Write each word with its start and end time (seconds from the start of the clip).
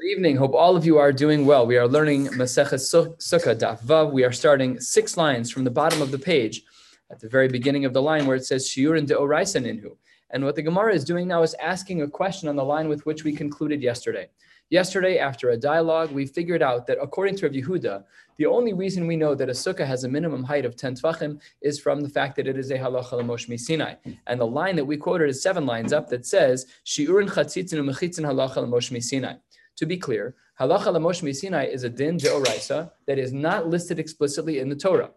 Good 0.00 0.10
evening. 0.10 0.36
Hope 0.36 0.54
all 0.54 0.76
of 0.76 0.86
you 0.86 0.96
are 0.98 1.10
doing 1.10 1.44
well. 1.44 1.66
We 1.66 1.76
are 1.76 1.88
learning 1.88 2.28
Maseches 2.28 3.16
Sukkah 3.18 3.58
Daf 3.58 3.82
Vav. 3.82 4.12
We 4.12 4.22
are 4.22 4.30
starting 4.30 4.78
six 4.78 5.16
lines 5.16 5.50
from 5.50 5.64
the 5.64 5.72
bottom 5.72 6.00
of 6.00 6.12
the 6.12 6.18
page, 6.20 6.62
at 7.10 7.18
the 7.18 7.28
very 7.28 7.48
beginning 7.48 7.84
of 7.84 7.92
the 7.92 8.00
line 8.00 8.24
where 8.24 8.36
it 8.36 8.46
says 8.46 8.68
Shiurin 8.68 9.08
de 9.08 9.16
Oraisa 9.16 9.60
Ninhu. 9.60 9.96
And 10.30 10.44
what 10.44 10.54
the 10.54 10.62
Gemara 10.62 10.94
is 10.94 11.04
doing 11.04 11.26
now 11.26 11.42
is 11.42 11.54
asking 11.54 12.02
a 12.02 12.08
question 12.08 12.48
on 12.48 12.54
the 12.54 12.64
line 12.64 12.88
with 12.88 13.06
which 13.06 13.24
we 13.24 13.32
concluded 13.32 13.82
yesterday. 13.82 14.28
Yesterday, 14.70 15.18
after 15.18 15.50
a 15.50 15.56
dialogue, 15.56 16.12
we 16.12 16.26
figured 16.26 16.62
out 16.62 16.86
that 16.86 16.98
according 17.02 17.34
to 17.38 17.46
Rav 17.46 17.54
Yehuda, 17.54 18.04
the 18.36 18.46
only 18.46 18.74
reason 18.74 19.08
we 19.08 19.16
know 19.16 19.34
that 19.34 19.48
a 19.48 19.52
sukkah 19.52 19.86
has 19.86 20.04
a 20.04 20.08
minimum 20.08 20.44
height 20.44 20.64
of 20.64 20.76
10 20.76 20.94
tvachim 20.94 21.40
is 21.60 21.80
from 21.80 22.02
the 22.02 22.08
fact 22.08 22.36
that 22.36 22.46
it 22.46 22.56
is 22.56 22.70
a 22.70 22.78
halacha 22.78 23.14
l'mosh 23.14 23.58
Sinai. 23.58 23.94
And 24.28 24.38
the 24.38 24.46
line 24.46 24.76
that 24.76 24.84
we 24.84 24.96
quoted 24.96 25.28
is 25.28 25.42
seven 25.42 25.66
lines 25.66 25.92
up 25.92 26.08
that 26.10 26.24
says, 26.24 26.66
Shiurin 26.86 27.28
chatzitzin 27.28 27.80
u'mechitzin 27.80 28.24
halacha 28.24 28.58
l'mosh 28.58 29.02
Sinai. 29.02 29.34
To 29.78 29.86
be 29.86 29.96
clear, 29.96 30.34
halacha 30.60 30.92
l'mosh 30.92 31.22
Sinai 31.34 31.66
is 31.66 31.84
a 31.84 31.88
din 31.88 32.18
deoraisa 32.18 32.90
that 33.06 33.16
is 33.16 33.32
not 33.32 33.68
listed 33.68 34.00
explicitly 34.00 34.58
in 34.58 34.68
the 34.68 34.74
Torah 34.74 35.10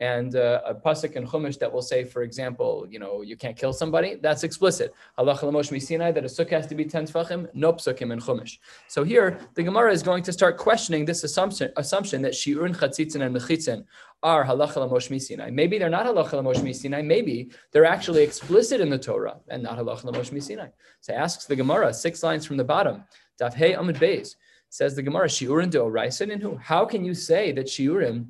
and 0.00 0.34
uh, 0.34 0.62
a 0.64 0.74
pasuk 0.74 1.12
in 1.12 1.26
Chumash 1.26 1.58
that 1.58 1.70
will 1.70 1.82
say, 1.82 2.04
for 2.04 2.22
example, 2.22 2.86
you 2.90 2.98
know, 2.98 3.20
you 3.20 3.36
can't 3.36 3.56
kill 3.56 3.72
somebody, 3.72 4.14
that's 4.14 4.42
explicit. 4.44 4.94
Halacha 5.18 5.42
l'mosh 5.42 5.70
misinai, 5.70 6.12
that 6.14 6.24
a 6.24 6.26
sukkah 6.26 6.52
has 6.52 6.66
to 6.68 6.74
be 6.74 6.86
10 6.86 7.06
tefachim, 7.06 7.48
no 7.52 7.74
psukim 7.74 8.10
in 8.12 8.18
Chumash. 8.18 8.58
So 8.88 9.04
here, 9.04 9.38
the 9.54 9.62
Gemara 9.62 9.92
is 9.92 10.02
going 10.02 10.22
to 10.24 10.32
start 10.32 10.56
questioning 10.56 11.04
this 11.04 11.22
assumption, 11.22 11.70
assumption 11.76 12.22
that 12.22 12.32
shi'urn 12.32 12.74
chatzitzin 12.74 13.20
and 13.20 13.36
mechitzin 13.36 13.84
are 14.22 14.44
halacha 14.44 14.76
l'mosh 14.76 15.10
misinai. 15.10 15.52
Maybe 15.52 15.78
they're 15.78 15.90
not 15.90 16.06
halacha 16.06 16.32
l'mosh 16.32 16.56
misinai, 16.56 17.04
maybe 17.04 17.50
they're 17.72 17.84
actually 17.84 18.22
explicit 18.22 18.80
in 18.80 18.88
the 18.88 18.98
Torah 18.98 19.36
and 19.48 19.62
not 19.62 19.78
halacha 19.78 20.04
l'mosh 20.04 20.30
misinai. 20.30 20.70
So 21.02 21.12
asks 21.12 21.44
the 21.44 21.56
Gemara, 21.56 21.92
six 21.92 22.22
lines 22.22 22.46
from 22.46 22.56
the 22.56 22.64
bottom, 22.64 23.04
daf 23.40 23.54
hey 23.54 23.72
amid 23.74 23.96
beis, 23.96 24.36
says 24.68 24.94
the 24.94 25.02
Gemara, 25.02 25.26
shi'urin 25.26 25.70
do 25.70 25.84
and 26.32 26.42
who? 26.42 26.56
How 26.56 26.84
can 26.84 27.04
you 27.04 27.14
say 27.14 27.52
that 27.52 27.66
shi'urim 27.66 28.26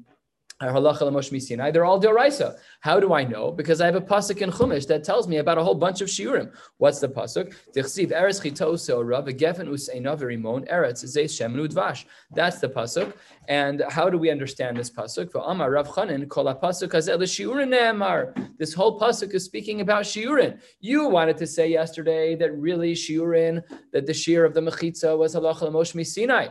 they're 0.60 0.74
all 0.74 2.00
Deoraisa. 2.00 2.58
How 2.80 3.00
do 3.00 3.14
I 3.14 3.24
know? 3.24 3.50
Because 3.50 3.80
I 3.80 3.86
have 3.86 3.94
a 3.94 4.00
pasuk 4.00 4.42
in 4.42 4.50
Chumash 4.50 4.86
that 4.88 5.04
tells 5.04 5.26
me 5.26 5.38
about 5.38 5.56
a 5.56 5.64
whole 5.64 5.74
bunch 5.74 6.02
of 6.02 6.08
shiurim. 6.08 6.52
What's 6.76 7.00
the 7.00 7.08
pasuk? 7.08 7.54
That's 7.74 7.94
the 12.58 12.68
pasuk. 12.68 13.12
And 13.48 13.82
how 13.88 14.10
do 14.10 14.18
we 14.18 14.30
understand 14.30 14.76
this 14.76 14.90
pasuk? 14.90 15.32
This 18.58 18.74
whole 18.74 19.00
pasuk 19.00 19.34
is 19.34 19.44
speaking 19.44 19.80
about 19.80 20.02
shiurin. 20.02 20.60
You 20.80 21.08
wanted 21.08 21.38
to 21.38 21.46
say 21.46 21.68
yesterday 21.68 22.36
that 22.36 22.52
really 22.52 22.92
shiurin, 22.92 23.62
that 23.92 24.06
the 24.06 24.12
shear 24.12 24.44
of 24.44 24.52
the 24.52 24.60
mechitza 24.60 25.16
was 25.16 25.34
halacha 25.34 25.62
l'mosh 25.62 26.06
Sinai. 26.06 26.48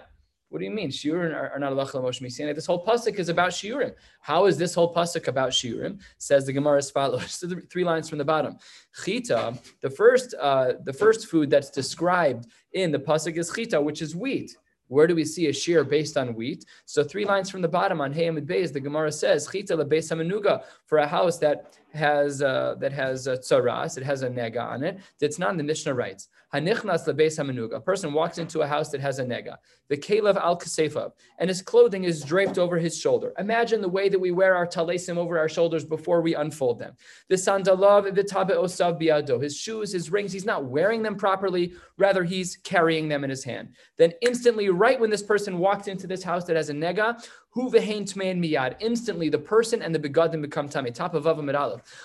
What 0.49 0.59
do 0.59 0.65
you 0.65 0.71
mean? 0.71 0.89
Shiurim 0.89 1.31
are, 1.35 1.59
not 1.59 1.73
Allah 1.73 1.85
Moshe 1.85 2.21
Misinai. 2.21 2.55
This 2.55 2.65
whole 2.65 2.83
pasuk 2.83 3.19
is 3.19 3.29
about 3.29 3.51
shiurim. 3.51 3.93
How 4.19 4.47
is 4.47 4.57
this 4.57 4.73
whole 4.73 4.91
pasuk 4.93 5.27
about 5.27 5.51
shiurim? 5.51 5.99
Says 6.17 6.47
the 6.47 6.53
Gemara 6.53 6.79
as 6.79 6.89
follows. 6.89 7.19
So 7.39 7.47
three 7.71 7.83
lines 7.83 8.09
from 8.09 8.17
the 8.17 8.25
bottom. 8.25 8.57
Chita, 9.03 9.53
the 9.81 9.89
first, 9.89 10.33
uh, 10.41 10.73
the 10.83 10.93
first 10.93 11.27
food 11.27 11.51
that's 11.51 11.69
described 11.69 12.47
in 12.73 12.91
the 12.91 12.97
pasuk 12.97 13.37
is 13.37 13.51
chita, 13.53 13.79
which 13.79 14.01
is 14.01 14.15
wheat. 14.15 14.57
Where 14.87 15.05
do 15.05 15.13
we 15.13 15.23
see 15.23 15.47
a 15.47 15.53
shear 15.53 15.83
based 15.83 16.17
on 16.17 16.33
wheat? 16.33 16.65
So 16.85 17.03
three 17.03 17.25
lines 17.25 17.51
from 17.51 17.61
the 17.61 17.67
bottom 17.67 18.01
on 18.01 18.11
Hayamid 18.11 18.47
Beis, 18.47 18.73
the 18.73 18.79
Gemara 18.79 19.11
says, 19.11 19.47
Chita 19.47 19.77
lebeis 19.77 20.11
hamenuga, 20.11 20.63
for 20.87 20.97
a 20.97 21.07
house 21.07 21.37
that 21.37 21.77
has 21.93 22.41
uh, 22.41 22.75
that 22.79 22.93
has 22.93 23.27
a 23.27 23.37
tzaras, 23.37 23.97
it 23.97 24.03
has 24.03 24.21
a 24.21 24.29
nega 24.29 24.61
on 24.61 24.83
it. 24.83 24.99
That's 25.19 25.39
not 25.39 25.51
in 25.51 25.57
the 25.57 25.63
Mishnah 25.63 25.93
writes. 25.93 26.27
Hanichnas 26.53 27.07
lebeis 27.07 27.37
hamenuga. 27.37 27.75
A 27.75 27.79
person 27.79 28.11
walks 28.11 28.37
into 28.37 28.61
a 28.61 28.67
house 28.67 28.89
that 28.89 29.01
has 29.01 29.19
a 29.19 29.23
nega. 29.23 29.57
The 29.87 29.97
kalev 29.97 30.35
al 30.35 30.57
kasefa, 30.57 31.11
and 31.37 31.47
his 31.47 31.61
clothing 31.61 32.03
is 32.03 32.23
draped 32.23 32.57
over 32.57 32.77
his 32.77 32.97
shoulder. 32.99 33.33
Imagine 33.37 33.81
the 33.81 33.89
way 33.89 34.09
that 34.09 34.19
we 34.19 34.31
wear 34.31 34.55
our 34.55 34.67
talesim 34.67 35.17
over 35.17 35.37
our 35.37 35.49
shoulders 35.49 35.83
before 35.83 36.21
we 36.21 36.35
unfold 36.35 36.79
them. 36.79 36.93
The 37.27 37.35
sandalav 37.35 38.11
v'tabe 38.11 38.51
osav 38.51 38.99
biado. 38.99 39.41
His 39.41 39.57
shoes, 39.57 39.91
his 39.91 40.11
rings, 40.11 40.31
he's 40.31 40.45
not 40.45 40.65
wearing 40.65 41.03
them 41.03 41.15
properly. 41.15 41.73
Rather, 41.97 42.23
he's 42.23 42.57
carrying 42.57 43.09
them 43.09 43.23
in 43.23 43.29
his 43.29 43.43
hand. 43.43 43.69
Then 43.97 44.13
instantly, 44.21 44.69
right 44.69 44.99
when 44.99 45.09
this 45.09 45.23
person 45.23 45.57
walks 45.59 45.87
into 45.87 46.07
this 46.07 46.23
house 46.23 46.45
that 46.45 46.55
has 46.55 46.69
a 46.69 46.73
nega, 46.73 47.23
Hu 47.51 47.71
vehein 47.71 48.03
tmein 48.03 48.39
miyad. 48.39 48.75
Instantly, 48.79 49.29
the 49.29 49.39
person 49.39 49.81
and 49.81 49.93
the 49.93 49.99
begadim 49.99 50.41
become 50.41 50.69
tummy. 50.69 50.91
Top 50.91 51.15
of 51.15 51.23
Vavam 51.23 51.49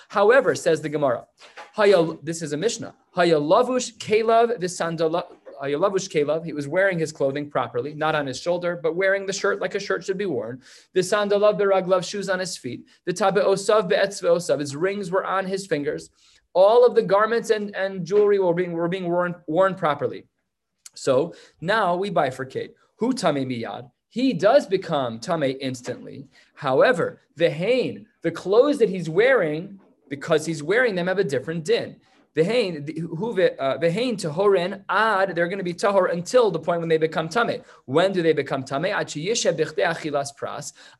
However, 0.09 0.55
says 0.55 0.81
the 0.81 0.89
Gemara, 0.89 1.25
this 2.23 2.41
is 2.41 2.53
a 2.53 2.57
Mishnah. 2.57 2.93
Hayalavush 3.15 3.97
kelav 3.97 4.59
v'sandala. 4.59 5.23
Hayalavush 5.61 6.09
kelav. 6.09 6.45
He 6.45 6.53
was 6.53 6.67
wearing 6.67 6.99
his 6.99 7.11
clothing 7.11 7.49
properly, 7.49 7.93
not 7.93 8.13
on 8.13 8.27
his 8.27 8.39
shoulder, 8.39 8.79
but 8.81 8.95
wearing 8.95 9.25
the 9.25 9.33
shirt 9.33 9.61
like 9.61 9.73
a 9.75 9.79
shirt 9.79 10.03
should 10.03 10.17
be 10.17 10.25
worn. 10.25 10.61
The 10.93 10.99
sandalav 10.99 11.59
beraglav 11.59 12.03
shoes 12.03 12.27
on 12.29 12.39
his 12.39 12.57
feet. 12.57 12.85
The 13.05 13.13
tabe 13.13 13.35
osav 13.35 13.87
be'etzve 13.87 14.23
osav. 14.23 14.59
His 14.59 14.75
rings 14.75 15.11
were 15.11 15.25
on 15.25 15.45
his 15.45 15.65
fingers. 15.65 16.09
All 16.53 16.85
of 16.85 16.95
the 16.95 17.03
garments 17.03 17.49
and, 17.51 17.75
and 17.75 18.05
jewelry 18.05 18.39
were 18.39 18.53
being 18.53 18.73
were 18.73 18.87
being 18.87 19.09
worn 19.09 19.35
worn 19.47 19.75
properly. 19.75 20.27
So 20.93 21.33
now 21.61 21.95
we 21.95 22.11
bifurcate. 22.11 22.71
Who 22.97 23.13
tame 23.13 23.49
miyad? 23.49 23.89
He 24.15 24.31
does 24.31 24.65
become 24.65 25.19
tame 25.19 25.57
instantly. 25.59 26.25
However, 26.53 27.19
the 27.35 27.49
hain, 27.49 28.07
the 28.21 28.31
clothes 28.31 28.77
that 28.77 28.87
he's 28.87 29.09
wearing, 29.09 29.77
because 30.07 30.45
he's 30.45 30.63
wearing 30.63 30.95
them, 30.95 31.07
have 31.07 31.19
a 31.19 31.23
different 31.25 31.65
din. 31.65 31.97
The 32.33 32.45
hain, 32.45 32.75
uh, 33.59 33.77
the 33.77 33.91
hain 33.91 34.15
tahorin 34.15 34.85
ad, 34.87 35.35
they're 35.35 35.49
going 35.49 35.57
to 35.57 35.65
be 35.65 35.73
tahor 35.73 36.13
until 36.13 36.49
the 36.49 36.59
point 36.59 36.79
when 36.79 36.87
they 36.87 36.97
become 36.97 37.27
tame. 37.27 37.61
When 37.87 38.13
do 38.13 38.21
they 38.21 38.31
become 38.31 38.63
tame? 38.63 38.85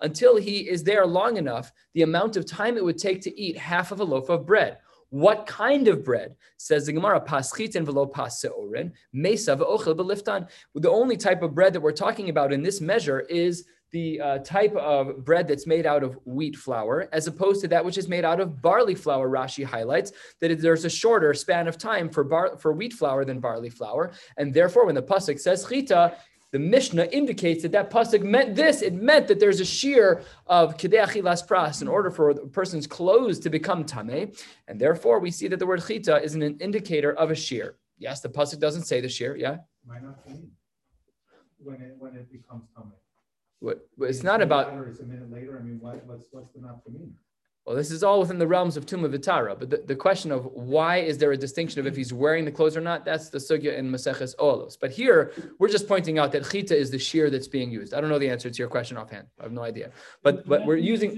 Until 0.02 0.36
he 0.36 0.70
is 0.70 0.84
there 0.84 1.06
long 1.06 1.38
enough, 1.38 1.72
the 1.94 2.02
amount 2.02 2.36
of 2.36 2.46
time 2.46 2.76
it 2.76 2.84
would 2.84 2.98
take 2.98 3.22
to 3.22 3.40
eat 3.40 3.58
half 3.58 3.94
of 3.94 4.02
a 4.02 4.04
loaf 4.04 4.28
of 4.28 4.46
bread. 4.46 4.80
What 5.10 5.46
kind 5.46 5.88
of 5.88 6.04
bread? 6.04 6.36
Says 6.58 6.86
the 6.86 6.94
Gemara, 6.94 7.22
paschitin 7.22 7.86
velo 7.86 8.06
paseorin, 8.06 8.92
mesa 9.14 9.56
v'ochel 9.56 9.96
beliftan. 9.96 10.48
The 10.74 10.90
only 10.90 11.18
type 11.18 11.42
of 11.42 11.56
bread 11.56 11.74
that 11.74 11.82
we're 11.82 11.92
talking 11.92 12.30
about 12.30 12.52
in 12.52 12.64
this 12.64 12.82
measure 12.82 13.22
is 13.22 13.66
the 13.92 14.20
uh, 14.20 14.38
type 14.40 14.76
of 14.76 15.24
bread 15.24 15.48
that's 15.48 15.66
made 15.66 15.86
out 15.86 16.04
of 16.04 16.18
wheat 16.26 16.56
flour, 16.58 17.08
as 17.14 17.28
opposed 17.28 17.62
to 17.62 17.68
that 17.70 17.86
which 17.86 17.98
is 17.98 18.10
made 18.10 18.26
out 18.26 18.42
of 18.42 18.62
barley 18.62 18.96
flour. 18.96 19.30
Rashi 19.30 19.64
highlights 19.64 20.12
that 20.42 20.60
there's 20.60 20.84
a 20.84 20.90
shorter 20.90 21.34
span 21.34 21.68
of 21.68 21.78
time 21.78 22.10
for 22.10 22.24
bar, 22.24 22.58
for 22.58 22.74
wheat 22.74 22.92
flour 22.92 23.24
than 23.24 23.40
barley 23.40 23.70
flour, 23.70 24.12
and 24.38 24.54
therefore, 24.54 24.86
when 24.86 24.96
the 24.96 25.04
pasuk 25.04 25.40
says 25.40 25.66
chita, 25.66 26.18
the 26.56 26.60
Mishnah 26.60 27.08
indicates 27.12 27.64
that 27.64 27.74
that 27.74 27.92
pasuk 27.92 28.24
meant 28.24 28.56
this. 28.56 28.82
It 28.82 28.94
meant 28.94 29.28
that 29.28 29.42
there's 29.42 29.60
a 29.60 29.66
shear 29.66 30.24
of 30.48 30.82
las 30.82 31.44
pras 31.44 31.82
in 31.82 31.90
order 31.90 32.10
for 32.10 32.30
a 32.30 32.36
person's 32.48 32.88
clothes 32.88 33.40
to 33.40 33.50
become 33.50 33.84
tame, 33.84 34.32
and 34.70 34.80
therefore 34.80 35.20
we 35.20 35.32
see 35.32 35.50
that 35.50 35.60
the 35.60 35.66
word 35.66 35.84
chita 35.86 36.24
is 36.24 36.34
an 36.34 36.42
indicator 36.68 37.12
of 37.12 37.30
a 37.30 37.36
shear. 37.36 37.76
Yes, 37.98 38.22
the 38.22 38.30
pasuk 38.30 38.62
doesn't 38.62 38.86
say 38.86 39.02
the 39.02 39.10
shear. 39.10 39.36
Yeah. 39.36 39.58
Why 39.84 40.00
not 40.00 40.18
when 41.58 41.82
it 41.82 41.98
when 42.00 42.16
it 42.16 42.32
becomes 42.32 42.64
tame? 42.74 42.94
What, 43.60 43.90
it's, 44.00 44.20
it's 44.20 44.24
not 44.24 44.42
about. 44.42 44.74
It's 44.88 45.02
a 45.02 45.04
minute 45.04 45.30
later. 45.30 45.60
I 45.60 45.62
mean, 45.62 45.80
what, 45.82 46.06
what's 46.06 46.28
what's 46.32 46.54
the 46.54 46.62
not 46.62 46.88
mean? 46.90 47.14
Well, 47.66 47.76
this 47.76 47.90
is 47.90 48.04
all 48.04 48.20
within 48.20 48.38
the 48.38 48.46
realms 48.46 48.78
of 48.78 48.86
Tuma 48.86 49.10
Vitara, 49.10 49.58
but 49.58 49.72
the, 49.72 49.78
the 49.78 49.96
question 49.96 50.32
of 50.32 50.46
why 50.54 50.98
is 50.98 51.18
there 51.18 51.32
a 51.32 51.38
distinction 51.38 51.80
of 51.80 51.88
if 51.88 51.96
he's 51.96 52.14
wearing 52.14 52.46
the 52.46 52.52
clothes 52.52 52.78
or 52.78 52.82
not, 52.82 53.04
that's 53.04 53.30
the 53.30 53.40
sugya 53.40 53.76
in 53.76 53.90
Maseches 53.90 54.36
Olos. 54.36 54.78
But 54.80 54.92
here, 54.92 55.34
we're 55.58 55.70
just 55.70 55.88
pointing 55.88 56.20
out 56.20 56.32
that 56.34 56.48
chita 56.48 56.78
is 56.78 56.92
the 56.92 57.00
shear 57.00 57.32
that's 57.32 57.48
being 57.48 57.72
used. 57.72 57.96
I 57.96 58.02
don't 58.02 58.12
know 58.12 58.20
the 58.20 58.30
answer 58.30 58.52
to 58.52 58.58
your 58.58 58.68
question 58.68 58.98
offhand. 58.98 59.26
I 59.40 59.44
have 59.44 59.52
no 59.52 59.64
idea. 59.64 59.90
But 60.22 60.48
but 60.48 60.64
we're 60.68 60.78
using. 60.78 61.10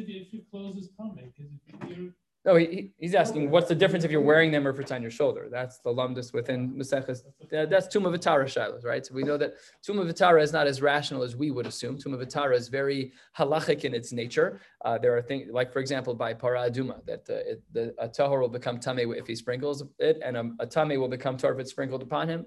No, 2.48 2.56
he, 2.56 2.92
he's 2.98 3.14
asking 3.14 3.52
what's 3.52 3.68
the 3.68 3.76
difference 3.76 4.06
if 4.06 4.10
you're 4.10 4.22
wearing 4.22 4.52
them 4.52 4.66
or 4.66 4.70
if 4.70 4.80
it's 4.80 4.94
on 4.94 5.02
your 5.02 5.12
shoulder. 5.12 5.50
That's 5.52 5.80
the 5.80 5.90
lumdus 5.90 6.34
within 6.34 6.72
Maseches. 6.76 7.24
That's 7.52 7.88
Tuma 7.94 8.10
Vitara 8.16 8.46
shilas, 8.46 8.86
right? 8.86 9.06
So 9.06 9.14
we 9.14 9.24
know 9.24 9.36
that 9.36 9.56
Tuma 9.86 10.10
Vitara 10.10 10.42
is 10.42 10.54
not 10.54 10.66
as 10.66 10.82
rational 10.82 11.24
as 11.24 11.36
we 11.36 11.52
would 11.52 11.68
assume. 11.68 11.98
Tuma 11.98 12.16
Vitara 12.16 12.56
is 12.56 12.70
very 12.70 13.12
halachic 13.38 13.84
in 13.84 13.94
its 13.94 14.14
nature. 14.14 14.62
Uh, 14.86 14.98
there 14.98 15.16
are 15.18 15.22
things 15.22 15.50
like, 15.52 15.74
for 15.74 15.80
example, 15.80 16.16
by 16.16 16.34
para 16.34 16.70
aduma, 16.70 17.06
that 17.06 17.30
uh, 17.30 17.34
it, 17.34 17.62
the, 17.74 17.94
a 18.00 18.08
tahor 18.08 18.40
will 18.40 18.48
become 18.48 18.80
tame 18.80 19.12
if 19.14 19.28
he 19.28 19.36
sprinkles 19.36 19.84
it, 20.00 20.18
and 20.24 20.38
a, 20.38 20.50
a 20.62 20.98
will 20.98 21.10
become 21.10 21.36
tar 21.36 21.52
if 21.52 21.60
it's 21.60 21.72
sprinkled 21.72 22.02
upon 22.02 22.30
him 22.30 22.46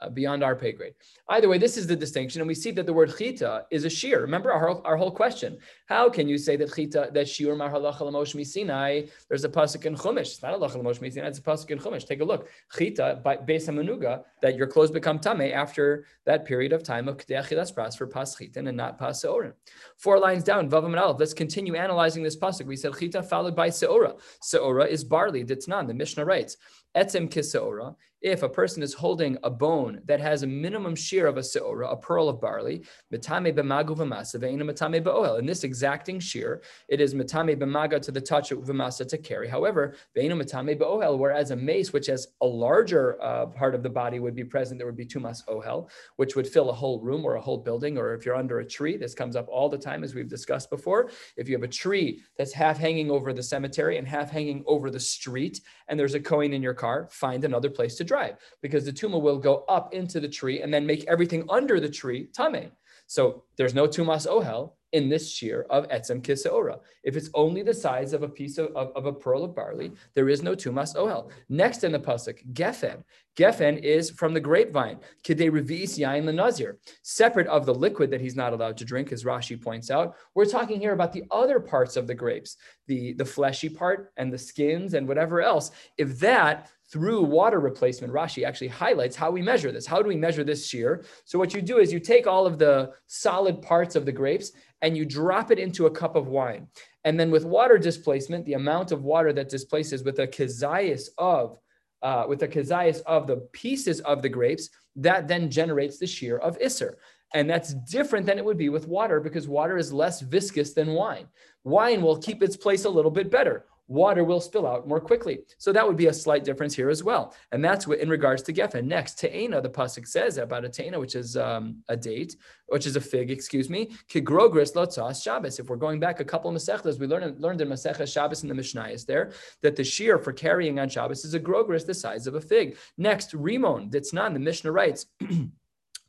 uh, 0.00 0.08
beyond 0.08 0.42
our 0.42 0.54
pay 0.54 0.72
grade. 0.72 0.94
Either 1.28 1.48
way, 1.48 1.58
this 1.58 1.76
is 1.76 1.86
the 1.86 1.96
distinction, 1.96 2.40
and 2.40 2.48
we 2.48 2.54
see 2.54 2.70
that 2.70 2.86
the 2.86 2.92
word 2.92 3.12
chita 3.16 3.64
is 3.70 3.84
a 3.84 3.90
shear. 3.90 4.20
Remember 4.20 4.52
our, 4.52 4.84
our 4.86 4.96
whole 4.96 5.10
question: 5.10 5.58
How 5.86 6.08
can 6.08 6.28
you 6.28 6.38
say 6.38 6.56
that 6.56 6.74
chita 6.74 7.10
that 7.12 7.26
shiur 7.26 7.56
mar 7.56 7.70
halacha 7.70 8.00
misinai? 8.00 9.10
There's 9.28 9.44
a 9.44 9.48
pasuk 9.48 9.84
in 9.86 9.94
chumash. 9.94 10.32
It's 10.32 10.42
not 10.42 10.54
halacha 10.54 10.76
lamosh 10.76 11.00
misinai. 11.00 11.26
It's 11.26 11.38
a 11.38 11.42
pasuk 11.42 11.70
in 11.70 11.78
chumash. 11.78 12.06
Take 12.06 12.20
a 12.20 12.24
look. 12.24 12.48
Chita 12.76 13.20
by 13.22 13.36
beis 13.36 13.68
hamanuga 13.68 14.22
that 14.42 14.56
your 14.56 14.66
clothes 14.66 14.90
become 14.90 15.18
tame 15.18 15.52
after 15.52 16.06
that 16.26 16.44
period 16.44 16.72
of 16.72 16.82
time 16.82 17.08
of 17.08 17.16
k'deachilas 17.16 17.74
pras 17.74 17.96
for 17.96 18.06
pas 18.06 18.36
chitin 18.36 18.68
and 18.68 18.76
not 18.76 18.98
pas 18.98 19.22
seorim. 19.22 19.52
Four 19.98 20.18
lines 20.18 20.44
down, 20.44 20.70
vavam 20.70 20.96
and. 20.96 21.18
Let's 21.18 21.34
continue 21.34 21.74
analyzing 21.74 22.22
this 22.22 22.36
pasuk. 22.36 22.66
We 22.66 22.76
said 22.76 22.96
chita 22.98 23.22
followed 23.22 23.56
by 23.56 23.68
seora. 23.68 24.18
Seora 24.42 24.88
is 24.88 25.04
barley. 25.04 25.44
Ditnan. 25.44 25.86
The 25.86 25.94
Mishnah 25.94 26.24
writes. 26.24 26.56
Etzem 26.96 27.30
kiseora 27.30 27.94
if 28.20 28.42
a 28.42 28.48
person 28.48 28.82
is 28.82 28.94
holding 28.94 29.38
a 29.42 29.50
bone 29.50 30.00
that 30.04 30.20
has 30.20 30.42
a 30.42 30.46
minimum 30.46 30.94
shear 30.94 31.26
of 31.26 31.38
a 31.38 31.40
seora, 31.40 31.90
a 31.92 31.96
pearl 31.96 32.28
of 32.28 32.40
barley, 32.40 32.84
mitame 33.12 33.54
b'magu 33.54 33.96
v'masa 33.96 34.36
ve'ina 34.36 34.62
mitame 34.62 35.02
b'ohel. 35.02 35.38
In 35.38 35.46
this 35.46 35.64
exacting 35.64 36.20
shear, 36.20 36.62
it 36.88 37.00
is 37.00 37.14
mitame 37.14 37.56
b'maga 37.56 38.00
to 38.00 38.12
the 38.12 38.20
touch 38.20 38.50
v'masa 38.50 39.08
to 39.08 39.18
carry. 39.18 39.48
However, 39.48 39.94
ve'ina 40.16 40.32
mitame 40.32 40.78
b'ohel, 40.78 41.18
whereas 41.18 41.50
a 41.50 41.56
meis, 41.56 41.92
which 41.92 42.06
has 42.06 42.28
a 42.42 42.46
larger 42.46 43.20
uh, 43.22 43.46
part 43.46 43.74
of 43.74 43.82
the 43.82 43.88
body, 43.88 44.18
would 44.18 44.34
be 44.34 44.44
present, 44.44 44.78
there 44.78 44.86
would 44.86 44.96
be 44.96 45.06
tumas 45.06 45.44
ohel, 45.46 45.88
which 46.16 46.36
would 46.36 46.46
fill 46.46 46.70
a 46.70 46.74
whole 46.74 47.00
room 47.00 47.24
or 47.24 47.36
a 47.36 47.40
whole 47.40 47.58
building, 47.58 47.96
or 47.96 48.14
if 48.14 48.26
you're 48.26 48.36
under 48.36 48.60
a 48.60 48.66
tree, 48.66 48.96
this 48.96 49.14
comes 49.14 49.34
up 49.34 49.46
all 49.48 49.68
the 49.68 49.78
time 49.78 50.04
as 50.04 50.14
we've 50.14 50.28
discussed 50.28 50.68
before. 50.68 51.10
If 51.36 51.48
you 51.48 51.54
have 51.54 51.62
a 51.62 51.68
tree 51.68 52.22
that's 52.36 52.52
half 52.52 52.76
hanging 52.76 53.10
over 53.10 53.32
the 53.32 53.42
cemetery 53.42 53.96
and 53.96 54.06
half 54.06 54.30
hanging 54.30 54.62
over 54.66 54.90
the 54.90 55.00
street, 55.00 55.60
and 55.88 55.98
there's 55.98 56.14
a 56.14 56.20
kohen 56.20 56.52
in 56.52 56.62
your 56.62 56.74
car, 56.74 57.08
find 57.10 57.44
another 57.44 57.70
place 57.70 57.94
to 57.96 58.04
drive 58.12 58.34
because 58.64 58.84
the 58.84 58.92
tuma 58.98 59.20
will 59.26 59.38
go 59.38 59.54
up 59.76 59.94
into 59.94 60.18
the 60.20 60.32
tree 60.38 60.62
and 60.62 60.70
then 60.74 60.84
make 60.92 61.04
everything 61.06 61.42
under 61.48 61.76
the 61.78 61.94
tree 62.00 62.22
tame. 62.38 62.72
So 63.06 63.22
there's 63.56 63.74
no 63.74 63.86
tumas 63.86 64.26
ohel 64.34 64.74
in 64.92 65.08
this 65.08 65.30
shear 65.30 65.66
of 65.70 65.88
etzem 65.88 66.20
kiseora. 66.22 66.78
If 67.04 67.16
it's 67.16 67.30
only 67.34 67.62
the 67.62 67.74
size 67.74 68.12
of 68.12 68.22
a 68.22 68.28
piece 68.28 68.58
of, 68.58 68.68
of, 68.76 68.88
of, 68.96 69.06
a 69.06 69.12
pearl 69.12 69.44
of 69.44 69.54
barley, 69.54 69.92
there 70.14 70.28
is 70.28 70.42
no 70.42 70.54
tumas 70.54 70.94
ohel. 70.96 71.30
Next 71.48 71.84
in 71.84 71.92
the 71.92 71.98
pasuk, 71.98 72.38
gefen. 72.52 73.02
Gefen 73.36 73.78
is 73.78 74.10
from 74.10 74.34
the 74.34 74.40
grapevine, 74.40 74.98
kidei 75.24 75.50
revi'is 75.50 75.98
yain 75.98 76.24
lenazir, 76.24 76.74
separate 77.02 77.46
of 77.46 77.64
the 77.66 77.74
liquid 77.74 78.10
that 78.10 78.20
he's 78.20 78.36
not 78.36 78.52
allowed 78.52 78.76
to 78.76 78.84
drink, 78.84 79.12
as 79.12 79.24
Rashi 79.24 79.60
points 79.60 79.90
out. 79.90 80.16
We're 80.34 80.44
talking 80.56 80.80
here 80.80 80.92
about 80.92 81.12
the 81.12 81.24
other 81.30 81.60
parts 81.60 81.96
of 81.96 82.06
the 82.06 82.14
grapes, 82.14 82.56
the, 82.88 83.14
the 83.14 83.24
fleshy 83.24 83.68
part 83.68 84.12
and 84.16 84.32
the 84.32 84.38
skins 84.38 84.94
and 84.94 85.06
whatever 85.06 85.40
else. 85.40 85.70
If 85.96 86.18
that 86.20 86.68
through 86.90 87.22
water 87.22 87.60
replacement, 87.60 88.12
Rashi 88.12 88.44
actually 88.44 88.68
highlights 88.68 89.14
how 89.14 89.30
we 89.30 89.42
measure 89.42 89.70
this. 89.70 89.86
How 89.86 90.02
do 90.02 90.08
we 90.08 90.16
measure 90.16 90.42
this 90.42 90.66
shear? 90.66 91.04
So 91.24 91.38
what 91.38 91.54
you 91.54 91.62
do 91.62 91.78
is 91.78 91.92
you 91.92 92.00
take 92.00 92.26
all 92.26 92.46
of 92.46 92.58
the 92.58 92.92
solid 93.06 93.62
parts 93.62 93.94
of 93.94 94.04
the 94.04 94.12
grapes 94.12 94.52
and 94.82 94.96
you 94.96 95.04
drop 95.04 95.50
it 95.50 95.58
into 95.58 95.86
a 95.86 95.90
cup 95.90 96.16
of 96.16 96.26
wine. 96.26 96.66
And 97.04 97.18
then 97.18 97.30
with 97.30 97.44
water 97.44 97.78
displacement, 97.78 98.44
the 98.44 98.54
amount 98.54 98.90
of 98.90 99.04
water 99.04 99.32
that 99.32 99.48
displaces 99.48 100.02
with 100.02 100.18
a 100.18 100.26
kezias 100.26 101.08
of 101.16 101.58
uh, 102.02 102.24
with 102.26 102.42
a 102.42 102.48
kezias 102.48 103.02
of 103.02 103.26
the 103.26 103.36
pieces 103.52 104.00
of 104.00 104.22
the 104.22 104.28
grapes, 104.28 104.70
that 104.96 105.28
then 105.28 105.50
generates 105.50 105.98
the 105.98 106.06
shear 106.06 106.38
of 106.38 106.58
Isser. 106.58 106.94
And 107.34 107.48
that's 107.48 107.74
different 107.74 108.24
than 108.24 108.38
it 108.38 108.44
would 108.44 108.56
be 108.56 108.70
with 108.70 108.88
water 108.88 109.20
because 109.20 109.46
water 109.46 109.76
is 109.76 109.92
less 109.92 110.22
viscous 110.22 110.72
than 110.72 110.94
wine. 110.94 111.28
Wine 111.62 112.00
will 112.00 112.16
keep 112.16 112.42
its 112.42 112.56
place 112.56 112.86
a 112.86 112.90
little 112.90 113.10
bit 113.10 113.30
better 113.30 113.66
water 113.90 114.22
will 114.22 114.40
spill 114.40 114.66
out 114.66 114.86
more 114.86 115.00
quickly. 115.00 115.40
So 115.58 115.72
that 115.72 115.86
would 115.86 115.96
be 115.96 116.06
a 116.06 116.12
slight 116.12 116.44
difference 116.44 116.74
here 116.74 116.88
as 116.88 117.02
well. 117.02 117.34
And 117.50 117.62
that's 117.62 117.86
what 117.86 117.98
in 117.98 118.08
regards 118.08 118.42
to 118.44 118.52
Geffen. 118.52 118.84
Next, 118.84 119.18
Te'ena, 119.18 119.60
the 119.60 119.68
Pasuk 119.68 120.06
says 120.06 120.38
about 120.38 120.64
a 120.64 120.68
Te'ena, 120.68 120.98
which 120.98 121.16
is 121.16 121.36
um, 121.36 121.82
a 121.88 121.96
date, 121.96 122.36
which 122.68 122.86
is 122.86 122.94
a 122.94 123.00
fig, 123.00 123.30
excuse 123.32 123.68
me, 123.68 123.90
Kigrogris 124.08 124.74
lotzas 124.74 125.22
Shabbos. 125.22 125.58
If 125.58 125.68
we're 125.68 125.76
going 125.76 125.98
back 125.98 126.20
a 126.20 126.24
couple 126.24 126.50
of 126.50 126.56
Masechtas, 126.56 127.00
we 127.00 127.08
learned, 127.08 127.40
learned 127.40 127.60
in 127.60 127.68
Masechah 127.68 128.10
Shabbos 128.10 128.44
in 128.44 128.48
the 128.48 128.54
Mishnah 128.54 128.88
is 128.88 129.04
there 129.04 129.32
that 129.62 129.74
the 129.74 129.84
shear 129.84 130.18
for 130.18 130.32
carrying 130.32 130.78
on 130.78 130.88
Shabbos 130.88 131.24
is 131.24 131.34
a 131.34 131.40
grogris 131.40 131.84
the 131.84 131.94
size 131.94 132.28
of 132.28 132.36
a 132.36 132.40
fig. 132.40 132.78
Next, 132.96 133.32
Rimon, 133.32 133.90
that's 133.90 134.12
not, 134.12 134.32
the 134.32 134.38
Mishnah 134.38 134.70
writes, 134.70 135.06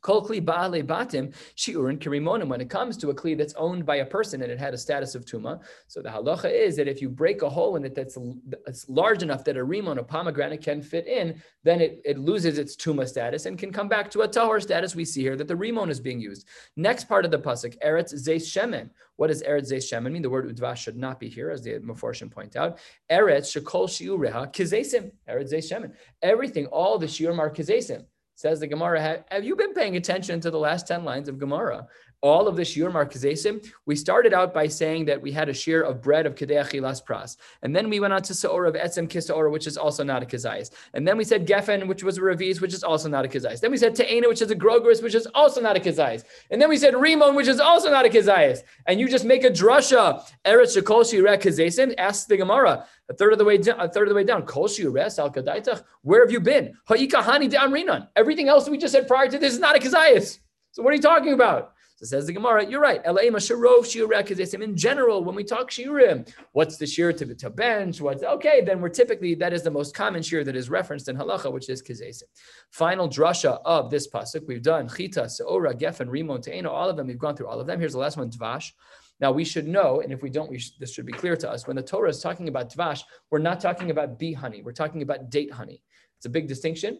Kol 0.02 0.26
kli 0.26 0.44
ba'ale 0.44 0.84
batim 0.84 1.32
shiurin 1.56 1.98
kirimonim. 1.98 2.48
When 2.48 2.60
it 2.60 2.68
comes 2.68 2.96
to 2.98 3.10
a 3.10 3.14
kli 3.14 3.38
that's 3.38 3.54
owned 3.54 3.86
by 3.86 3.96
a 3.96 4.06
person 4.06 4.42
and 4.42 4.50
it 4.50 4.58
had 4.58 4.74
a 4.74 4.78
status 4.78 5.14
of 5.14 5.24
tuma, 5.24 5.60
so 5.86 6.02
the 6.02 6.08
halacha 6.08 6.52
is 6.52 6.76
that 6.76 6.88
if 6.88 7.00
you 7.00 7.08
break 7.08 7.42
a 7.42 7.48
hole 7.48 7.76
in 7.76 7.84
it 7.84 7.94
that's, 7.94 8.18
large 8.88 9.22
enough 9.22 9.44
that 9.44 9.56
a 9.56 9.64
rimon, 9.64 9.98
a 9.98 10.02
pomegranate, 10.02 10.60
can 10.60 10.82
fit 10.82 11.06
in, 11.06 11.40
then 11.62 11.80
it, 11.80 12.02
it 12.04 12.18
loses 12.18 12.58
its 12.58 12.76
tuma 12.76 13.06
status 13.06 13.46
and 13.46 13.58
can 13.58 13.72
come 13.72 13.88
back 13.88 14.10
to 14.10 14.22
a 14.22 14.28
tahor 14.28 14.60
status. 14.60 14.96
We 14.96 15.04
see 15.04 15.22
here 15.22 15.36
that 15.36 15.48
the 15.48 15.54
rimon 15.56 15.88
is 15.88 16.00
being 16.00 16.20
used. 16.20 16.48
Next 16.76 17.04
part 17.04 17.24
of 17.24 17.30
the 17.30 17.38
pasuk, 17.38 17.78
eretz 17.84 18.12
zeis 18.12 18.42
shemen. 18.42 18.90
What 19.16 19.28
does 19.28 19.42
eretz 19.42 19.70
zeis 19.72 19.84
shemen 19.88 20.12
mean? 20.12 20.22
The 20.22 20.30
word 20.30 20.48
udvash 20.52 20.78
should 20.78 20.96
not 20.96 21.20
be 21.20 21.28
here, 21.28 21.50
as 21.50 21.62
the 21.62 21.78
Meforshim 21.78 22.30
point 22.30 22.56
out. 22.56 22.78
Eretz 23.10 23.56
shekol 23.56 23.86
shiureha 23.88 24.52
kizesim. 24.52 25.12
Eretz 25.28 25.52
zeis 25.52 25.70
shemen. 25.70 25.92
Everything, 26.22 26.66
all 26.66 26.98
the 26.98 27.06
shiurim 27.06 27.38
are 27.38 27.50
kizesim. 27.50 28.04
Says 28.42 28.58
the 28.58 28.66
Gemara, 28.66 29.24
have, 29.30 29.44
you 29.44 29.54
been 29.54 29.72
paying 29.72 29.94
attention 29.94 30.40
to 30.40 30.50
the 30.50 30.58
last 30.58 30.88
10 30.88 31.04
lines 31.04 31.28
of 31.28 31.38
Gemara? 31.38 31.86
All 32.22 32.46
of 32.46 32.56
the 32.56 32.62
shiur 32.62 32.90
markazesim, 32.90 33.66
we 33.84 33.96
started 33.96 34.32
out 34.32 34.54
by 34.54 34.66
saying 34.66 35.04
that 35.06 35.20
we 35.20 35.32
had 35.32 35.48
a 35.48 35.52
shear 35.52 35.82
of 35.82 36.00
bread 36.00 36.24
of 36.24 36.34
kedei 36.34 36.80
las 36.80 37.00
pras, 37.00 37.36
and 37.62 37.74
then 37.74 37.90
we 37.90 38.00
went 38.00 38.12
on 38.12 38.22
to 38.22 38.32
seor 38.32 38.68
of 38.68 38.74
etzem 38.74 39.08
kisaor, 39.08 39.50
which 39.50 39.66
is 39.66 39.76
also 39.76 40.04
not 40.04 40.22
a 40.22 40.26
kazayis, 40.26 40.70
and 40.94 41.06
then 41.06 41.16
we 41.16 41.24
said 41.24 41.46
gefen, 41.46 41.86
which 41.88 42.04
was 42.04 42.18
a 42.18 42.20
revis, 42.20 42.60
which 42.60 42.72
is 42.72 42.84
also 42.84 43.08
not 43.08 43.24
a 43.24 43.28
kazayis. 43.28 43.60
Then 43.60 43.72
we 43.72 43.76
said 43.76 43.94
te'ena, 43.94 44.28
which 44.28 44.40
is 44.40 44.50
a 44.50 44.56
grogeris, 44.56 45.02
which 45.02 45.14
is 45.14 45.26
also 45.34 45.60
not 45.60 45.76
a 45.76 45.80
kazayis, 45.80 46.22
and 46.50 46.62
then 46.62 46.68
we 46.68 46.76
said 46.76 46.94
rimon, 46.94 47.34
which 47.34 47.48
is 47.48 47.60
also 47.60 47.90
not 47.90 48.06
a 48.06 48.08
kazayis. 48.08 48.60
And 48.86 49.00
you 49.00 49.08
just 49.08 49.24
make 49.24 49.44
a 49.44 49.50
drasha 49.50 50.22
eretz 50.44 50.76
shekol 50.76 51.02
shireh 51.02 51.40
kazesim. 51.40 51.94
Ask 51.98 52.28
the 52.28 52.36
Gemara. 52.36 52.86
A 53.08 53.14
third 53.14 53.32
of 53.32 53.38
the 53.38 53.44
way 53.44 53.58
down, 53.58 53.80
a 53.80 53.88
third 53.88 54.04
of 54.04 54.10
the 54.10 54.14
way 54.14 54.24
down. 54.24 54.46
Kol 54.46 54.68
shiures 54.68 55.18
al 55.18 55.30
kadaitach. 55.30 55.82
Where 56.02 56.20
have 56.24 56.30
you 56.30 56.40
been? 56.40 56.74
Ha'ikahani 56.88 57.50
de. 57.50 58.08
Everything 58.16 58.48
else 58.48 58.68
we 58.68 58.78
just 58.78 58.92
said 58.92 59.08
prior 59.08 59.28
to 59.28 59.38
this 59.38 59.54
is 59.54 59.58
not 59.58 59.76
a 59.76 59.80
kazayis. 59.80 60.38
So 60.70 60.82
what 60.82 60.92
are 60.92 60.96
you 60.96 61.02
talking 61.02 61.32
about? 61.32 61.74
So 62.02 62.16
says 62.16 62.26
the 62.26 62.32
Gemara, 62.32 62.66
you're 62.66 62.80
right. 62.80 63.00
In 63.06 64.76
general, 64.76 65.22
when 65.22 65.36
we 65.36 65.44
talk 65.44 65.70
shiurim, 65.70 66.28
what's 66.50 66.76
the 66.76 66.84
shir 66.84 67.12
to, 67.12 67.32
to 67.32 67.48
bench? 67.48 68.00
What's 68.00 68.24
okay? 68.24 68.60
Then 68.60 68.80
we're 68.80 68.88
typically 68.88 69.36
that 69.36 69.52
is 69.52 69.62
the 69.62 69.70
most 69.70 69.94
common 69.94 70.20
shir 70.20 70.42
that 70.42 70.56
is 70.56 70.68
referenced 70.68 71.08
in 71.08 71.16
halacha, 71.16 71.52
which 71.52 71.68
is 71.68 71.80
kizesim. 71.80 72.24
Final 72.72 73.08
drasha 73.08 73.60
of 73.64 73.88
this 73.88 74.08
pasuk 74.08 74.48
we've 74.48 74.64
done 74.64 74.88
chita, 74.88 75.28
seora, 75.28 75.74
gefen, 75.74 76.08
rimon, 76.08 76.42
te'ena, 76.42 76.68
all 76.68 76.88
of 76.90 76.96
them. 76.96 77.06
We've 77.06 77.18
gone 77.18 77.36
through 77.36 77.46
all 77.46 77.60
of 77.60 77.68
them. 77.68 77.78
Here's 77.78 77.92
the 77.92 78.00
last 78.00 78.16
one, 78.16 78.28
dvash. 78.28 78.72
Now 79.20 79.30
we 79.30 79.44
should 79.44 79.68
know, 79.68 80.00
and 80.00 80.12
if 80.12 80.22
we 80.22 80.30
don't, 80.30 80.50
we 80.50 80.58
should, 80.58 80.72
this 80.80 80.92
should 80.92 81.06
be 81.06 81.12
clear 81.12 81.36
to 81.36 81.48
us. 81.48 81.68
When 81.68 81.76
the 81.76 81.82
Torah 81.82 82.10
is 82.10 82.18
talking 82.18 82.48
about 82.48 82.72
dvash, 82.72 83.02
we're 83.30 83.38
not 83.38 83.60
talking 83.60 83.92
about 83.92 84.18
bee 84.18 84.32
honey. 84.32 84.60
We're 84.62 84.72
talking 84.72 85.02
about 85.02 85.30
date 85.30 85.52
honey. 85.52 85.84
It's 86.16 86.26
a 86.26 86.30
big 86.30 86.48
distinction. 86.48 86.98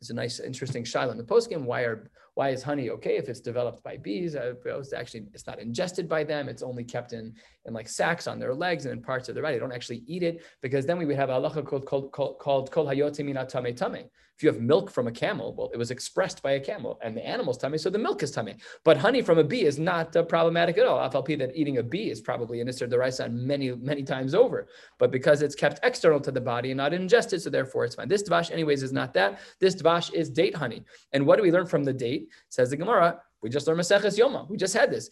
It's 0.00 0.08
a 0.08 0.14
nice, 0.14 0.40
interesting 0.40 0.84
shayla 0.84 1.12
in 1.12 1.18
the 1.18 1.22
postgame. 1.22 1.64
Why 1.64 1.82
are 1.82 2.10
why 2.34 2.48
is 2.48 2.62
honey 2.62 2.88
okay 2.90 3.16
if 3.16 3.28
it's 3.28 3.40
developed 3.40 3.82
by 3.82 3.96
bees? 3.96 4.34
Uh, 4.34 4.54
it's 4.64 4.92
actually 4.92 5.26
it's 5.34 5.46
not 5.46 5.58
ingested 5.58 6.08
by 6.08 6.24
them. 6.24 6.48
It's 6.48 6.62
only 6.62 6.84
kept 6.84 7.12
in 7.12 7.34
in 7.66 7.74
like 7.74 7.88
sacks 7.88 8.26
on 8.26 8.38
their 8.38 8.54
legs 8.54 8.86
and 8.86 8.92
in 8.92 9.02
parts 9.02 9.28
of 9.28 9.34
their 9.34 9.42
body. 9.42 9.56
They 9.56 9.60
don't 9.60 9.72
actually 9.72 10.02
eat 10.06 10.22
it 10.22 10.42
because 10.62 10.86
then 10.86 10.98
we 10.98 11.04
would 11.04 11.16
have 11.16 11.28
a 11.28 11.34
halacha 11.34 11.64
called 11.66 11.86
called 11.86 12.10
called 12.10 12.70
kol 12.70 12.86
hayote 12.86 13.14
tame 13.48 13.74
tame. 13.74 14.04
If 14.36 14.42
you 14.42 14.50
have 14.50 14.60
milk 14.60 14.90
from 14.90 15.06
a 15.06 15.12
camel, 15.12 15.54
well, 15.54 15.70
it 15.72 15.76
was 15.76 15.90
expressed 15.90 16.42
by 16.42 16.52
a 16.52 16.60
camel, 16.60 16.98
and 17.02 17.16
the 17.16 17.24
animal's 17.24 17.58
tummy, 17.58 17.78
so 17.78 17.90
the 17.90 17.98
milk 17.98 18.22
is 18.22 18.30
tummy. 18.30 18.56
But 18.82 18.96
honey 18.96 19.22
from 19.22 19.38
a 19.38 19.44
bee 19.44 19.64
is 19.64 19.78
not 19.78 20.16
uh, 20.16 20.22
problematic 20.22 20.78
at 20.78 20.86
all. 20.86 20.98
FLP 21.08 21.38
that 21.38 21.54
eating 21.54 21.78
a 21.78 21.82
bee 21.82 22.10
is 22.10 22.20
probably 22.20 22.60
an 22.60 22.66
Isser 22.66 22.90
Deraisa 22.90 23.30
many, 23.30 23.72
many 23.72 24.02
times 24.02 24.34
over. 24.34 24.68
But 24.98 25.12
because 25.12 25.42
it's 25.42 25.54
kept 25.54 25.80
external 25.84 26.18
to 26.20 26.32
the 26.32 26.40
body 26.40 26.70
and 26.70 26.78
not 26.78 26.94
ingested, 26.94 27.42
so 27.42 27.50
therefore 27.50 27.84
it's 27.84 27.94
fine. 27.94 28.08
This 28.08 28.28
dvash, 28.28 28.50
anyways, 28.50 28.82
is 28.82 28.92
not 28.92 29.14
that. 29.14 29.38
This 29.60 29.76
dvash 29.76 30.12
is 30.12 30.30
date 30.30 30.56
honey. 30.56 30.82
And 31.12 31.26
what 31.26 31.36
do 31.36 31.42
we 31.42 31.52
learn 31.52 31.66
from 31.66 31.84
the 31.84 31.92
date? 31.92 32.21
Says 32.48 32.70
the 32.70 32.76
Gemara, 32.76 33.20
we 33.42 33.50
just 33.50 33.66
learned 33.66 33.80
Maseches 33.80 34.18
Yoma. 34.18 34.48
We 34.48 34.56
just 34.56 34.74
had 34.74 34.90
this. 34.90 35.10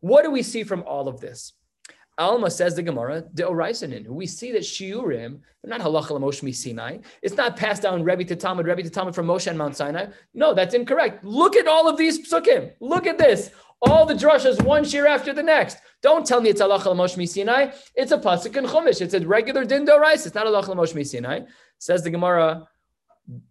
What 0.00 0.22
do 0.24 0.30
we 0.30 0.42
see 0.42 0.62
from 0.64 0.82
all 0.82 1.08
of 1.08 1.20
this? 1.20 1.54
Alma 2.20 2.50
says 2.50 2.76
the 2.76 2.82
Gemara, 2.82 3.22
de 3.32 3.42
Oraisanin, 3.44 4.06
we 4.06 4.26
see 4.26 4.52
that 4.52 4.60
Shiurim, 4.60 5.40
they're 5.62 5.78
not 5.78 5.80
halacha 5.80 6.20
Moshe 6.20 6.54
Sinai. 6.54 6.98
It's 7.22 7.34
not 7.34 7.56
passed 7.56 7.80
down 7.80 8.04
Rebbe 8.04 8.24
to 8.24 8.36
Talmud, 8.36 8.66
Rebbe 8.66 8.82
to 8.82 8.90
Talmud 8.90 9.14
from 9.14 9.26
Moshe 9.26 9.46
and 9.46 9.56
Mount 9.56 9.74
Sinai. 9.74 10.06
No, 10.34 10.52
that's 10.52 10.74
incorrect. 10.74 11.24
Look 11.24 11.56
at 11.56 11.66
all 11.66 11.88
of 11.88 11.96
these 11.96 12.30
psukim. 12.30 12.72
Look 12.80 13.06
at 13.06 13.16
this. 13.16 13.50
All 13.80 14.04
the 14.04 14.12
drushes, 14.12 14.62
one 14.62 14.84
shear 14.84 15.06
after 15.06 15.32
the 15.32 15.42
next. 15.42 15.78
Don't 16.02 16.26
tell 16.26 16.42
me 16.42 16.50
it's 16.50 16.60
halacha 16.60 16.94
Moshe 16.94 17.26
Sinai. 17.26 17.70
It's 17.94 18.12
a 18.12 18.18
pasuk 18.18 18.54
in 18.54 18.66
Chumash. 18.66 19.00
It's 19.00 19.14
a 19.14 19.26
regular 19.26 19.64
din 19.64 19.86
Rice. 19.86 20.26
It's 20.26 20.34
not 20.34 20.46
halacha 20.46 20.76
Moshe 20.76 21.06
Sinai. 21.06 21.40
Says 21.78 22.02
the 22.02 22.10
Gemara, 22.10 22.68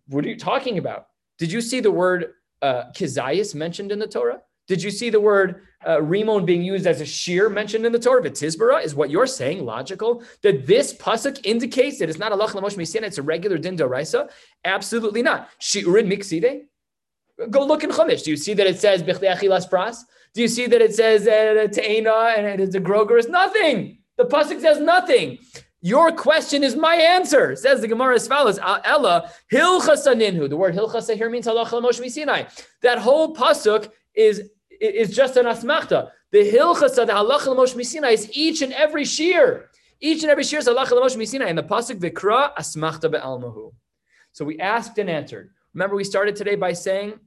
what 0.09 0.23
are 0.23 0.29
you 0.29 0.37
talking 0.37 0.77
about? 0.77 1.07
Did 1.39 1.51
you 1.51 1.61
see 1.61 1.79
the 1.79 1.91
word 1.91 2.33
uh, 2.61 2.83
kizayis 2.95 3.55
mentioned 3.55 3.91
in 3.91 3.99
the 3.99 4.07
Torah? 4.07 4.41
Did 4.67 4.83
you 4.83 4.91
see 4.91 5.09
the 5.09 5.19
word 5.19 5.63
uh, 5.83 5.97
Rimon 5.97 6.45
being 6.45 6.61
used 6.61 6.85
as 6.85 7.01
a 7.01 7.05
shear 7.05 7.49
mentioned 7.49 7.85
in 7.85 7.91
the 7.91 7.97
Torah? 7.97 8.21
V'tizbara 8.21 8.83
is 8.83 8.93
what 8.93 9.09
you're 9.09 9.25
saying 9.25 9.65
logical? 9.65 10.21
That 10.43 10.67
this 10.67 10.93
pasuk 10.93 11.43
indicates 11.43 11.97
that 11.99 12.09
it's 12.09 12.19
not 12.19 12.31
a 12.31 12.35
lach 12.35 12.49
lamosh 12.49 12.77
misina, 12.77 13.03
it's 13.03 13.17
a 13.17 13.23
regular 13.23 13.57
din 13.57 13.77
doraisa? 13.77 14.29
Absolutely 14.63 15.23
not. 15.23 15.49
Shiurin 15.59 16.07
mikside? 16.11 16.65
Go 17.49 17.65
look 17.65 17.83
in 17.83 17.89
Chumash. 17.89 18.23
Do 18.25 18.31
you 18.31 18.37
see 18.37 18.53
that 18.53 18.67
it 18.67 18.79
says 18.79 19.01
b'chdei 19.01 19.69
pras? 19.69 20.03
Do 20.35 20.41
you 20.41 20.47
see 20.47 20.67
that 20.67 20.81
it 20.81 20.93
says 20.93 21.25
uh, 21.25 21.67
te'ena 21.73 22.35
and 22.37 22.61
it's 22.61 22.75
a 22.75 22.79
groger? 22.79 23.27
Nothing. 23.27 23.99
The 24.17 24.25
pasuk 24.25 24.59
says 24.59 24.79
nothing. 24.79 25.39
Your 25.81 26.11
question 26.11 26.63
is 26.63 26.75
my 26.75 26.95
answer. 26.95 27.55
Says 27.55 27.79
the 27.81 27.87
Gemara 27.87 28.15
as 28.15 28.27
follows: 28.27 28.59
Ella 28.59 29.31
hilchasaninhu. 29.51 30.49
The 30.49 30.57
word 30.57 30.75
hilchasa 30.75 31.15
here 31.15 31.29
means 31.29 31.45
halacha 31.47 31.81
Moshe 31.81 32.09
Sinai. 32.09 32.43
That 32.81 32.99
whole 32.99 33.33
pasuk 33.33 33.89
is 34.13 34.49
is 34.81 35.15
just 35.15 35.37
an 35.37 35.45
asmachta. 35.45 36.11
The 36.31 36.51
hilchas 36.51 36.97
of 36.97 37.07
the 37.07 37.13
halacha 37.13 37.55
Moshe 37.55 37.85
Sinai 37.85 38.09
is 38.09 38.29
each 38.33 38.61
and 38.61 38.73
every 38.73 39.05
shear. 39.05 39.69
Each 40.01 40.21
and 40.23 40.31
every 40.31 40.43
shear 40.43 40.59
is 40.59 40.67
halacha 40.67 40.91
l'Moshe 40.91 41.17
Misinai. 41.17 41.47
And 41.47 41.57
the 41.57 41.63
pasuk 41.63 41.99
vikra 41.99 42.53
asmachta 42.55 43.09
be'almahu. 43.11 43.71
So 44.33 44.43
we 44.45 44.59
asked 44.59 44.97
and 44.97 45.09
answered. 45.09 45.51
Remember, 45.73 45.95
we 45.95 46.03
started 46.03 46.35
today 46.35 46.55
by 46.55 46.73
saying 46.73 47.19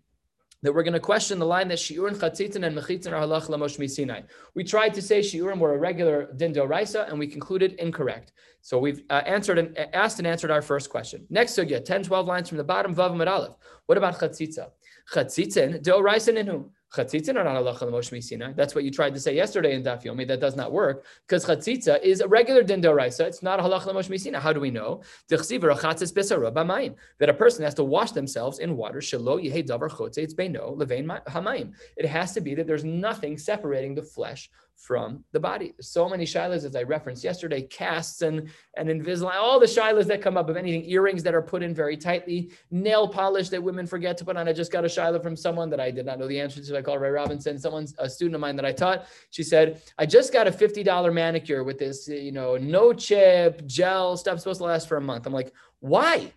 that 0.62 0.72
we're 0.72 0.82
going 0.82 0.92
to 0.92 1.00
question 1.00 1.38
the 1.38 1.46
line 1.46 1.68
that 1.68 1.78
shiurim 1.78 2.14
chatzitin 2.16 2.64
and 2.64 2.76
mechitzin 2.76 3.12
are 3.12 3.26
halach 3.26 3.48
lamosh 3.48 3.90
Sinai. 3.90 4.22
We 4.54 4.64
tried 4.64 4.94
to 4.94 5.02
say 5.02 5.20
shiurim 5.20 5.58
were 5.58 5.74
a 5.74 5.78
regular 5.78 6.32
din 6.36 6.52
raisa, 6.52 7.06
and 7.08 7.18
we 7.18 7.26
concluded 7.26 7.72
incorrect. 7.74 8.32
So 8.60 8.78
we've 8.78 9.02
uh, 9.10 9.22
answered 9.26 9.58
and 9.58 9.76
uh, 9.76 9.86
asked 9.92 10.18
and 10.18 10.26
answered 10.26 10.52
our 10.52 10.62
first 10.62 10.88
question. 10.88 11.26
Next 11.30 11.58
sugya, 11.58 11.84
10, 11.84 12.04
12 12.04 12.26
lines 12.26 12.48
from 12.48 12.58
the 12.58 12.64
bottom, 12.64 12.94
vav 12.94 13.10
aleph. 13.26 13.56
What 13.86 13.98
about 13.98 14.18
chatzitza? 14.18 14.70
Chatzitin 15.12 15.82
deoraisa 15.82 16.32
ninu. 16.32 16.70
Are 16.98 17.04
not. 17.04 18.56
That's 18.56 18.74
what 18.74 18.84
you 18.84 18.90
tried 18.90 19.14
to 19.14 19.20
say 19.20 19.34
yesterday 19.34 19.74
in 19.74 19.82
Daf 19.82 20.04
Yomi. 20.04 20.28
That 20.28 20.40
does 20.40 20.56
not 20.56 20.72
work 20.72 21.06
because 21.26 21.46
chatzitza 21.46 22.02
is 22.02 22.20
a 22.20 22.28
regular 22.28 22.62
din 22.62 22.82
doraisa. 22.82 23.20
It's 23.20 23.42
not 23.42 23.58
a 23.60 23.62
halacha 23.62 23.86
l'moshe. 23.86 24.34
How 24.34 24.52
do 24.52 24.60
we 24.60 24.70
know? 24.70 25.02
That 25.28 25.40
a 27.28 27.34
person 27.34 27.64
has 27.64 27.74
to 27.74 27.84
wash 27.84 28.10
themselves 28.12 28.58
in 28.58 28.76
water. 28.76 28.98
It 31.96 32.06
has 32.06 32.32
to 32.32 32.40
be 32.42 32.54
that 32.54 32.66
there's 32.66 32.84
nothing 32.84 33.38
separating 33.38 33.94
the 33.94 34.02
flesh 34.02 34.50
from 34.76 35.24
the 35.30 35.38
body. 35.38 35.74
So 35.80 36.08
many 36.08 36.24
shilas, 36.24 36.64
as 36.64 36.74
I 36.74 36.82
referenced 36.82 37.22
yesterday, 37.22 37.62
casts 37.62 38.22
and, 38.22 38.50
and 38.76 38.88
Invisalign, 38.88 39.34
all 39.34 39.60
the 39.60 39.66
shilas 39.66 40.06
that 40.06 40.20
come 40.20 40.36
up 40.36 40.48
of 40.48 40.56
anything, 40.56 40.84
earrings 40.90 41.22
that 41.22 41.34
are 41.34 41.42
put 41.42 41.62
in 41.62 41.72
very 41.72 41.96
tightly, 41.96 42.50
nail 42.70 43.06
polish 43.06 43.48
that 43.50 43.62
women 43.62 43.86
forget 43.86 44.18
to 44.18 44.24
put 44.24 44.36
on. 44.36 44.48
I 44.48 44.52
just 44.52 44.72
got 44.72 44.84
a 44.84 44.88
shila 44.88 45.20
from 45.20 45.36
someone 45.36 45.70
that 45.70 45.80
I 45.80 45.90
did 45.92 46.04
not 46.04 46.18
know 46.18 46.26
the 46.26 46.40
answer 46.40 46.62
to. 46.62 46.76
I 46.76 46.82
called 46.82 47.00
Ray 47.00 47.10
Robinson, 47.10 47.58
someone's 47.58 47.94
a 47.98 48.10
student 48.10 48.34
of 48.34 48.40
mine 48.40 48.56
that 48.56 48.64
I 48.64 48.72
taught. 48.72 49.06
She 49.30 49.44
said, 49.44 49.82
I 49.98 50.06
just 50.06 50.32
got 50.32 50.48
a 50.48 50.50
$50 50.50 51.12
manicure 51.12 51.62
with 51.62 51.78
this, 51.78 52.08
you 52.08 52.32
know, 52.32 52.56
no 52.56 52.92
chip, 52.92 53.64
gel 53.66 54.16
stuff 54.16 54.40
supposed 54.40 54.58
to 54.58 54.64
last 54.64 54.88
for 54.88 54.96
a 54.96 55.00
month. 55.00 55.26
I'm 55.26 55.32
like, 55.32 55.52
why? 55.78 56.32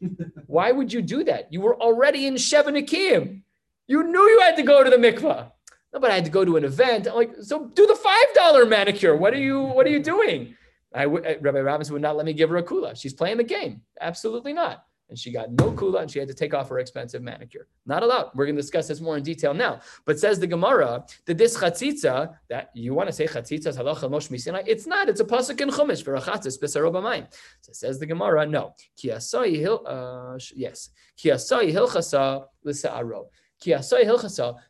why 0.46 0.72
would 0.72 0.92
you 0.92 1.02
do 1.02 1.22
that? 1.24 1.52
You 1.52 1.60
were 1.60 1.80
already 1.80 2.26
in 2.26 2.34
Shevanikim. 2.34 3.42
You 3.86 4.02
knew 4.02 4.28
you 4.28 4.40
had 4.40 4.56
to 4.56 4.62
go 4.62 4.82
to 4.82 4.90
the 4.90 4.96
mikvah. 4.96 5.52
But 6.00 6.10
I 6.10 6.14
had 6.14 6.24
to 6.24 6.30
go 6.30 6.44
to 6.44 6.56
an 6.56 6.64
event. 6.64 7.06
I'm 7.06 7.14
like, 7.14 7.32
so 7.40 7.66
do 7.66 7.86
the 7.86 7.96
five 7.96 8.26
dollar 8.34 8.66
manicure. 8.66 9.16
What 9.16 9.32
are 9.32 9.38
you 9.38 9.62
What 9.62 9.86
are 9.86 9.90
you 9.90 10.02
doing? 10.02 10.54
I 10.94 11.04
w- 11.04 11.22
Rabbi 11.40 11.60
Robinson 11.60 11.92
would 11.94 12.02
not 12.02 12.16
let 12.16 12.26
me 12.26 12.32
give 12.32 12.50
her 12.50 12.56
a 12.56 12.62
kula. 12.62 12.96
She's 12.96 13.12
playing 13.12 13.36
the 13.38 13.44
game. 13.44 13.82
Absolutely 14.00 14.52
not. 14.52 14.84
And 15.08 15.16
she 15.16 15.30
got 15.30 15.52
no 15.52 15.70
kula, 15.70 16.02
and 16.02 16.10
she 16.10 16.18
had 16.18 16.26
to 16.28 16.34
take 16.34 16.52
off 16.52 16.68
her 16.68 16.80
expensive 16.80 17.22
manicure. 17.22 17.68
Not 17.86 18.02
allowed. 18.02 18.30
We're 18.34 18.46
going 18.46 18.56
to 18.56 18.62
discuss 18.62 18.88
this 18.88 19.00
more 19.00 19.16
in 19.16 19.22
detail 19.22 19.54
now. 19.54 19.80
But 20.04 20.18
says 20.18 20.40
the 20.40 20.48
Gemara 20.48 21.04
that 21.26 21.38
this 21.38 21.56
chatzitza 21.56 22.34
that 22.48 22.70
you 22.74 22.92
want 22.92 23.08
to 23.08 23.12
say 23.12 23.26
chatzitza 23.26 23.76
halacha 23.76 24.10
mosh 24.10 24.28
misinai. 24.28 24.64
It's 24.66 24.86
not. 24.86 25.08
It's 25.08 25.20
a 25.20 25.24
pasuk 25.24 25.60
in 25.60 25.70
chumash 25.70 26.02
for 26.02 26.16
a 26.16 26.20
b'sarobamayim. 26.20 27.26
So 27.60 27.72
says 27.72 28.00
the 28.00 28.06
Gemara, 28.06 28.46
no. 28.46 28.74
Ki 28.96 29.10
asai 29.10 29.56
hil. 29.56 29.82
Uh, 29.86 30.38
yes. 30.54 30.90
Ki 31.16 31.28
asai 31.30 31.72
hilchasa 31.72 32.46
l'sa'aro 32.64 33.26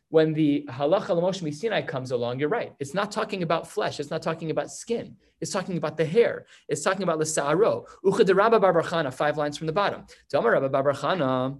when 0.09 0.33
the 0.33 0.65
halacha 0.69 1.09
l'moshe 1.09 1.53
Sinai 1.53 1.81
comes 1.81 2.11
along, 2.11 2.39
you're 2.39 2.49
right. 2.49 2.73
It's 2.79 2.93
not 2.93 3.11
talking 3.11 3.43
about 3.43 3.67
flesh. 3.67 3.99
It's 3.99 4.09
not 4.09 4.21
talking 4.21 4.51
about 4.51 4.71
skin. 4.71 5.15
It's 5.41 5.51
talking 5.51 5.77
about 5.77 5.97
the 5.97 6.05
hair. 6.05 6.45
It's 6.67 6.81
talking 6.81 7.03
about 7.03 7.19
the 7.19 7.25
sa'aro. 7.25 7.85
Ucha 8.03 8.35
Rabba 8.35 9.11
five 9.11 9.37
lines 9.37 9.57
from 9.57 9.67
the 9.67 9.73
bottom. 9.73 10.05
Tamar 10.29 10.51
Rabba 10.51 10.69
bar 10.69 10.83
bar 10.83 10.93
Chana, 10.93 11.59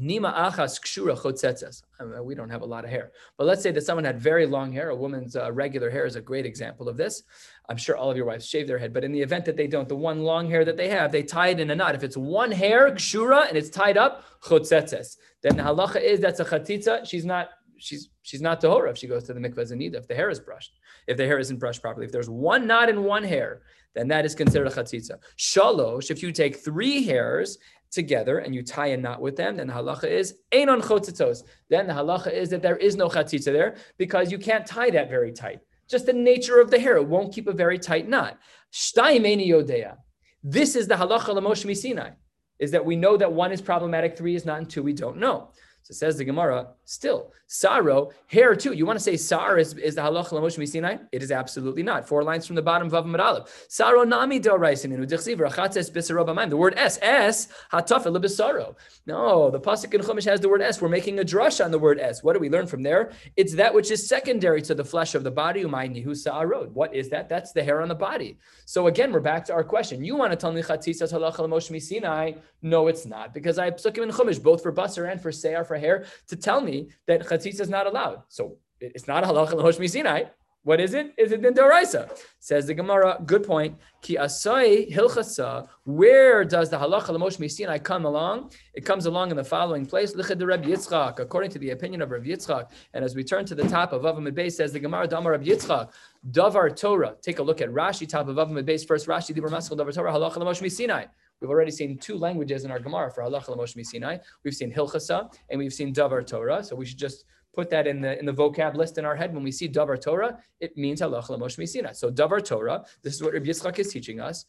Nima 0.00 0.34
achas 0.34 0.80
kshura 0.80 1.16
chotzetzes. 1.16 1.82
We 2.24 2.34
don't 2.34 2.48
have 2.48 2.62
a 2.62 2.66
lot 2.66 2.84
of 2.84 2.90
hair, 2.90 3.12
but 3.36 3.46
let's 3.46 3.62
say 3.62 3.70
that 3.72 3.82
someone 3.82 4.04
had 4.04 4.18
very 4.18 4.46
long 4.46 4.72
hair. 4.72 4.90
A 4.90 4.96
woman's 4.96 5.36
uh, 5.36 5.52
regular 5.52 5.90
hair 5.90 6.06
is 6.06 6.16
a 6.16 6.20
great 6.20 6.46
example 6.46 6.88
of 6.88 6.96
this. 6.96 7.22
I'm 7.68 7.76
sure 7.76 7.96
all 7.96 8.10
of 8.10 8.16
your 8.16 8.26
wives 8.26 8.46
shave 8.46 8.66
their 8.66 8.78
head, 8.78 8.94
but 8.94 9.04
in 9.04 9.12
the 9.12 9.20
event 9.20 9.44
that 9.44 9.56
they 9.56 9.66
don't, 9.66 9.88
the 9.88 9.96
one 9.96 10.22
long 10.22 10.48
hair 10.48 10.64
that 10.64 10.76
they 10.76 10.88
have, 10.88 11.12
they 11.12 11.22
tie 11.22 11.48
it 11.48 11.60
in 11.60 11.70
a 11.70 11.76
knot. 11.76 11.94
If 11.94 12.02
it's 12.02 12.16
one 12.16 12.50
hair 12.50 12.90
kshura 12.92 13.48
and 13.48 13.56
it's 13.58 13.68
tied 13.68 13.98
up 13.98 14.24
chotzetzes, 14.42 15.16
then 15.42 15.56
the 15.56 15.62
halacha 15.62 16.02
is 16.02 16.20
that's 16.20 16.40
a 16.40 16.44
chatitza. 16.44 17.06
She's 17.06 17.24
not 17.26 17.50
she's 17.80 18.10
she's 18.22 18.42
not 18.42 18.60
tahora 18.60 18.90
if 18.90 18.98
she 18.98 19.06
goes 19.06 19.24
to 19.24 19.32
the 19.32 19.40
mikvah 19.40 19.70
zanida 19.70 19.96
if 19.96 20.06
the 20.06 20.14
hair 20.14 20.30
is 20.30 20.40
brushed, 20.40 20.78
if 21.06 21.16
the 21.16 21.26
hair 21.26 21.38
isn't 21.38 21.58
brushed 21.58 21.82
properly. 21.82 22.06
If 22.06 22.12
there's 22.12 22.30
one 22.30 22.66
knot 22.66 22.88
in 22.88 23.04
one 23.04 23.24
hair, 23.24 23.62
then 23.94 24.08
that 24.08 24.24
is 24.24 24.34
considered 24.34 24.68
a 24.68 24.70
chatzitza. 24.70 25.16
Shalosh, 25.38 26.10
if 26.10 26.22
you 26.22 26.32
take 26.32 26.56
three 26.56 27.02
hairs 27.04 27.58
together 27.90 28.38
and 28.38 28.54
you 28.54 28.62
tie 28.62 28.88
a 28.88 28.96
knot 28.96 29.20
with 29.20 29.36
them, 29.36 29.56
then 29.56 29.66
the 29.66 29.72
halacha 29.72 30.04
is 30.04 30.36
einon 30.52 30.80
chotzitzos. 30.82 31.42
Then 31.68 31.86
the 31.86 31.92
halacha 31.92 32.32
is 32.32 32.50
that 32.50 32.62
there 32.62 32.76
is 32.76 32.96
no 32.96 33.08
chatzitza 33.08 33.52
there 33.52 33.76
because 33.98 34.30
you 34.30 34.38
can't 34.38 34.66
tie 34.66 34.90
that 34.90 35.08
very 35.08 35.32
tight. 35.32 35.60
Just 35.88 36.06
the 36.06 36.12
nature 36.12 36.60
of 36.60 36.70
the 36.70 36.78
hair, 36.78 36.96
it 36.96 37.06
won't 37.06 37.34
keep 37.34 37.48
a 37.48 37.52
very 37.52 37.78
tight 37.78 38.08
knot. 38.08 38.38
Shtaim 38.72 39.24
yodea. 39.44 39.96
This 40.42 40.76
is 40.76 40.86
the 40.86 40.94
halacha 40.94 41.34
l'moshe 41.34 41.76
Sinai, 41.76 42.10
is 42.58 42.70
that 42.70 42.84
we 42.84 42.96
know 42.96 43.16
that 43.16 43.32
one 43.32 43.52
is 43.52 43.60
problematic, 43.60 44.16
three 44.16 44.36
is 44.36 44.44
not, 44.44 44.58
and 44.58 44.70
two 44.70 44.82
we 44.82 44.92
don't 44.92 45.18
know. 45.18 45.50
So 45.82 45.94
says 45.94 46.16
the 46.16 46.24
Gemara, 46.24 46.68
still, 46.90 47.32
Saro, 47.46 48.10
hair 48.26 48.54
too. 48.54 48.72
You 48.72 48.84
want 48.84 48.98
to 48.98 49.02
say 49.02 49.16
Sar 49.16 49.58
is, 49.58 49.74
is 49.74 49.94
the 49.94 50.02
halach 50.02 50.28
lamosh 50.28 50.58
misinai? 50.58 51.00
It 51.12 51.22
is 51.22 51.30
absolutely 51.32 51.82
not. 51.82 52.06
Four 52.06 52.22
lines 52.22 52.46
from 52.46 52.56
the 52.56 52.62
bottom, 52.62 52.90
Vav 52.90 53.04
Madalev. 53.04 53.48
Saro 53.68 54.04
nami 54.04 54.38
do 54.38 54.56
raisin 54.56 54.90
The 54.90 56.56
word 56.56 56.74
S, 56.76 56.98
S, 57.02 57.48
hatafa 57.72 58.06
lebisaro. 58.06 58.76
No, 59.06 59.50
the 59.50 59.60
Pasuk 59.60 59.94
in 59.94 60.00
Chumash 60.00 60.24
has 60.26 60.40
the 60.40 60.48
word 60.48 60.62
S. 60.62 60.80
We're 60.80 60.88
making 60.88 61.20
a 61.20 61.24
drush 61.24 61.64
on 61.64 61.70
the 61.70 61.78
word 61.78 61.98
S. 62.00 62.22
What 62.22 62.34
do 62.34 62.40
we 62.40 62.48
learn 62.48 62.66
from 62.66 62.82
there? 62.82 63.12
It's 63.36 63.54
that 63.54 63.72
which 63.72 63.90
is 63.90 64.06
secondary 64.06 64.62
to 64.62 64.74
the 64.74 64.84
flesh 64.84 65.14
of 65.14 65.24
the 65.24 65.30
body, 65.30 65.64
Umaynihu 65.64 66.16
Sa'arod. 66.16 66.70
What 66.70 66.94
is 66.94 67.08
that? 67.10 67.28
That's 67.28 67.52
the 67.52 67.62
hair 67.62 67.82
on 67.82 67.88
the 67.88 67.94
body. 67.94 68.38
So 68.64 68.86
again, 68.86 69.12
we're 69.12 69.20
back 69.20 69.44
to 69.46 69.52
our 69.52 69.64
question. 69.64 70.04
You 70.04 70.16
want 70.16 70.30
to 70.32 70.36
tell 70.36 70.52
me 70.52 70.62
Chatzisas 70.62 71.12
halach 71.12 71.36
lamosh 71.36 71.70
misinai? 71.70 72.38
No, 72.62 72.86
it's 72.86 73.06
not. 73.06 73.34
Because 73.34 73.58
I 73.58 73.64
have 73.66 73.74
Psukim 73.74 74.04
in 74.04 74.10
Chumash, 74.10 74.40
both 74.40 74.62
for 74.62 74.72
Basar 74.72 75.10
and 75.10 75.20
for 75.20 75.32
Seyar 75.32 75.66
for 75.66 75.76
hair 75.76 76.04
to 76.28 76.36
tell 76.36 76.60
me 76.60 76.79
that 77.06 77.20
chatzitza 77.22 77.60
is 77.60 77.68
not 77.68 77.86
allowed. 77.86 78.22
So 78.28 78.56
it's 78.80 79.06
not 79.06 79.24
a 79.24 79.26
halacha 79.26 79.54
l'hosh 79.54 79.78
misinai. 79.78 80.30
What 80.62 80.78
is 80.78 80.92
it? 80.92 81.14
Is 81.16 81.32
it 81.32 81.42
in 81.42 81.54
Doraisa? 81.54 82.02
Says 82.38 82.66
the 82.66 82.74
Gemara, 82.74 83.18
good 83.24 83.44
point. 83.44 83.78
Ki 84.02 84.16
asai 84.16 84.92
hilchasa, 84.94 85.66
where 85.84 86.44
does 86.44 86.68
the 86.68 86.76
halacha 86.76 87.08
l'mosh 87.08 87.38
misinai 87.38 87.82
come 87.82 88.04
along? 88.04 88.52
It 88.74 88.84
comes 88.84 89.06
along 89.06 89.30
in 89.30 89.38
the 89.38 89.44
following 89.44 89.86
place, 89.86 90.12
lichad 90.14 90.46
Reb 90.46 90.62
Yitzchak, 90.64 91.18
according 91.18 91.50
to 91.52 91.58
the 91.58 91.70
opinion 91.70 92.02
of 92.02 92.10
Reb 92.10 92.26
Yitzchak. 92.26 92.70
And 92.92 93.02
as 93.02 93.14
we 93.14 93.24
turn 93.24 93.46
to 93.46 93.54
the 93.54 93.66
top 93.68 93.94
of 93.94 94.02
Avamid 94.02 94.32
Beis, 94.32 94.52
says 94.52 94.74
the 94.74 94.80
Gemara, 94.80 95.06
Damar 95.08 95.32
Reb 95.32 95.44
Yitzchak, 95.44 95.92
Davar 96.30 96.76
Torah. 96.78 97.16
Take 97.22 97.38
a 97.38 97.42
look 97.42 97.62
at 97.62 97.70
Rashi, 97.70 98.06
top 98.06 98.28
of 98.28 98.36
Avamid 98.36 98.64
Beis, 98.64 98.86
first 98.86 99.06
Rashi, 99.06 99.34
Dibur 99.34 99.48
Maskal, 99.48 99.78
Davar 99.78 99.94
Torah, 99.94 100.12
halacha 100.12 100.36
l'mosh 100.36 100.60
misinai. 100.60 101.08
We've 101.40 101.50
already 101.50 101.70
seen 101.70 101.98
two 101.98 102.16
languages 102.16 102.64
in 102.64 102.70
our 102.70 102.78
Gemara 102.78 103.10
for 103.10 103.22
halacha 103.22 103.48
l'moshe 103.48 103.84
Sinai. 103.84 104.18
We've 104.44 104.54
seen 104.54 104.72
hilchasa 104.72 105.32
and 105.48 105.58
we've 105.58 105.72
seen 105.72 105.94
davar 105.94 106.26
Torah. 106.26 106.62
So 106.62 106.76
we 106.76 106.84
should 106.84 106.98
just 106.98 107.24
put 107.54 107.70
that 107.70 107.86
in 107.86 108.00
the 108.00 108.18
in 108.18 108.26
the 108.26 108.32
vocab 108.32 108.74
list 108.74 108.98
in 108.98 109.04
our 109.04 109.16
head. 109.16 109.32
When 109.32 109.42
we 109.42 109.50
see 109.50 109.68
davar 109.68 110.00
Torah, 110.00 110.38
it 110.60 110.76
means 110.76 111.00
halacha 111.00 111.30
l'moshe 111.30 111.66
Sinai. 111.66 111.92
So 111.92 112.10
davar 112.10 112.44
Torah. 112.44 112.84
This 113.02 113.14
is 113.14 113.22
what 113.22 113.32
Rabbi 113.32 113.46
Yitzchak 113.46 113.78
is 113.78 113.92
teaching 113.92 114.20
us. 114.20 114.44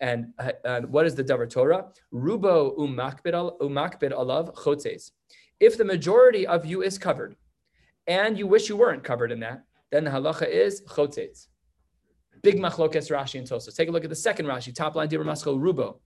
And, 0.00 0.26
uh, 0.38 0.82
what 0.82 1.06
is 1.06 1.14
the 1.14 1.24
davar 1.24 1.48
Torah? 1.48 1.86
Rubo 2.12 2.76
umakbid 2.78 4.12
alav 4.12 4.54
chotzes. 4.54 5.10
If 5.58 5.78
the 5.78 5.84
majority 5.84 6.46
of 6.46 6.66
you 6.66 6.82
is 6.82 6.98
covered, 6.98 7.34
and 8.06 8.38
you 8.38 8.46
wish 8.46 8.68
you 8.68 8.76
weren't 8.76 9.02
covered 9.02 9.32
in 9.32 9.40
that, 9.40 9.64
then 9.90 10.04
the 10.04 10.10
halacha 10.10 10.48
is 10.48 10.82
chotzes. 10.82 11.48
Big 12.42 12.58
machlokes 12.58 13.10
Rashi 13.10 13.38
and 13.38 13.48
Tosfos. 13.48 13.74
Take 13.74 13.88
a 13.88 13.90
look 13.90 14.04
at 14.04 14.10
the 14.10 14.16
second 14.16 14.46
Rashi, 14.46 14.72
top 14.74 14.94
line, 14.94 15.08
Dibur 15.08 15.24
Maskal 15.24 15.58
Rubo. 15.58 15.98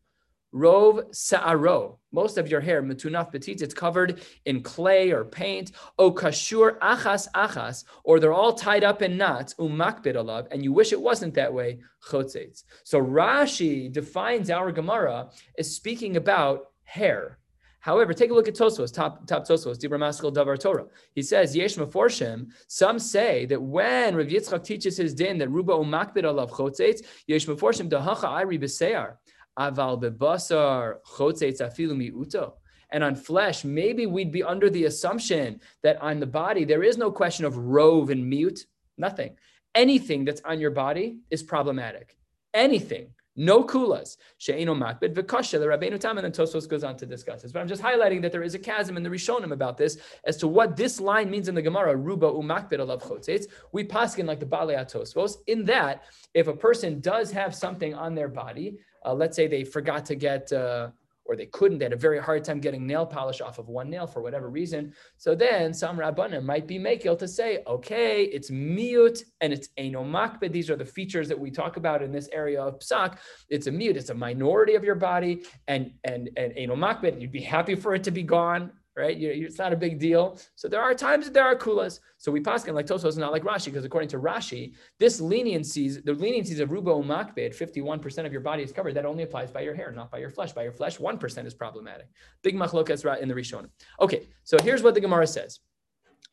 Rov 0.53 1.15
sa'aro. 1.15 1.99
Most 2.13 2.37
of 2.37 2.49
your 2.49 2.61
hair, 2.61 2.83
metunaf 2.83 3.31
petit, 3.31 3.53
it's 3.53 3.73
covered 3.73 4.21
in 4.47 4.63
clay 4.63 5.13
or 5.13 5.25
paint. 5.25 5.73
O 5.99 6.11
kashur 6.13 6.79
achas 6.81 7.29
achas, 7.37 7.85
or 8.03 8.19
they're 8.19 8.33
all 8.33 8.55
tied 8.55 8.83
up 8.83 9.01
in 9.01 9.17
knots, 9.17 9.55
umakbid 9.55 10.17
alav, 10.17 10.49
and 10.51 10.65
you 10.65 10.73
wish 10.73 10.93
it 10.93 11.01
wasn't 11.01 11.35
that 11.35 11.53
way, 11.53 11.79
chotzetz. 12.09 12.65
So 12.83 13.01
Rashi 13.01 13.93
defines 13.93 14.51
our 14.51 14.73
Gemara 14.73 15.31
as 15.57 15.73
speaking 15.75 16.17
about 16.17 16.67
hair. 16.83 17.39
However, 17.79 18.13
take 18.13 18.31
a 18.31 18.35
look 18.35 18.47
at 18.47 18.55
Tosfos, 18.55 18.93
top 18.93 19.27
top 19.27 19.49
Tosfos, 19.49 19.79
Dibra 19.79 19.99
Maskal 19.99 20.35
Davar 20.35 20.59
Torah. 20.59 20.87
He 21.15 21.23
says, 21.23 21.57
Yesh 21.57 21.77
Meforshim, 21.77 22.49
some 22.67 22.99
say 22.99 23.47
that 23.47 23.63
when 23.63 24.15
Rav 24.17 24.27
Yitzchak 24.27 24.65
teaches 24.65 24.99
his 24.99 25.15
din 25.15 25.39
that 25.39 25.49
Ruba 25.49 25.73
umakbid 25.73 26.25
alav 26.25 26.51
chotzetz, 26.51 27.03
Yesh 27.27 27.47
Meforshim 27.47 27.89
dahacha 27.89 28.25
ayri 28.25 28.61
b'seyar. 28.61 29.15
Aval 29.59 30.01
bebasar 30.03 30.97
miuto. 31.17 32.53
And 32.93 33.05
on 33.05 33.15
flesh, 33.15 33.65
maybe 33.65 34.07
we'd 34.07 34.33
be 34.33 34.43
under 34.43 34.69
the 34.69 34.87
assumption 34.87 35.61
that 35.83 36.01
on 36.03 36.19
the 36.19 36.27
body, 36.27 36.65
there 36.65 36.83
is 36.83 36.99
no 36.99 37.11
question 37.11 37.45
of 37.45 37.57
rove 37.57 38.11
and 38.11 38.29
mute, 38.29 38.67
nothing. 38.99 39.37
Anything 39.75 40.25
that's 40.25 40.41
on 40.43 40.59
your 40.59 40.73
body 40.73 41.19
is 41.31 41.43
problematic. 41.43 42.17
Anything 42.53 43.11
no 43.41 43.65
kulas. 43.65 44.19
She'eno 44.37 44.75
makbid 44.75 45.15
v'kasha. 45.15 45.59
The 45.59 45.67
Rabbeinu 45.67 45.99
Tam 45.99 46.19
and 46.19 46.25
then 46.27 46.33
Tosfos 46.33 46.69
goes 46.69 46.85
on 46.85 46.97
to 46.99 47.07
discuss 47.07 47.41
this. 47.41 47.53
But 47.53 47.61
I'm 47.61 47.69
just 47.69 47.83
highlighting 47.83 48.21
that 48.21 48.33
there 48.33 48.43
is 48.43 48.55
a 48.55 48.59
chasm 48.59 48.99
in 48.99 49.03
the 49.03 49.09
Rishonim 49.09 49.53
about 49.53 49.79
this 49.79 49.97
as 50.25 50.37
to 50.39 50.47
what 50.47 50.77
this 50.77 51.01
line 51.01 51.31
means 51.31 51.49
in 51.49 51.55
the 51.55 51.63
Gemara. 51.63 51.97
Ruba 51.97 52.27
umakbid 52.27 52.81
alav 52.81 53.03
chotzetz. 53.03 53.47
We 53.73 53.85
paskin 53.85 54.27
like 54.27 54.41
the 54.41 54.47
Balei 54.47 54.77
Tosfos 54.85 55.37
in 55.47 55.65
that 55.65 56.05
if 56.35 56.49
a 56.49 56.53
person 56.55 57.01
does 57.01 57.33
have 57.33 57.55
something 57.55 57.95
on 57.95 58.15
their 58.15 58.29
body, 58.29 58.79
uh, 59.07 59.15
let's 59.15 59.37
say 59.37 59.47
they 59.47 59.65
forgot 59.65 60.05
to 60.07 60.15
get. 60.15 60.53
Uh, 60.53 60.91
or 61.31 61.37
they 61.37 61.47
couldn't, 61.47 61.79
they 61.79 61.85
had 61.85 61.93
a 61.93 61.97
very 61.97 62.19
hard 62.19 62.43
time 62.43 62.59
getting 62.59 62.85
nail 62.85 63.07
polish 63.07 63.41
off 63.41 63.61
of 63.61 63.69
one 63.69 63.89
nail 63.89 64.05
for 64.05 64.21
whatever 64.21 64.51
reason. 64.51 64.93
So 65.17 65.37
then 65.37 65.73
some 65.73 65.97
rabbanim 65.97 66.43
might 66.43 66.67
be 66.67 66.77
makil 66.77 67.17
to 67.21 67.29
say, 67.29 67.63
okay, 67.69 68.25
it's 68.25 68.51
miut 68.51 69.23
and 69.41 69.53
it's 69.53 69.69
eno 69.77 70.03
makbid. 70.03 70.51
These 70.51 70.71
are 70.71 70.77
the 70.77 70.85
features 70.85 71.29
that 71.29 71.39
we 71.39 71.53
talk 71.53 71.77
about 71.77 72.03
in 72.03 72.11
this 72.11 72.29
area 72.33 72.61
of 72.61 72.81
psak. 72.81 73.19
It's 73.49 73.69
a 73.69 73.71
miut, 73.71 73.95
it's 73.95 74.11
a 74.11 74.15
minority 74.15 74.75
of 74.75 74.83
your 74.83 74.97
body, 74.97 75.45
and 75.69 75.93
and 76.03 76.31
and 76.37 76.53
eno 76.57 76.75
makbid. 76.75 77.21
You'd 77.21 77.31
be 77.31 77.41
happy 77.41 77.77
for 77.77 77.95
it 77.95 78.03
to 78.03 78.11
be 78.11 78.25
gone 78.25 78.73
right? 78.97 79.17
You, 79.17 79.31
it's 79.31 79.59
not 79.59 79.73
a 79.73 79.77
big 79.77 79.99
deal. 79.99 80.39
So 80.57 80.69
there 80.69 80.81
are 80.81 80.95
times 80.95 81.27
that 81.27 81.35
there 81.35 81.45
are 81.45 81.57
kulas. 81.57 82.01
So 82.19 82.31
we 82.33 82.41
paskin 82.41 82.75
like 82.75 82.87
Tosfos, 82.87 83.17
not 83.17 83.33
like 83.33 83.45
Rashi, 83.45 83.67
because 83.67 83.85
according 83.85 84.09
to 84.11 84.19
Rashi, 84.19 84.75
this 84.99 85.21
leniencies, 85.21 86.05
the 86.05 86.13
leniencies 86.13 86.61
of 86.61 86.71
Rubo 86.71 87.05
Makbid, 87.05 87.57
51% 87.57 88.27
of 88.27 88.33
your 88.33 88.41
body 88.41 88.63
is 88.63 88.73
covered, 88.73 88.95
that 88.95 89.07
only 89.07 89.23
applies 89.23 89.51
by 89.51 89.61
your 89.61 89.75
hair, 89.75 89.93
not 89.93 90.11
by 90.11 90.19
your 90.19 90.31
flesh. 90.31 90.53
By 90.53 90.65
your 90.65 90.73
flesh, 90.73 90.99
1% 90.99 91.47
is 91.47 91.55
problematic. 91.55 92.09
Big 92.43 92.57
machlokas 92.57 93.21
in 93.21 93.29
the 93.29 93.35
Rishon. 93.35 93.69
Okay, 94.01 94.29
so 94.45 94.57
here's 94.63 94.83
what 94.83 94.95
the 94.95 95.01
Gemara 95.01 95.27
says. 95.27 95.61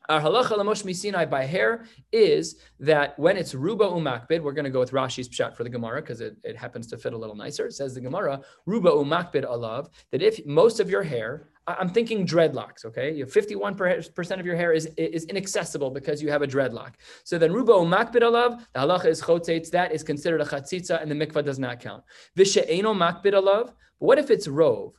Our 0.08 0.22
halacha 0.22 0.52
lamosh 0.52 0.94
Sinai 0.94 1.26
by 1.26 1.44
hair 1.44 1.84
is 2.12 2.56
that 2.80 3.18
when 3.18 3.36
it's 3.36 3.54
ruba 3.54 3.84
umakbid, 3.84 4.40
we're 4.40 4.52
going 4.52 4.64
to 4.64 4.70
go 4.70 4.80
with 4.80 4.92
Rashi's 4.92 5.28
pshat 5.28 5.54
for 5.54 5.64
the 5.64 5.70
Gemara 5.70 6.00
because 6.00 6.22
it, 6.22 6.38
it 6.44 6.56
happens 6.56 6.86
to 6.88 6.96
fit 6.96 7.12
a 7.12 7.18
little 7.18 7.36
nicer. 7.36 7.66
It 7.66 7.74
says 7.74 7.94
the 7.94 8.00
Gemara, 8.00 8.40
ruba 8.64 8.88
umakbid 8.88 9.44
alav, 9.44 9.90
that 10.10 10.22
if 10.22 10.44
most 10.46 10.80
of 10.80 10.88
your 10.88 11.02
hair, 11.02 11.48
I'm 11.78 11.90
thinking 11.90 12.26
dreadlocks, 12.26 12.84
okay? 12.84 13.12
You 13.12 13.24
have 13.24 13.32
51% 13.32 14.40
of 14.40 14.46
your 14.46 14.56
hair 14.56 14.72
is, 14.72 14.86
is 14.96 15.24
inaccessible 15.24 15.90
because 15.90 16.22
you 16.22 16.30
have 16.30 16.42
a 16.42 16.46
dreadlock. 16.46 16.94
So 17.24 17.38
then 17.38 17.52
rubo 17.52 17.84
umakbid 17.84 18.22
alav, 18.22 18.60
the 18.72 18.80
halacha 18.80 19.06
is 19.06 19.20
chotzetz, 19.20 19.70
that 19.70 19.92
is 19.92 20.02
considered 20.02 20.40
a 20.40 20.44
chatzitza 20.44 21.00
and 21.02 21.10
the 21.10 21.14
mikvah 21.14 21.44
does 21.44 21.58
not 21.58 21.80
count. 21.80 22.04
Vishe'eno 22.36 22.94
makbid 22.94 23.34
alav, 23.34 23.72
what 23.98 24.18
if 24.18 24.30
it's 24.30 24.48
rove? 24.48 24.94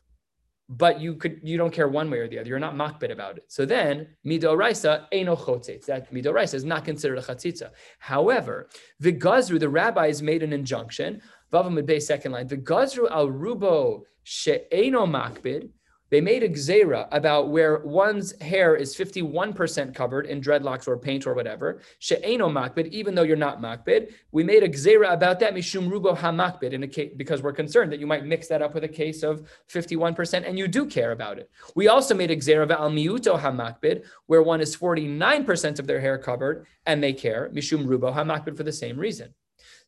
but 0.70 1.02
you 1.02 1.16
could 1.16 1.40
you 1.42 1.58
don't 1.58 1.74
care 1.74 1.88
one 1.88 2.12
way 2.12 2.20
or 2.20 2.28
the 2.28 2.38
other. 2.38 2.48
You're 2.48 2.60
not 2.60 2.76
makbid 2.76 3.12
about 3.12 3.38
it. 3.38 3.46
So 3.48 3.66
then 3.66 4.08
midoraisa 4.26 5.08
eno 5.12 5.36
chotzetz. 5.36 5.86
That 5.88 6.14
midoraisa 6.14 6.54
is 6.54 6.64
not 6.64 6.86
considered 6.86 7.18
a 7.18 7.22
chatzitza. 7.22 7.72
However, 7.98 8.70
the 9.00 9.12
gazru, 9.12 9.60
the 9.60 9.68
rabbis 9.68 10.22
made 10.22 10.44
an 10.44 10.54
injunction. 10.54 11.22
Vavamid 11.52 12.02
second 12.04 12.34
line. 12.34 12.48
The 12.48 12.58
gazru 12.58 13.10
al 13.10 13.30
rubo 13.30 14.04
she'eno 14.24 15.08
makbid 15.08 15.70
they 16.10 16.22
made 16.22 16.44
a 16.44 16.50
gzera 16.50 17.08
about 17.12 17.50
where 17.50 17.80
one's 17.80 18.40
hair 18.42 18.76
is 18.76 18.96
51% 18.96 19.94
covered 19.94 20.26
in 20.26 20.42
dreadlocks 20.42 20.88
or 20.88 20.98
paint 20.98 21.28
or 21.28 21.34
whatever. 21.34 21.82
She'eno 22.00 22.50
makbid, 22.50 22.88
even 22.88 23.16
though 23.16 23.24
you're 23.24 23.38
not 23.38 23.62
makbid. 23.62 24.14
We 24.32 24.44
made 24.44 24.64
a 24.64 24.70
gzera 24.70 25.14
about 25.14 25.40
that, 25.40 25.54
mishum 25.54 25.90
rubo 25.90 26.18
hamakbid, 26.18 26.74
in 26.74 26.84
a 26.84 26.88
case, 26.88 27.14
because 27.16 27.42
we're 27.42 27.54
concerned 27.54 27.92
that 27.92 28.00
you 28.00 28.08
might 28.08 28.26
mix 28.26 28.48
that 28.48 28.62
up 28.62 28.74
with 28.74 28.84
a 28.84 28.88
case 28.88 29.24
of 29.24 29.48
51% 29.72 30.48
and 30.48 30.58
you 30.58 30.68
do 30.68 30.86
care 30.86 31.12
about 31.12 31.38
it. 31.38 31.50
We 31.76 31.88
also 31.88 32.16
made 32.16 32.32
a 32.32 32.36
gzera 32.36 32.70
al 32.72 32.90
miuto 32.90 33.40
hamakbid, 33.40 34.04
where 34.26 34.44
one 34.44 34.62
is 34.62 34.76
49% 34.76 35.80
of 35.80 35.88
their 35.88 36.00
hair 36.00 36.18
covered 36.18 36.66
and 36.86 37.04
they 37.04 37.14
care, 37.14 37.50
mishum 37.54 37.86
rubo 37.86 38.14
hamakbid 38.14 38.58
for 38.58 38.64
the 38.64 38.72
same 38.72 38.98
reason. 38.98 39.34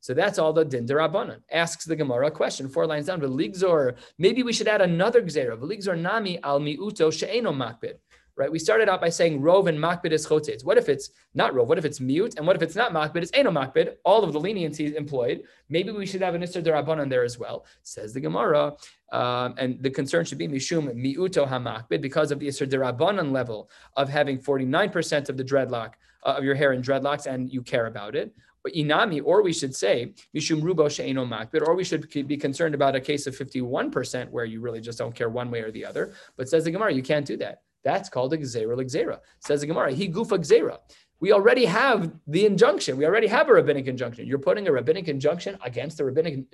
So 0.01 0.15
that's 0.15 0.39
all 0.39 0.51
the 0.51 0.65
din 0.65 0.87
derabanan. 0.87 1.41
Asks 1.51 1.85
the 1.85 1.95
Gemara 1.95 2.27
a 2.27 2.31
question, 2.31 2.67
four 2.67 2.87
lines 2.87 3.05
down. 3.05 3.21
V'ligzor, 3.21 3.95
maybe 4.17 4.41
we 4.41 4.51
should 4.51 4.67
add 4.67 4.81
another 4.81 5.21
gzera. 5.21 5.55
V'ligzor 5.57 5.97
nami 5.97 6.41
al 6.43 6.59
miuto 6.59 7.13
she'eno 7.13 7.53
makbid. 7.53 7.93
Right? 8.35 8.51
We 8.51 8.57
started 8.57 8.89
out 8.89 8.99
by 8.99 9.09
saying 9.09 9.41
rov 9.41 9.67
and 9.67 9.77
makbid 9.77 10.11
is 10.11 10.25
chotzetz. 10.25 10.65
What 10.65 10.79
if 10.79 10.89
it's 10.89 11.11
not 11.35 11.53
rov? 11.53 11.67
What 11.67 11.77
if 11.77 11.85
it's 11.85 11.99
mute? 11.99 12.33
And 12.37 12.47
what 12.47 12.55
if 12.55 12.63
it's 12.63 12.75
not 12.75 12.93
makbid? 12.93 13.17
It's 13.17 13.31
eno 13.35 13.51
makbid. 13.51 13.97
All 14.03 14.23
of 14.23 14.33
the 14.33 14.39
leniencies 14.39 14.95
employed. 14.95 15.43
Maybe 15.69 15.91
we 15.91 16.07
should 16.07 16.21
have 16.21 16.33
an 16.33 16.41
isser 16.41 16.63
derabanan 16.63 17.07
there 17.07 17.23
as 17.23 17.37
well. 17.37 17.65
Says 17.83 18.13
the 18.13 18.21
Gemara. 18.21 18.73
Um, 19.11 19.53
and 19.59 19.83
the 19.83 19.91
concern 19.91 20.25
should 20.25 20.39
be 20.39 20.47
mishum 20.47 20.89
miuto 20.95 21.47
hamakbid 21.47 22.01
because 22.01 22.31
of 22.31 22.39
the 22.39 22.47
isser 22.47 22.67
derabanan 22.67 23.31
level 23.31 23.69
of 23.95 24.09
having 24.09 24.39
49% 24.39 25.29
of 25.29 25.37
the 25.37 25.43
dreadlock 25.43 25.93
uh, 26.23 26.29
of 26.29 26.43
your 26.43 26.55
hair 26.55 26.73
in 26.73 26.81
dreadlocks 26.81 27.27
and 27.27 27.51
you 27.51 27.61
care 27.61 27.85
about 27.85 28.15
it 28.15 28.33
inami, 28.69 29.21
or 29.23 29.41
we 29.41 29.53
should 29.53 29.75
say 29.75 30.13
mishum 30.35 30.61
rubo 30.61 30.89
she'eno 30.89 31.25
makbid, 31.25 31.67
or 31.67 31.75
we 31.75 31.83
should 31.83 32.07
be 32.27 32.37
concerned 32.37 32.75
about 32.75 32.95
a 32.95 32.99
case 32.99 33.27
of 33.27 33.35
51% 33.35 34.29
where 34.29 34.45
you 34.45 34.61
really 34.61 34.81
just 34.81 34.97
don't 34.97 35.15
care 35.15 35.29
one 35.29 35.49
way 35.49 35.61
or 35.61 35.71
the 35.71 35.85
other. 35.85 36.13
But 36.37 36.49
says 36.49 36.63
the 36.63 36.71
Gemara, 36.71 36.93
you 36.93 37.03
can't 37.03 37.25
do 37.25 37.37
that. 37.37 37.61
That's 37.83 38.09
called 38.09 38.33
a 38.33 38.37
gzera 38.37 38.77
l'gzera. 38.77 39.19
Says 39.39 39.61
the 39.61 39.67
Gemara, 39.67 39.91
he 39.91 40.07
gufa 40.07 40.37
gzera. 40.37 40.77
We 41.19 41.31
already 41.31 41.65
have 41.65 42.11
the 42.27 42.45
injunction. 42.45 42.97
We 42.97 43.05
already 43.05 43.27
have 43.27 43.47
a 43.47 43.53
rabbinic 43.53 43.87
injunction. 43.87 44.25
You're 44.25 44.39
putting 44.39 44.67
a 44.67 44.71
rabbinic 44.71 45.07
injunction 45.07 45.57
against 45.63 45.97
the 45.97 46.05
rabbinic 46.05 46.45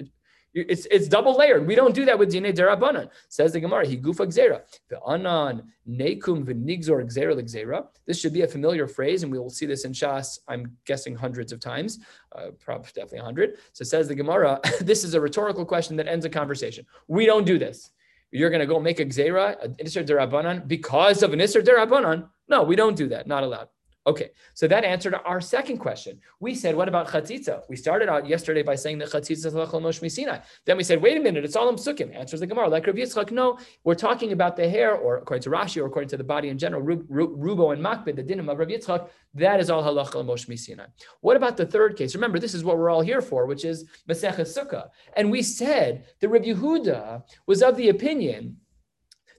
it's, 0.67 0.85
it's 0.89 1.07
double 1.07 1.37
layered. 1.37 1.67
We 1.67 1.75
don't 1.75 1.93
do 1.93 2.05
that 2.05 2.17
with 2.17 2.31
Dine 2.31 2.53
Derabanan. 2.53 3.09
Says 3.29 3.53
the 3.53 3.59
Gemara, 3.59 3.85
he 3.85 3.97
gufa 3.97 4.27
gzera. 4.27 4.61
Anan 5.05 5.63
nekum 5.89 6.45
v'nigzor 6.45 7.03
gzera 7.03 7.35
l'gzera. 7.35 7.85
This 8.05 8.19
should 8.19 8.33
be 8.33 8.41
a 8.41 8.47
familiar 8.47 8.87
phrase, 8.87 9.23
and 9.23 9.31
we 9.31 9.39
will 9.39 9.49
see 9.49 9.65
this 9.65 9.85
in 9.85 9.91
Shas, 9.91 10.39
I'm 10.47 10.77
guessing 10.85 11.15
hundreds 11.15 11.51
of 11.51 11.59
times, 11.59 11.99
uh, 12.33 12.47
probably 12.59 12.89
definitely 12.95 13.19
hundred. 13.19 13.57
So 13.73 13.83
says 13.83 14.07
the 14.07 14.15
Gemara, 14.15 14.59
this 14.81 15.03
is 15.03 15.13
a 15.13 15.21
rhetorical 15.21 15.65
question 15.65 15.95
that 15.97 16.07
ends 16.07 16.25
a 16.25 16.29
conversation. 16.29 16.85
We 17.07 17.25
don't 17.25 17.45
do 17.45 17.57
this. 17.57 17.91
You're 18.31 18.49
going 18.49 18.59
to 18.59 18.65
go 18.65 18.79
make 18.79 18.99
a 18.99 19.05
gzera, 19.05 19.63
an 19.63 19.75
Isser 19.75 20.05
Derabanan, 20.05 20.67
because 20.67 21.23
of 21.23 21.33
an 21.33 21.39
Isser 21.39 21.63
Derabanan. 21.63 22.27
No, 22.49 22.63
we 22.63 22.75
don't 22.75 22.95
do 22.95 23.07
that. 23.09 23.27
Not 23.27 23.43
allowed. 23.43 23.69
Okay, 24.07 24.29
so 24.53 24.69
that 24.69 24.85
answered 24.85 25.15
our 25.25 25.41
second 25.41 25.79
question. 25.79 26.21
We 26.39 26.55
said, 26.55 26.77
what 26.77 26.87
about 26.87 27.09
chatzitza? 27.09 27.63
We 27.67 27.75
started 27.75 28.07
out 28.07 28.25
yesterday 28.25 28.63
by 28.63 28.75
saying 28.75 28.99
that 28.99 29.09
chatzitza 29.09 29.47
is 29.47 29.53
lachal 29.53 29.81
mosh 29.81 29.99
Sinai. 29.99 30.39
Then 30.63 30.77
we 30.77 30.83
said, 30.83 31.01
wait 31.01 31.17
a 31.17 31.19
minute, 31.19 31.43
it's 31.43 31.57
all 31.57 31.71
psukim. 31.73 32.15
Answers 32.15 32.39
the 32.39 32.47
Gemara. 32.47 32.69
Like 32.69 32.87
Rav 32.87 32.95
Yitzchak, 32.95 33.31
no, 33.31 33.59
we're 33.83 33.95
talking 33.95 34.31
about 34.31 34.55
the 34.55 34.69
hair, 34.69 34.95
or 34.95 35.17
according 35.17 35.43
to 35.43 35.49
Rashi, 35.49 35.81
or 35.81 35.87
according 35.87 36.07
to 36.09 36.17
the 36.17 36.23
body 36.23 36.47
in 36.47 36.57
general, 36.57 36.81
rubo 36.83 37.73
and 37.73 37.83
makbid, 37.83 38.15
the 38.15 38.23
dinim 38.23 38.49
of 38.49 38.57
Rav 38.59 38.69
Yitzchak, 38.69 39.09
that 39.33 39.59
is 39.59 39.69
all 39.69 39.83
halachal 39.83 40.25
mosh 40.25 40.47
Sinai. 40.55 40.85
What 41.19 41.35
about 41.35 41.57
the 41.57 41.65
third 41.65 41.97
case? 41.97 42.15
Remember, 42.15 42.39
this 42.39 42.53
is 42.53 42.63
what 42.63 42.77
we're 42.77 42.89
all 42.89 43.01
here 43.01 43.21
for, 43.21 43.45
which 43.45 43.65
is 43.65 43.83
Masechet 44.09 44.47
Sukkah. 44.47 44.87
And 45.17 45.29
we 45.29 45.41
said 45.41 46.05
that 46.21 46.29
Rav 46.29 46.43
Yehuda 46.43 47.23
was 47.45 47.61
of 47.61 47.75
the 47.75 47.89
opinion 47.89 48.55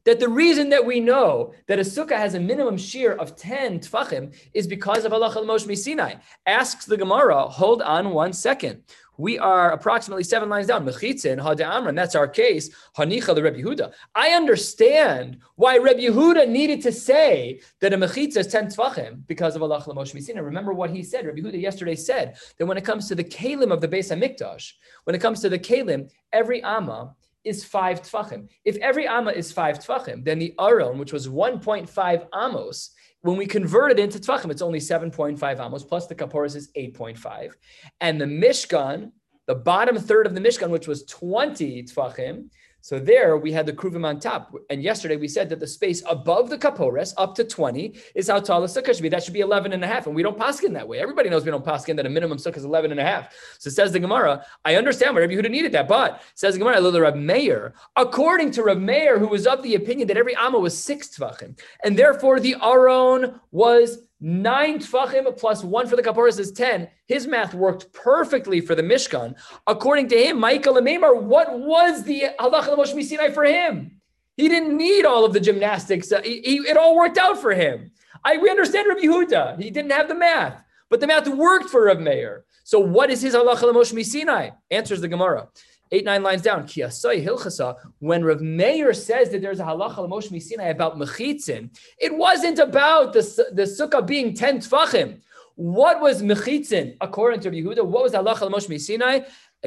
that 0.09 0.21
the 0.21 0.29
reason 0.29 0.71
that 0.71 0.87
we 0.87 1.01
know 1.01 1.53
that 1.67 1.79
a 1.79 1.83
sukkah 1.83 2.17
has 2.17 2.33
a 2.33 2.41
minimum 2.41 2.79
shear 2.79 3.13
of 3.13 3.37
10 3.37 3.81
tfachim 3.81 4.35
is 4.55 4.67
because 4.67 5.05
of 5.05 5.13
halacha 5.13 5.37
l'Moshe 5.37 5.77
Sinai. 5.77 6.15
Asks 6.47 6.87
the 6.87 6.97
Gemara, 6.97 7.43
hold 7.43 7.83
on 7.83 8.09
one 8.15 8.33
second. 8.33 8.85
We 9.19 9.39
are 9.39 9.73
approximately 9.73 10.25
seven 10.25 10.49
lines 10.49 10.69
down. 10.69 10.87
Mechitzin, 10.87 11.39
Hada 11.39 11.67
Amran, 11.69 11.95
that's 11.95 12.15
our 12.15 12.27
case. 12.27 12.71
Hanicha, 12.97 13.35
the 13.35 13.43
Rebbe 13.43 13.59
Yehuda. 13.59 13.93
I 14.15 14.31
understand 14.31 15.41
why 15.57 15.77
Rebbe 15.77 16.01
Yehuda 16.01 16.49
needed 16.49 16.81
to 16.85 16.93
say 16.93 17.61
that 17.81 17.93
a 17.93 17.99
mechitza 17.99 18.39
is 18.39 18.47
10 18.47 18.69
tfachim 18.69 19.27
because 19.27 19.57
of 19.57 19.63
Allah 19.63 19.83
Moshe 19.89 20.19
Sinai. 20.23 20.41
Remember 20.41 20.73
what 20.73 20.89
he 20.89 21.03
said. 21.03 21.27
Rebbe 21.27 21.47
Yehuda 21.47 21.61
yesterday 21.61 21.97
said 21.97 22.39
that 22.57 22.65
when 22.65 22.79
it 22.79 22.85
comes 22.85 23.09
to 23.09 23.15
the 23.15 23.25
kalim 23.25 23.71
of 23.71 23.83
the 23.83 23.89
Beis 23.89 24.11
HaMikdash, 24.11 24.73
when 25.05 25.15
it 25.15 25.21
comes 25.21 25.41
to 25.41 25.51
the 25.51 25.59
kalim, 25.59 26.11
every 26.33 26.63
amma 26.63 27.15
is 27.45 27.65
five 27.65 28.03
tfachim. 28.03 28.49
If 28.65 28.77
every 28.77 29.07
amma 29.07 29.33
is 29.33 29.53
five 29.53 29.79
tfachim, 29.79 30.25
then 30.25 30.39
the 30.39 30.55
aron, 30.59 30.99
which 30.99 31.13
was 31.13 31.29
1.5 31.29 32.27
amos, 32.35 32.91
when 33.23 33.37
we 33.37 33.47
convert 33.47 33.93
it 33.93 33.99
into 33.99 34.19
tfachim, 34.19 34.51
it's 34.51 34.63
only 34.63 34.79
7.5 34.79 35.61
amos, 35.61 35.85
plus 35.85 36.07
the 36.07 36.15
kaporis 36.15 36.57
is 36.57 36.71
8.5. 36.77 37.53
And 38.01 38.21
the 38.21 38.27
mishkan, 38.27 39.13
the 39.47 39.55
bottom 39.55 39.97
third 39.97 40.27
of 40.27 40.35
the 40.35 40.41
mishkan, 40.41 40.71
which 40.71 40.87
was 40.87 41.05
20 41.05 41.85
tfachim, 41.85 42.51
so 42.81 42.99
there 42.99 43.37
we 43.37 43.53
had 43.53 43.67
the 43.67 43.73
kruvim 43.73 44.07
on 44.07 44.21
top. 44.21 44.55
And 44.71 44.83
yesterday 44.83 45.17
we 45.17 45.29
said 45.29 45.49
that 45.49 45.61
the 45.61 45.67
space 45.67 46.03
above 46.09 46.49
the 46.49 46.59
kapores 46.59 47.13
up 47.17 47.35
to 47.35 47.45
20 47.45 47.95
is 48.15 48.29
how 48.29 48.41
tall 48.41 48.61
the 48.61 48.67
sukkah 48.67 48.95
should 48.95 49.03
be. 49.03 49.09
That 49.09 49.23
should 49.23 49.35
be 49.35 49.41
11 49.41 49.73
and 49.73 49.85
a 49.85 49.87
half. 49.87 50.07
And 50.07 50.15
we 50.15 50.23
don't 50.23 50.39
paskin 50.39 50.73
that 50.75 50.87
way. 50.87 50.99
Everybody 50.99 51.29
knows 51.29 51.45
we 51.45 51.51
don't 51.51 51.65
paskin 51.65 51.97
that 51.97 52.07
a 52.07 52.11
minimum 52.11 52.39
sukkah 52.39 52.57
is 52.57 52.65
11 52.65 52.91
and 52.91 53.01
a 53.01 53.05
half. 53.05 53.35
So 53.59 53.71
says 53.71 53.93
the 53.93 53.99
Gemara, 53.99 54.45
I 54.65 54.77
understand 54.77 55.15
why 55.15 55.23
Rabbi 55.23 55.35
Yehuda 55.35 55.51
needed 55.51 55.73
that. 55.73 55.89
But 55.89 56.23
says 56.35 56.55
the 56.55 56.61
Gemara, 56.61 56.81
Rab 56.99 57.17
Meir, 57.17 57.75
according 57.97 58.53
to 58.53 58.63
Rab 58.63 58.79
Meir, 58.79 59.19
who 59.19 59.29
was 59.29 59.47
of 59.47 59.63
the 59.63 59.75
opinion 59.75 60.09
that 60.09 60.17
every 60.17 60.37
amma 60.37 60.59
was 60.59 60.77
six 60.77 61.09
tvachim. 61.09 61.59
And 61.85 61.99
therefore 61.99 62.41
the 62.41 62.57
aron 62.63 63.41
was 63.51 64.08
Nine 64.21 64.81
tfachim 64.81 65.37
plus 65.37 65.63
one 65.63 65.87
for 65.87 65.95
the 65.95 66.03
kaporas 66.03 66.41
is 66.41 66.51
10. 66.51 66.89
His 67.07 67.27
math 67.27 67.55
worked 67.55 67.93
perfectly 67.93 68.61
for 68.61 68.75
the 68.75 68.83
Mishkan. 68.83 69.37
According 69.67 70.09
to 70.09 70.17
him, 70.17 70.41
Michael 70.41 70.77
and 70.77 70.87
Amemar, 70.87 71.23
what 71.23 71.59
was 71.59 72.03
the 72.03 72.25
halacha 72.41 72.77
Moshe 72.77 73.05
Sinai 73.05 73.31
for 73.31 73.45
him? 73.45 74.01
He 74.37 74.49
didn't 74.49 74.77
need 74.77 75.05
all 75.05 75.25
of 75.25 75.33
the 75.33 75.41
gymnastics. 75.41 76.11
Uh, 76.11 76.21
he, 76.23 76.41
he, 76.41 76.57
it 76.59 76.77
all 76.77 76.97
worked 76.97 77.19
out 77.19 77.41
for 77.41 77.53
him. 77.53 77.93
I, 78.25 78.39
we 78.39 78.51
understand 78.51 78.89
Rabbi 78.89 79.03
Yehuda. 79.03 79.63
He 79.63 79.71
didn't 79.71 79.93
have 79.93 80.09
the 80.09 80.15
math, 80.15 80.63
but 80.91 81.01
the 81.01 81.07
math 81.07 81.29
worked 81.29 81.71
for 81.71 81.85
Rav 81.85 82.01
Meir. 82.01 82.45
So 82.65 82.81
what 82.81 83.11
is 83.11 83.23
his 83.23 83.35
halacha 83.35 83.73
Moshe 83.73 84.05
Sinai? 84.05 84.51
Answers 84.71 85.01
the 85.01 85.09
Gemara. 85.09 85.49
Eight, 85.93 86.05
nine 86.05 86.23
lines 86.23 86.43
down, 86.43 86.67
Ki 86.67 86.83
asai 86.83 87.25
hilchasa, 87.25 87.77
when 87.99 88.25
Rav 88.25 88.41
Meir 88.41 88.93
says 88.93 89.31
that 89.31 89.43
there's 89.43 89.61
a 89.61 89.65
halacha 89.65 89.99
l'Moshe 89.99 90.41
Sinai 90.41 90.69
about 90.69 90.97
mechitzin, 90.97 91.71
it 91.99 92.15
wasn't 92.15 92.59
about 92.59 93.13
the, 93.13 93.47
the 93.53 93.63
sukkah 93.63 94.07
being 94.07 94.35
10 94.35 94.59
tfachim. 94.59 95.21
What 95.55 96.01
was 96.01 96.23
mechitzin 96.23 96.97
according 97.01 97.41
to 97.41 97.51
Rav 97.51 97.57
Yehuda? 97.57 97.85
What 97.85 98.05
was 98.05 98.13
halacha 98.13 98.43
l'Moshe 98.51 98.81
Sinai? 98.81 99.21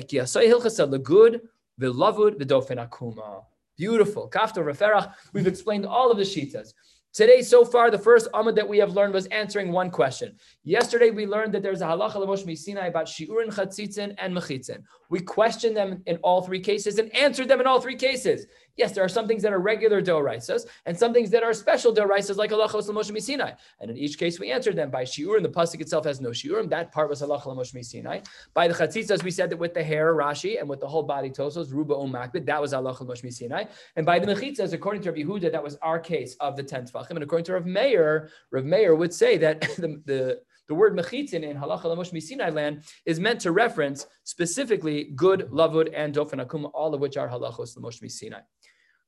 Ki 0.07 0.17
asai 0.17 0.47
hilchasa 0.47 0.89
legud 0.89 1.41
v'lavud 1.79 2.39
v'dofen 2.39 2.87
akuma. 2.87 3.43
Beautiful. 3.77 4.29
Kafto 4.29 4.63
referach. 4.63 5.13
We've 5.33 5.47
explained 5.47 5.85
all 5.85 6.11
of 6.11 6.17
the 6.17 6.23
shitas. 6.23 6.73
Today, 7.13 7.41
so 7.41 7.65
far, 7.65 7.91
the 7.91 7.99
first 7.99 8.31
Amud 8.31 8.55
that 8.55 8.69
we 8.69 8.77
have 8.77 8.93
learned 8.93 9.13
was 9.13 9.25
answering 9.27 9.73
one 9.73 9.91
question. 9.91 10.37
Yesterday, 10.63 11.09
we 11.09 11.25
learned 11.25 11.53
that 11.53 11.61
there's 11.61 11.81
a 11.81 11.85
halacha 11.85 12.15
l'Moshe 12.15 12.57
Sinai 12.57 12.87
about 12.87 13.05
shiurin, 13.05 13.53
chatzitzin, 13.53 14.15
and 14.17 14.33
mechitzin. 14.33 14.81
We 15.09 15.19
questioned 15.19 15.75
them 15.75 16.03
in 16.05 16.15
all 16.23 16.41
three 16.41 16.61
cases 16.61 16.99
and 16.99 17.13
answered 17.13 17.49
them 17.49 17.59
in 17.59 17.67
all 17.67 17.81
three 17.81 17.97
cases. 17.97 18.45
Yes, 18.77 18.93
there 18.93 19.03
are 19.03 19.09
some 19.09 19.27
things 19.27 19.43
that 19.43 19.53
are 19.53 19.59
regular 19.59 20.01
doraisas 20.01 20.65
and 20.85 20.97
some 20.97 21.13
things 21.13 21.29
that 21.31 21.43
are 21.43 21.53
special 21.53 21.93
doraisas 21.93 22.37
like 22.37 22.51
halachos 22.51 22.87
l'Moshe 22.87 23.21
Sinai. 23.21 23.51
And 23.79 23.91
in 23.91 23.97
each 23.97 24.17
case, 24.17 24.39
we 24.39 24.51
answered 24.51 24.75
them 24.75 24.89
by 24.89 25.03
shiurim. 25.03 25.43
The 25.43 25.49
pasuk 25.49 25.81
itself 25.81 26.05
has 26.05 26.21
no 26.21 26.29
shiurim. 26.29 26.69
That 26.69 26.91
part 26.91 27.09
was 27.09 27.21
halacha 27.21 27.47
l'Moshe 27.47 27.83
Sinai. 27.83 28.19
By 28.53 28.67
the 28.67 28.73
chatzitzas, 28.73 29.23
we 29.23 29.31
said 29.31 29.49
that 29.49 29.57
with 29.57 29.73
the 29.73 29.83
hair, 29.83 30.15
Rashi, 30.15 30.59
and 30.59 30.69
with 30.69 30.79
the 30.79 30.87
whole 30.87 31.03
body 31.03 31.29
tosfos, 31.29 31.71
ruba 31.71 31.95
um 31.95 32.13
makbid, 32.13 32.45
that 32.45 32.61
was 32.61 32.73
halacha 32.73 33.01
l'Moshe 33.01 33.31
Sinai. 33.31 33.65
And 33.95 34.05
by 34.05 34.19
the 34.19 34.27
mechitzas, 34.27 34.73
according 34.73 35.01
to 35.03 35.11
Rav 35.11 35.17
Yehuda, 35.17 35.51
that 35.51 35.63
was 35.63 35.77
our 35.81 35.99
case 35.99 36.35
of 36.39 36.55
the 36.55 36.63
tenth 36.63 36.93
tvachim. 36.93 37.11
And 37.11 37.23
according 37.23 37.45
to 37.45 37.53
Rav 37.53 37.65
Meir, 37.65 38.29
Rav 38.51 38.65
Meir 38.65 38.95
would 38.95 39.13
say 39.13 39.37
that 39.37 39.61
the, 39.77 40.01
the 40.05 40.41
the 40.71 40.75
word 40.75 40.95
mechitzin 40.95 41.43
in 41.43 41.57
halacha 41.57 41.83
l'Moshe 41.83 42.21
Sinai 42.21 42.49
land 42.49 42.83
is 43.05 43.19
meant 43.19 43.41
to 43.41 43.51
reference 43.51 44.05
specifically 44.23 45.11
good, 45.15 45.49
lavud, 45.51 45.91
and 45.93 46.15
dofen 46.15 46.45
akuma, 46.45 46.71
all 46.73 46.93
of 46.93 47.01
which 47.01 47.17
are 47.17 47.27
halachos 47.27 47.75
l'Moshe 47.75 48.09
Sinai. 48.09 48.39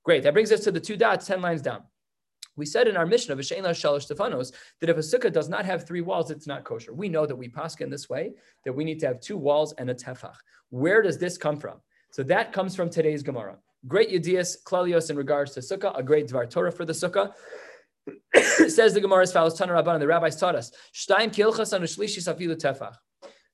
Great. 0.04 0.24
That 0.24 0.34
brings 0.34 0.52
us 0.52 0.62
to 0.62 0.72
the 0.72 0.80
two 0.80 0.98
dots, 0.98 1.26
10 1.28 1.42
lines 1.42 1.62
down. 1.62 1.84
We 2.56 2.66
said 2.66 2.88
in 2.88 2.98
our 2.98 3.06
mission 3.06 3.32
of 3.32 3.40
V'shein 3.40 3.64
Shalosh 3.64 4.12
Stefanos 4.12 4.54
that 4.80 4.90
if 4.90 4.98
a 4.98 5.00
sukkah 5.00 5.32
does 5.32 5.50
not 5.50 5.66
have 5.66 5.88
three 5.88 6.02
walls, 6.02 6.30
it's 6.30 6.46
not 6.46 6.64
kosher. 6.64 6.94
We 6.94 7.10
know 7.10 7.26
that 7.26 7.36
we 7.36 7.50
pass 7.50 7.80
in 7.82 7.90
this 7.90 8.10
way, 8.10 8.34
that 8.64 8.74
we 8.74 8.84
need 8.84 9.00
to 9.00 9.08
have 9.08 9.20
two 9.22 9.38
walls 9.38 9.74
and 9.78 9.90
a 9.90 9.96
tefach. 9.96 10.36
Where 10.70 11.02
does 11.02 11.18
this 11.18 11.38
come 11.38 11.58
from? 11.58 11.82
So 12.12 12.22
that 12.24 12.54
comes 12.54 12.76
from 12.76 12.90
today's 12.90 13.24
Gemara. 13.24 13.58
Great 13.88 14.12
Yedias 14.12 14.58
Klalios 14.64 15.10
in 15.10 15.16
regards 15.16 15.54
to 15.54 15.62
sukkah, 15.62 15.98
a 15.98 16.04
great 16.04 16.28
Dvar 16.28 16.50
Torah 16.50 16.72
for 16.72 16.86
the 16.86 16.94
sukkah. 16.94 17.34
Says 18.70 18.94
the 18.94 19.02
Gemara 19.02 19.24
as 19.24 19.32
follows, 19.32 19.58
Tana 19.58 19.74
Rabbanan, 19.74 20.00
the 20.00 20.08
rabbis 20.08 20.36
taught 20.36 20.56
us, 20.56 20.72
Shtaim 20.94 21.34
kilchas 21.34 21.74
anu 21.74 21.86
shlishi 21.86 22.20
safilu 22.20 22.56
tefach. 22.56 22.94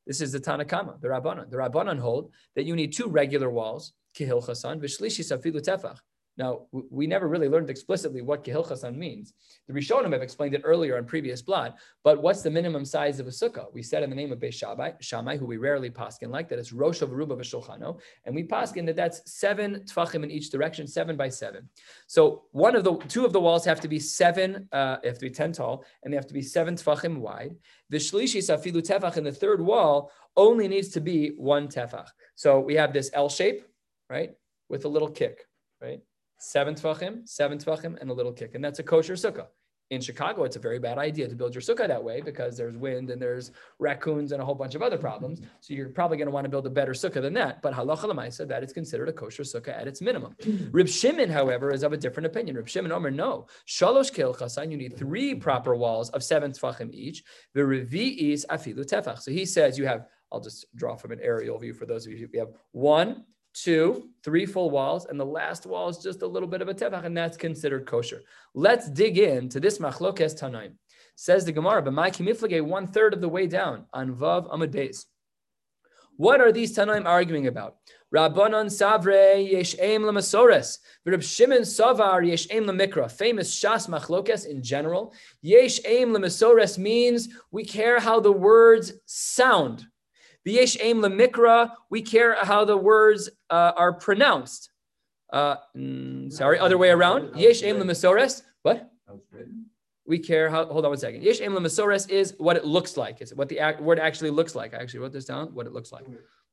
This 0.06 0.22
is 0.22 0.32
the 0.32 0.40
Tanakama, 0.40 1.00
the 1.00 1.08
Rabbanan. 1.08 1.50
The 1.50 1.58
Rabbanan 1.58 2.00
hold 2.00 2.34
that 2.56 2.66
you 2.66 2.76
need 2.76 2.94
two 2.94 3.08
regular 3.08 3.50
walls, 3.50 3.94
kihil 4.18 4.44
chasan, 4.46 4.82
v'shlishi 4.82 5.22
safilu 5.22 5.62
tefach. 5.62 6.00
Now, 6.40 6.62
we 6.72 7.06
never 7.06 7.28
really 7.28 7.50
learned 7.50 7.70
explicitly 7.70 8.22
what 8.22 8.46
Kehil 8.46 8.66
Chasan 8.66 8.96
means. 8.96 9.34
The 9.68 9.74
Rishonim 9.74 10.14
have 10.14 10.22
explained 10.22 10.56
it 10.56 10.62
earlier 10.64 10.96
on 10.98 11.04
previous 11.04 11.42
blot, 11.42 11.78
but 12.02 12.22
what's 12.22 12.42
the 12.42 12.50
minimum 12.50 12.86
size 12.86 13.20
of 13.20 13.28
a 13.28 13.30
sukkah? 13.30 13.66
We 13.74 13.84
said 13.84 14.04
in 14.04 14.10
the 14.10 14.16
name 14.16 14.32
of 14.32 14.40
Beis 14.40 14.54
Shammai, 14.54 14.92
Shammai 15.02 15.36
who 15.36 15.46
we 15.46 15.58
rarely 15.58 15.90
paskin 15.90 16.30
like, 16.30 16.48
that 16.48 16.58
it's 16.58 16.72
Rosh 16.72 17.02
of 17.02 17.12
Ruba 17.12 17.36
v'Shulchano, 17.36 18.00
and 18.24 18.34
we 18.34 18.44
paskin 18.44 18.86
that 18.86 18.96
that's 18.96 19.22
seven 19.30 19.82
tfachim 19.82 20.24
in 20.24 20.32
each 20.32 20.50
direction, 20.50 20.88
seven 20.88 21.18
by 21.18 21.28
seven. 21.28 21.68
So 22.08 22.44
one 22.52 22.74
of 22.74 22.86
the, 22.86 22.96
two 23.10 23.26
of 23.26 23.34
the 23.34 23.42
walls 23.42 23.66
have 23.66 23.82
to 23.82 23.90
be 23.90 24.00
seven, 24.00 24.70
uh, 24.72 24.96
they 25.04 25.10
have 25.10 25.20
to 25.20 25.26
be 25.26 25.32
10 25.32 25.52
tall, 25.52 25.84
and 26.04 26.14
they 26.14 26.16
have 26.16 26.28
to 26.28 26.34
be 26.34 26.42
seven 26.42 26.76
tfachim 26.76 27.18
wide. 27.18 27.54
The 27.90 27.98
shlishi 27.98 28.40
safilu 28.40 28.82
tefach 28.82 29.18
in 29.18 29.26
the 29.26 29.34
third 29.34 29.60
wall 29.60 30.10
only 30.38 30.70
needs 30.70 30.88
to 30.90 31.02
be 31.02 31.32
one 31.36 31.68
tefach. 31.68 32.08
So 32.36 32.62
we 32.62 32.76
have 32.76 32.94
this 32.94 33.12
L 33.14 33.28
shape, 33.28 33.64
right, 34.10 34.32
with 34.70 34.86
a 34.86 34.88
little 34.88 35.10
kick, 35.10 35.46
right? 35.82 36.00
Seven 36.40 36.74
tvachim, 36.74 37.28
seven 37.28 37.58
tvachim, 37.58 38.00
and 38.02 38.10
a 38.10 38.14
little 38.14 38.34
kick. 38.34 38.56
And 38.56 38.64
that's 38.64 38.80
a 38.80 38.84
kosher 38.84 39.14
sukkah. 39.14 39.48
In 39.92 40.02
Chicago, 40.02 40.44
it's 40.44 40.56
a 40.56 40.60
very 40.60 40.78
bad 40.78 41.00
idea 41.00 41.28
to 41.28 41.36
build 41.36 41.56
your 41.56 41.64
sukkah 41.64 41.88
that 41.88 42.04
way 42.04 42.22
because 42.22 42.56
there's 42.56 42.78
wind 42.78 43.10
and 43.10 43.20
there's 43.20 43.52
raccoons 43.80 44.32
and 44.32 44.40
a 44.40 44.46
whole 44.46 44.54
bunch 44.54 44.76
of 44.76 44.84
other 44.84 45.00
problems. 45.00 45.42
So 45.62 45.74
you're 45.74 45.90
probably 45.90 46.18
going 46.18 46.28
to 46.28 46.32
want 46.32 46.46
to 46.46 46.50
build 46.50 46.68
a 46.68 46.70
better 46.70 46.92
sukkah 46.92 47.24
than 47.24 47.34
that. 47.34 47.64
But 47.64 47.74
halacha 47.74 48.04
lemaisa, 48.04 48.48
that 48.48 48.64
is 48.64 48.72
considered 48.72 49.10
a 49.10 49.14
kosher 49.14 49.42
sukkah 49.42 49.76
at 49.76 49.88
its 49.88 50.00
minimum. 50.00 50.36
Rib 50.72 50.88
Shimon, 50.88 51.30
however, 51.30 51.72
is 51.72 51.82
of 51.82 51.92
a 51.92 51.98
different 51.98 52.28
opinion. 52.28 52.56
Rib 52.56 52.70
Shimon 52.70 52.92
Omer, 52.92 53.10
no. 53.10 53.48
Shalosh 53.68 54.14
kel 54.14 54.36
chasan, 54.36 54.70
you 54.70 54.78
need 54.78 54.96
three 54.96 55.34
proper 55.34 55.76
walls 55.76 56.12
of 56.12 56.24
seven 56.24 56.52
tvachim 56.52 56.94
each. 56.94 57.24
The 57.56 57.62
revi 57.62 58.16
is 58.32 58.46
afilu 58.48 58.86
tefach. 58.86 59.22
So 59.22 59.32
he 59.32 59.44
says 59.44 59.80
you 59.80 59.88
have, 59.88 60.06
I'll 60.32 60.40
just 60.40 60.68
draw 60.76 60.98
from 60.98 61.14
an 61.14 61.20
aerial 61.20 61.58
view 61.58 61.74
for 61.74 61.88
those 61.88 62.06
of 62.06 62.14
you. 62.14 62.30
We 62.32 62.38
have 62.38 62.50
one, 62.74 63.26
two, 63.64 64.10
three 64.24 64.46
full 64.46 64.70
walls, 64.70 65.06
and 65.06 65.20
the 65.20 65.26
last 65.26 65.66
wall 65.66 65.90
is 65.90 65.98
just 65.98 66.22
a 66.22 66.28
little 66.28 66.48
bit 66.48 66.62
of 66.62 66.68
a 66.68 66.74
tefach, 66.74 67.06
and 67.06 67.16
that's 67.16 67.38
considered 67.38 67.86
kosher. 67.86 68.22
Let's 68.54 68.90
dig 68.90 69.18
into 69.18 69.60
this 69.60 69.80
machlokes 69.80 70.40
tanaim. 70.40 70.74
Says 71.16 71.46
the 71.46 71.52
Gemara, 71.52 71.82
but 71.82 71.94
my 71.94 72.10
kimiflage 72.10 72.62
one 72.62 72.88
third 72.88 73.14
of 73.14 73.22
the 73.22 73.30
way 73.30 73.48
down 73.48 73.86
on 73.94 74.16
Vav 74.16 74.50
Amud 74.50 74.72
Beis. 74.74 75.06
What 76.16 76.42
are 76.42 76.52
these 76.52 76.76
tanaim 76.76 77.06
arguing 77.06 77.48
about? 77.48 77.78
Rabbanon 78.14 78.68
savre 78.68 79.50
yesh 79.50 79.76
aim 79.80 80.02
lemasores. 80.02 80.80
Reb 81.06 81.22
Shimon 81.22 81.62
savar 81.62 82.28
yesh 82.28 82.48
aim 82.52 82.66
lemikra. 82.66 83.12
Famous 83.12 83.58
shas 83.58 83.88
machlokes 83.88 84.46
in 84.46 84.64
general. 84.64 85.14
Yesh 85.42 85.80
aim 85.86 86.10
lemasores 86.10 86.78
means 86.78 87.30
we 87.52 87.64
care 87.64 88.00
how 88.00 88.20
the 88.20 88.32
words 88.32 88.94
sound. 89.06 89.86
V'yesh 90.48 90.78
aim 90.82 91.02
lemikra, 91.02 91.72
we 91.90 92.02
care 92.02 92.36
how 92.44 92.66
the 92.66 92.78
words 92.78 93.30
uh, 93.50 93.74
are 93.76 93.94
pronounced. 93.94 94.70
Uh, 95.32 95.58
mm, 95.78 96.32
sorry, 96.32 96.58
other 96.60 96.78
way 96.78 96.90
around. 96.90 97.36
Yesh 97.36 97.62
aim. 97.64 97.78
What? 98.64 98.92
We 100.06 100.18
care 100.18 100.50
how. 100.50 100.66
Hold 100.66 100.86
on 100.86 100.92
one 100.92 100.98
second. 100.98 101.24
Yesh 101.24 101.40
aim 101.42 101.54
is 101.64 102.36
what 102.38 102.56
it 102.58 102.66
looks 102.66 102.98
like. 102.98 103.22
It's 103.22 103.34
what 103.34 103.48
the 103.50 103.60
act, 103.60 103.82
word 103.82 104.00
actually 104.00 104.32
looks 104.32 104.56
like. 104.56 104.74
I 104.74 104.78
actually 104.78 105.02
wrote 105.02 105.14
this 105.14 105.26
down. 105.26 105.54
What 105.54 105.68
it 105.68 105.74
looks 105.74 105.92
like. 105.92 106.06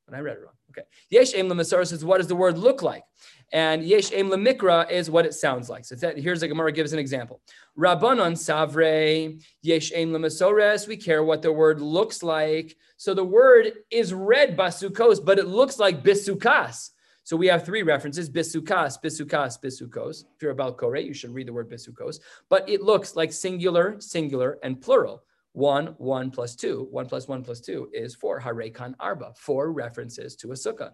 But 0.07 0.17
I 0.17 0.21
read 0.21 0.37
it 0.37 0.43
wrong. 0.45 0.55
Okay. 0.71 0.87
Yesh 1.11 1.35
aim 1.35 1.49
lemesores 1.49 1.93
is 1.93 2.05
what 2.05 2.19
does 2.19 2.29
the 2.29 2.37
word 2.37 2.59
look 2.59 2.81
like, 2.83 3.03
and 3.53 3.83
yesh 3.83 4.13
aim 4.13 4.29
lemikra 4.29 4.89
is 4.91 5.11
what 5.11 5.27
it 5.27 5.35
sounds 5.35 5.69
like. 5.69 5.85
So 5.85 5.95
that, 5.97 6.17
here's 6.19 6.41
the 6.41 6.49
Gemara 6.49 6.71
gives 6.71 6.93
an 6.93 6.99
example. 6.99 7.41
Rabbanon 7.77 8.35
savre 8.35 9.43
yesh 9.63 9.93
aim 9.95 10.13
lemesores. 10.13 10.87
We 10.87 10.97
care 10.97 11.25
what 11.25 11.43
the 11.43 11.53
word 11.53 11.81
looks 11.81 12.23
like. 12.23 12.77
So 12.99 13.15
the 13.15 13.25
word 13.25 13.73
is 13.91 14.15
read 14.15 14.57
basukos, 14.57 15.25
but 15.25 15.39
it 15.39 15.49
looks 15.49 15.79
like 15.79 16.05
bisukas. 16.05 16.91
So 17.25 17.37
we 17.37 17.49
have 17.49 17.65
three 17.65 17.83
references: 17.83 18.31
bisukas, 18.31 19.03
bisukas, 19.03 19.61
bisukos. 19.61 20.25
If 20.37 20.43
you're 20.43 20.53
about 20.53 20.77
kore, 20.77 20.99
you 20.99 21.15
should 21.15 21.35
read 21.35 21.49
the 21.49 21.53
word 21.53 21.69
bisukos. 21.69 22.21
But 22.49 22.69
it 22.69 22.83
looks 22.83 23.17
like 23.17 23.33
singular, 23.33 23.97
singular, 23.99 24.59
and 24.63 24.81
plural. 24.81 25.25
One, 25.57 25.95
one 25.97 26.31
plus 26.31 26.55
two, 26.55 26.87
one 26.91 27.07
plus 27.07 27.29
one 27.29 27.43
plus 27.43 27.61
two 27.61 27.89
is 27.95 28.15
four. 28.15 28.39
Harekan 28.39 28.95
arba, 29.01 29.33
four 29.35 29.73
references 29.73 30.37
to 30.37 30.53
a 30.53 30.55
sukkah. 30.55 30.91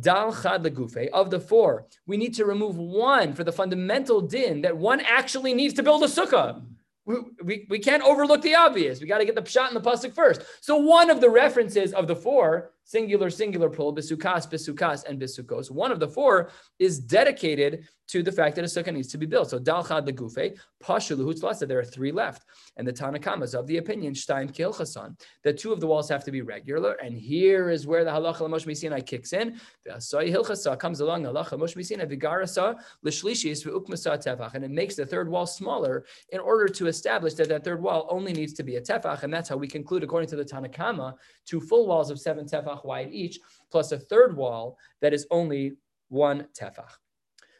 Dal 0.00 0.32
chad 0.34 0.64
legufe, 0.64 1.08
of 1.12 1.30
the 1.30 1.38
four, 1.38 1.86
we 2.04 2.16
need 2.16 2.34
to 2.34 2.44
remove 2.44 2.76
one 2.76 3.32
for 3.34 3.44
the 3.44 3.52
fundamental 3.52 4.20
din 4.20 4.62
that 4.62 4.76
one 4.76 5.00
actually 5.00 5.54
needs 5.54 5.74
to 5.74 5.84
build 5.84 6.02
a 6.02 6.08
sukkah. 6.08 6.60
We, 7.04 7.14
we, 7.44 7.66
we 7.70 7.78
can't 7.78 8.02
overlook 8.02 8.42
the 8.42 8.56
obvious. 8.56 9.00
We 9.00 9.06
got 9.06 9.18
to 9.18 9.24
get 9.24 9.36
the 9.36 9.42
pshat 9.42 9.68
and 9.68 9.76
the 9.76 9.80
pasuk 9.80 10.12
first. 10.12 10.42
So 10.60 10.74
one 10.74 11.08
of 11.08 11.20
the 11.20 11.30
references 11.30 11.92
of 11.92 12.08
the 12.08 12.16
four, 12.16 12.72
singular, 12.84 13.30
singular, 13.30 13.68
plural, 13.68 13.94
bisukas, 13.94 14.48
bisukas, 14.50 15.04
and 15.04 15.20
bisukos, 15.20 15.70
one 15.70 15.90
of 15.90 16.00
the 16.00 16.08
four 16.08 16.50
is 16.78 16.98
dedicated 16.98 17.86
to 18.06 18.22
the 18.22 18.30
fact 18.30 18.54
that 18.54 18.64
a 18.64 18.68
sukkah 18.68 18.92
needs 18.92 19.08
to 19.08 19.18
be 19.18 19.24
built. 19.24 19.48
So 19.50 19.58
dalchad 19.58 20.06
legufe, 20.06 20.58
pashaluhutzlasa, 20.82 21.66
there 21.66 21.78
are 21.78 21.84
three 21.84 22.12
left. 22.12 22.44
And 22.76 22.86
the 22.86 22.92
Tanakamas 22.92 23.54
of 23.54 23.66
the 23.66 23.78
opinion, 23.78 24.12
shtaim 24.12 24.54
kilchasan, 24.54 25.18
that 25.42 25.58
two 25.58 25.72
of 25.72 25.80
the 25.80 25.86
walls 25.86 26.08
have 26.10 26.22
to 26.24 26.30
be 26.30 26.42
regular. 26.42 26.92
And 27.02 27.16
here 27.16 27.70
is 27.70 27.86
where 27.86 28.04
the 28.04 28.10
halacha 28.10 28.42
l'mosh 28.42 28.66
misinai 28.66 29.06
kicks 29.06 29.32
in. 29.32 29.58
The 29.86 29.92
asai 29.92 30.30
hilchasa 30.30 30.78
comes 30.78 31.00
along, 31.00 31.22
halacha 31.22 31.52
l'mosh 31.52 31.76
misinai 31.76 32.06
vigarasa 32.06 32.76
l'shlishis 33.02 33.64
v'ukmasa 33.64 34.22
tefach, 34.22 34.54
and 34.54 34.64
it 34.64 34.70
makes 34.70 34.96
the 34.96 35.06
third 35.06 35.30
wall 35.30 35.46
smaller 35.46 36.04
in 36.30 36.40
order 36.40 36.68
to 36.68 36.86
establish 36.88 37.32
that 37.34 37.48
that 37.48 37.64
third 37.64 37.82
wall 37.82 38.06
only 38.10 38.34
needs 38.34 38.52
to 38.52 38.62
be 38.62 38.76
a 38.76 38.80
tefach. 38.82 39.22
And 39.22 39.32
that's 39.32 39.48
how 39.48 39.56
we 39.56 39.66
conclude, 39.66 40.02
according 40.02 40.28
to 40.28 40.36
the 40.36 40.44
Tanakama, 40.44 41.14
two 41.46 41.60
full 41.60 41.86
walls 41.86 42.10
of 42.10 42.20
seven 42.20 42.44
tefach 42.44 42.73
wide 42.82 43.12
each, 43.12 43.38
plus 43.70 43.92
a 43.92 43.98
third 43.98 44.34
wall 44.36 44.78
that 45.02 45.12
is 45.12 45.26
only 45.30 45.74
one 46.08 46.46
tefach. 46.58 46.90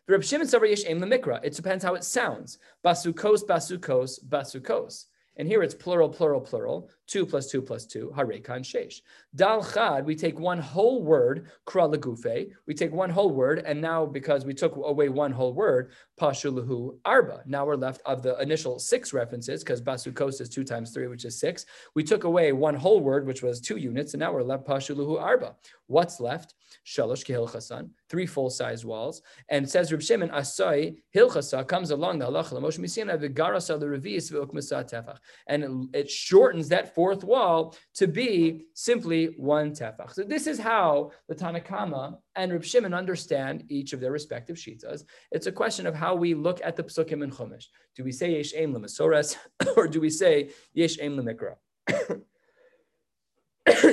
The 0.07 0.13
Reb 0.15 0.25
Shimon 0.25 0.47
Savar 0.47 0.69
Yesh 0.69 0.85
Aim 0.87 1.01
Lemikra. 1.01 1.41
It 1.43 1.55
depends 1.55 1.85
how 1.85 1.95
it 1.95 2.05
sounds. 2.05 2.59
Basukos, 2.85 3.45
basukos, 3.47 4.25
basukos. 4.29 5.05
And 5.37 5.49
here 5.49 5.63
it's 5.63 5.75
plural, 5.75 6.09
plural, 6.09 6.41
plural. 6.41 6.91
Two 7.07 7.27
plus 7.27 7.51
two 7.51 7.61
plus 7.61 7.85
two, 7.85 8.13
harekan 8.17 8.65
shesh. 8.65 9.03
Dal 9.35 9.63
chad, 9.63 10.07
we 10.07 10.17
take 10.17 10.39
one 10.39 10.59
whole 10.59 11.03
word, 11.03 11.51
kra 11.67 11.95
legufe. 11.95 12.51
We 12.67 12.73
take 12.73 12.93
one 12.93 13.11
whole 13.11 13.31
word, 13.31 13.63
and 13.67 13.79
now 13.79 14.07
because 14.07 14.47
we 14.47 14.55
took 14.55 14.75
away 14.77 15.11
one 15.11 15.31
whole 15.31 15.53
word, 15.53 15.93
pashuluhu 16.19 16.97
arba. 17.05 17.43
Now 17.45 17.67
we're 17.67 17.77
left 17.77 18.01
of 18.07 18.23
the 18.23 18.41
initial 18.41 18.79
six 18.79 19.13
references, 19.13 19.63
because 19.63 19.83
basukos 19.83 20.41
is 20.41 20.49
two 20.49 20.65
times 20.65 20.93
three, 20.93 21.07
which 21.07 21.27
is 21.27 21.39
six. 21.39 21.67
We 21.95 22.05
took 22.05 22.25
away 22.25 22.53
one 22.53 22.75
whole 22.75 23.01
word, 23.01 23.27
which 23.27 23.43
was 23.43 23.61
two 23.61 23.77
units, 23.77 24.15
and 24.15 24.21
now 24.21 24.33
we're 24.33 24.43
left 24.43 24.67
pashuluhu 24.67 25.21
arba. 25.21 25.57
What's 25.87 26.21
left? 26.21 26.55
Shalosh 26.87 27.25
kehilchasan, 27.25 27.91
three 28.09 28.27
full-size 28.27 28.85
walls. 28.85 29.23
And 29.49 29.69
says 29.69 29.93
Reb 29.93 30.03
Shimon, 30.03 30.31
asai 30.31 30.97
hilchasa 31.15 31.69
comes 31.69 31.91
along 31.91 32.19
the 32.19 32.27
halacha 32.27 32.53
l'moshe 32.53 32.79
misina 32.79 33.21
l'revi'is 33.21 34.33
v'ukmasa 34.33 34.91
tefach. 34.91 35.19
And 35.47 35.95
it 35.95 36.11
shortens 36.11 36.69
that 36.71 36.94
fourth 36.95 37.25
wall 37.25 37.77
to 37.95 38.07
be 38.07 38.67
simply 38.75 39.35
one 39.37 39.73
tefach. 39.73 40.13
So 40.13 40.23
this 40.23 40.47
is 40.47 40.59
how 40.59 41.13
the 41.29 41.35
Tanakama 41.35 42.19
and 42.37 42.53
Reb 42.53 42.65
Shimon 42.65 42.95
understand 42.95 43.65
each 43.69 43.93
of 43.93 44.01
their 44.01 44.13
respective 44.13 44.57
shitas. 44.57 45.05
It's 45.31 45.47
a 45.47 45.53
question 45.53 45.87
of 45.87 45.95
how 45.95 46.15
we 46.15 46.35
look 46.35 46.61
at 46.65 46.77
the 46.77 46.85
psukim 46.85 47.23
in 47.23 47.31
Chumash. 47.31 47.67
Do 47.97 48.05
we 48.05 48.13
say 48.13 48.37
yesh 48.37 48.53
aim 48.57 48.73
l'masores 48.73 49.37
or 49.77 49.89
do 49.89 50.01
we 50.01 50.11
say 50.11 50.51
yesh 50.73 50.99
aim 51.01 51.17
l'mikra? 51.17 51.57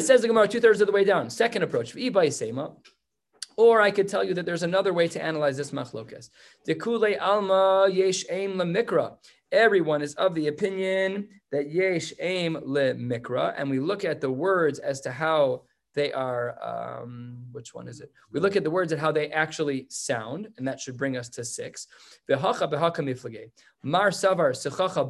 says 0.02 0.22
the 0.22 0.28
Gemara 0.28 0.48
two 0.48 0.60
thirds 0.60 0.82
of 0.82 0.88
the 0.88 0.94
way 0.94 1.04
down. 1.04 1.30
Second 1.30 1.64
approach, 1.64 1.94
sema. 1.94 2.74
Or 3.58 3.82
I 3.82 3.92
could 3.92 4.08
tell 4.08 4.24
you 4.24 4.34
that 4.36 4.46
there's 4.46 4.64
another 4.64 4.94
way 4.94 5.08
to 5.10 5.22
analyze 5.22 5.58
this 5.58 5.72
machlokas. 5.72 6.30
Dekule 6.68 7.22
alma 7.22 7.90
yesh 7.92 8.26
aim 8.30 8.54
lemikra. 8.54 9.18
Everyone 9.52 10.02
is 10.02 10.16
of 10.16 10.34
the 10.34 10.48
opinion 10.48 11.28
that 11.52 11.72
yesh 11.72 12.14
aim 12.20 12.58
le 12.64 12.94
mikra, 12.94 13.54
and 13.58 13.70
we 13.70 13.80
look 13.80 14.06
at 14.06 14.22
the 14.22 14.32
words 14.32 14.80
as 14.80 15.02
to 15.02 15.12
how 15.12 15.64
they 15.93 16.12
are 16.13 16.58
um, 16.63 17.38
which 17.51 17.73
one 17.73 17.88
is 17.88 18.01
it 18.01 18.12
we 18.32 18.39
look 18.39 18.56
at 18.56 18.63
the 18.63 18.71
words 18.71 18.91
and 18.91 19.01
how 19.01 19.12
they 19.12 19.30
actually 19.32 19.86
sound 19.89 20.47
and 20.58 20.67
that 20.67 20.80
should 20.80 20.97
bring 20.97 21.17
us 21.17 21.30
to 21.30 21.43
six 21.43 21.88
Mar 23.84 24.12
savar 24.12 24.54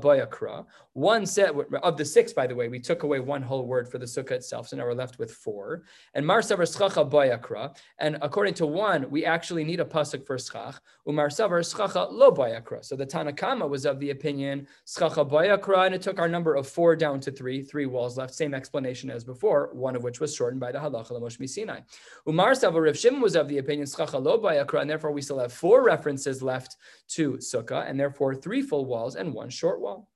boyakra. 0.02 0.66
One 0.94 1.26
set 1.26 1.54
of 1.84 1.98
the 1.98 2.06
six, 2.06 2.32
by 2.32 2.48
the 2.48 2.56
way, 2.56 2.70
we 2.70 2.80
took 2.80 3.04
away 3.04 3.20
one 3.20 3.42
whole 3.42 3.66
word 3.66 3.90
for 3.90 3.98
the 3.98 4.06
sukkah 4.06 4.32
itself, 4.32 4.70
so 4.70 4.78
now 4.78 4.86
we're 4.86 4.94
left 4.94 5.20
with 5.20 5.32
four. 5.32 5.84
And 6.14 6.26
mar 6.26 6.40
savar 6.40 6.66
boyakra. 7.10 7.76
And 8.00 8.18
according 8.22 8.54
to 8.56 8.66
one, 8.66 9.10
we 9.10 9.26
actually 9.26 9.66
need 9.66 9.82
a 9.82 9.86
pasuk 9.86 10.26
for 10.26 10.38
schach. 10.38 10.76
Umar 11.06 11.28
savar 11.28 12.12
lo 12.12 12.32
boyakra. 12.32 12.86
So 12.86 12.96
the 12.96 13.06
Tanakama 13.06 13.68
was 13.68 13.86
of 13.86 14.00
the 14.00 14.12
opinion 14.12 14.68
sechacha 14.86 15.30
boyakra, 15.30 15.88
and 15.88 15.96
it 15.96 16.02
took 16.02 16.20
our 16.20 16.30
number 16.30 16.56
of 16.56 16.66
four 16.66 16.96
down 16.96 17.20
to 17.22 17.32
three, 17.32 17.62
three 17.64 17.88
walls 17.88 18.18
left. 18.18 18.34
Same 18.34 18.54
explanation 18.54 19.10
as 19.10 19.26
before, 19.26 19.70
one 19.74 19.98
of 19.98 20.04
which 20.04 20.22
was 20.22 20.34
shortened 20.34 20.62
by 20.62 20.71
the 20.72 20.80
halacha 20.80 21.12
l'mosh 21.12 21.50
Sinai. 21.50 21.82
Umar 22.28 22.54
Rav 22.54 22.98
Shimon 22.98 23.22
was 23.22 23.36
of 23.36 23.48
the 23.48 23.58
opinion 23.58 23.88
sechacha 23.88 24.22
lo 24.22 24.40
boyakra, 24.40 24.82
and 24.82 24.90
therefore 24.90 25.12
we 25.12 25.22
still 25.22 25.40
have 25.40 25.54
four 25.54 25.84
references 25.84 26.42
left 26.42 26.78
to 27.10 27.34
sukkah, 27.34 27.90
and 27.90 28.00
therefore 28.00 28.36
three 28.36 28.62
full 28.62 28.86
walls 28.86 29.16
and 29.16 29.34
one 29.34 29.50
short 29.50 29.82
wall. 29.82 30.10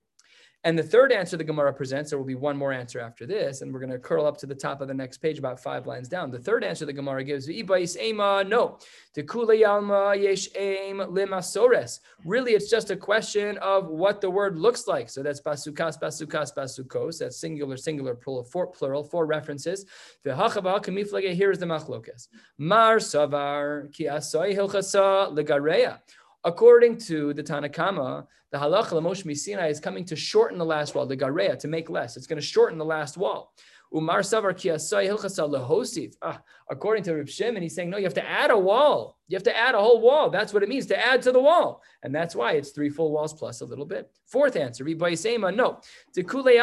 And 0.65 0.78
the 0.78 0.84
third 0.84 1.12
answer 1.12 1.38
the 1.38 1.43
Gemara 1.43 1.71
presents, 1.71 2.10
there 2.10 2.17
will 2.17 2.25
be 2.25 2.34
one 2.34 2.58
more 2.58 2.73
answer 2.73 2.99
after 2.99 3.28
this, 3.28 3.62
and 3.62 3.71
we're 3.71 3.80
going 3.80 3.91
to 3.91 3.99
curl 3.99 4.25
up 4.25 4.36
to 4.39 4.47
the 4.47 4.56
top 4.56 4.82
of 4.82 4.88
the 4.88 4.95
next 4.95 5.19
page, 5.19 5.38
about 5.38 5.60
five 5.60 5.86
lines 5.86 6.10
down. 6.10 6.32
The 6.32 6.39
third 6.39 6.63
answer 6.63 6.88
the 6.88 6.93
Gemara 6.93 7.23
gives, 7.23 7.47
no. 7.47 8.80
Really, 12.25 12.54
it's 12.54 12.69
just 12.69 12.89
a 12.89 12.95
question 12.95 13.58
of 13.60 13.88
what 13.89 14.21
the 14.21 14.30
word 14.30 14.58
looks 14.58 14.88
like. 14.88 15.08
So 15.08 15.21
that's 15.21 15.39
basukas, 15.39 16.01
basukas, 16.01 16.56
basukos. 16.56 17.19
That's 17.19 17.38
singular, 17.38 17.78
singular, 17.78 18.15
plural, 18.15 18.43
four, 18.43 18.65
plural, 18.65 19.04
four 19.04 19.28
references. 19.28 19.86
Here 20.23 20.34
is 20.34 21.60
the 21.60 21.67
machlokas. 21.67 22.28
Mar 22.58 22.97
savar 22.97 23.93
ki 23.93 24.06
asoy 24.06 24.56
hilchasa 24.56 25.32
legareya. 25.32 25.99
According 26.45 26.99
to 26.99 27.34
the 27.34 27.41
Tanakama, 27.41 28.27
the 28.51 28.60
halacha 28.60 28.91
l'mosh 28.91 29.25
misina 29.25 29.67
is 29.67 29.79
coming 29.79 30.05
to 30.05 30.15
shorten 30.15 30.60
the 30.60 30.65
last 30.65 30.93
wall, 30.93 31.08
the 31.08 31.17
gareya, 31.17 31.58
to 31.58 31.67
make 31.67 31.89
less. 31.89 32.15
It's 32.15 32.27
going 32.27 32.39
to 32.39 32.45
shorten 32.45 32.77
the 32.77 32.86
last 32.86 33.17
wall. 33.17 33.51
Umar 33.93 34.19
savar. 34.19 34.53
Ah, 36.21 36.41
according 36.69 37.03
to 37.03 37.13
Reb 37.13 37.29
Shimon, 37.29 37.63
he's 37.63 37.73
saying 37.73 37.89
no, 37.89 37.97
you 37.97 38.03
have 38.03 38.13
to 38.15 38.27
add 38.27 38.51
a 38.51 38.58
wall. 38.58 39.17
You 39.27 39.36
have 39.36 39.43
to 39.43 39.58
add 39.58 39.73
a 39.73 39.79
whole 39.79 40.01
wall. 40.01 40.29
That's 40.29 40.53
what 40.53 40.63
it 40.63 40.69
means 40.69 40.86
to 40.88 41.03
add 41.03 41.21
to 41.23 41.31
the 41.31 41.39
wall, 41.39 41.81
and 42.03 42.13
that's 42.13 42.36
why 42.36 42.53
it's 42.53 42.71
three 42.71 42.89
full 42.89 43.12
walls 43.12 43.34
plus 43.34 43.62
a 43.62 43.65
little 43.65 43.86
bit. 43.86 44.12
Fourth 44.27 44.55
answer, 44.55 44.86
Sema, 45.15 45.51
no. 45.51 45.79
Really, 46.15 46.60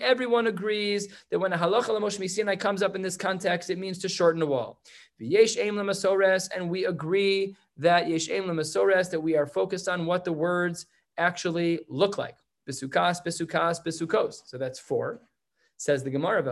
everyone 0.00 0.46
agrees 0.46 1.08
that 1.30 1.38
when 1.38 1.52
a 1.52 1.58
halacha 1.58 1.88
l'mosh 1.88 2.18
misinai 2.18 2.58
comes 2.58 2.82
up 2.82 2.94
in 2.94 3.02
this 3.02 3.16
context, 3.16 3.70
it 3.70 3.78
means 3.78 3.98
to 3.98 4.08
shorten 4.08 4.42
a 4.42 4.46
wall. 4.46 4.80
And 5.20 6.70
we 6.70 6.86
agree 6.86 7.56
that 7.78 8.08
yesh 8.08 8.28
masores 8.28 9.10
that 9.10 9.20
we 9.20 9.36
are 9.36 9.46
focused 9.46 9.88
on 9.88 10.06
what 10.06 10.24
the 10.24 10.32
words 10.32 10.86
actually 11.16 11.80
look 11.88 12.18
like. 12.18 12.36
Besukas, 12.68 13.24
besukas, 13.24 13.82
besukos. 13.84 14.42
So 14.44 14.58
that's 14.58 14.78
four. 14.78 15.22
Says 15.78 16.02
the 16.02 16.10
Gemara. 16.10 16.42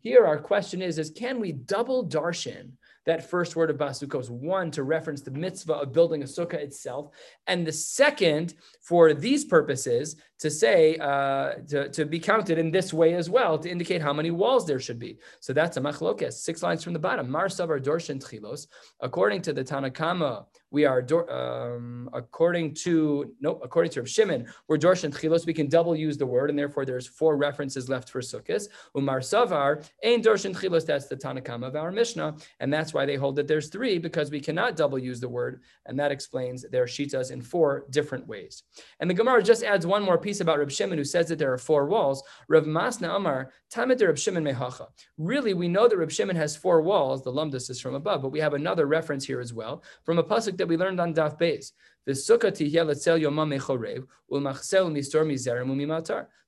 Here, 0.00 0.26
our 0.26 0.38
question 0.38 0.82
is: 0.82 0.98
Is 0.98 1.10
can 1.10 1.38
we 1.38 1.52
double 1.52 2.08
darshan 2.08 2.72
that 3.08 3.28
first 3.28 3.56
word 3.56 3.70
of 3.70 3.76
basukos? 3.76 4.30
One 4.30 4.70
to 4.72 4.82
reference 4.82 5.22
the 5.22 5.30
mitzvah 5.30 5.74
of 5.82 5.92
building 5.92 6.22
a 6.22 6.26
sukkah 6.26 6.54
itself, 6.54 7.10
and 7.46 7.66
the 7.66 7.72
second 7.72 8.54
for 8.80 9.14
these 9.14 9.44
purposes 9.44 10.16
to 10.38 10.50
say 10.50 10.96
uh, 10.98 11.54
to, 11.68 11.88
to 11.88 12.04
be 12.04 12.20
counted 12.20 12.58
in 12.58 12.70
this 12.70 12.92
way 12.92 13.14
as 13.14 13.28
well 13.28 13.58
to 13.58 13.68
indicate 13.68 14.00
how 14.00 14.12
many 14.12 14.30
walls 14.30 14.66
there 14.66 14.78
should 14.78 14.98
be. 14.98 15.18
So 15.40 15.52
that's 15.52 15.76
a 15.76 15.80
machlokes. 15.80 16.34
Six 16.34 16.62
lines 16.62 16.84
from 16.84 16.92
the 16.92 16.98
bottom. 16.98 17.28
Mar 17.30 17.48
savar 17.48 17.80
dorshin 17.82 18.22
tchilos. 18.22 18.68
According 19.00 19.42
to 19.42 19.52
the 19.52 19.64
Tanakama, 19.64 20.44
we 20.70 20.84
are 20.84 21.04
um, 21.30 22.10
according 22.12 22.74
to 22.74 23.34
no, 23.40 23.52
according 23.62 23.90
to 23.92 24.00
Rav 24.00 24.08
Shimon, 24.08 24.46
we're 24.68 24.76
dorshin 24.76 25.10
tchilos. 25.10 25.46
We 25.46 25.54
can 25.54 25.68
double 25.68 25.96
use 25.96 26.18
the 26.18 26.26
word, 26.26 26.50
and 26.50 26.58
therefore 26.58 26.84
there's 26.84 27.06
four 27.06 27.36
references 27.36 27.88
left 27.88 28.10
for 28.10 28.20
sukkahs. 28.20 28.68
Umar 28.96 29.20
savar 29.20 29.88
ain 30.02 30.22
dorshin 30.22 30.54
tchilos. 30.54 30.84
That's 30.84 31.06
the 31.06 31.16
Tanakama 31.16 31.68
of 31.68 31.76
our 31.76 31.90
Mishnah, 31.90 32.36
and 32.60 32.72
that's 32.72 32.92
why 32.92 33.06
they 33.06 33.16
hold 33.16 33.36
that 33.36 33.48
there's 33.48 33.68
three 33.68 33.98
because 33.98 34.30
we 34.30 34.40
cannot 34.40 34.76
double 34.76 34.98
use 34.98 35.20
the 35.20 35.28
word, 35.28 35.62
and 35.86 35.98
that 35.98 36.12
explains 36.12 36.66
their 36.70 36.84
shitas 36.84 37.30
in 37.30 37.40
four 37.40 37.86
different 37.90 38.26
ways. 38.26 38.64
And 39.00 39.08
the 39.08 39.14
Gemara 39.14 39.42
just 39.42 39.62
adds 39.62 39.86
one 39.86 40.02
more 40.02 40.18
piece 40.18 40.40
about 40.40 40.58
Reb 40.58 40.70
Shimon, 40.70 40.98
who 40.98 41.04
says 41.04 41.28
that 41.28 41.38
there 41.38 41.52
are 41.52 41.58
four 41.58 41.86
walls. 41.86 42.22
Rav 42.48 42.64
Masna 42.64 43.16
Amar, 43.16 43.52
Tamid 43.72 44.06
Reb 44.06 44.18
Shimon 44.18 44.44
Mehacha. 44.44 44.88
Really, 45.16 45.54
we 45.54 45.68
know 45.68 45.88
that 45.88 45.96
Reb 45.96 46.10
Shimon 46.10 46.36
has 46.36 46.56
four 46.56 46.82
walls. 46.82 47.22
The 47.22 47.32
lumdus 47.32 47.70
is 47.70 47.80
from 47.80 47.94
above, 47.94 48.20
but 48.20 48.32
we 48.32 48.40
have 48.40 48.54
another 48.54 48.86
reference 48.86 49.24
here 49.24 49.40
as 49.40 49.54
well 49.54 49.82
from 50.04 50.18
a 50.18 50.24
pasuk 50.24 50.57
that 50.58 50.68
we 50.68 50.76
learned 50.76 51.00
on 51.00 51.14
Daf 51.14 51.38
Beis. 51.38 51.72
The 52.04 52.12
sukkah 52.12 52.54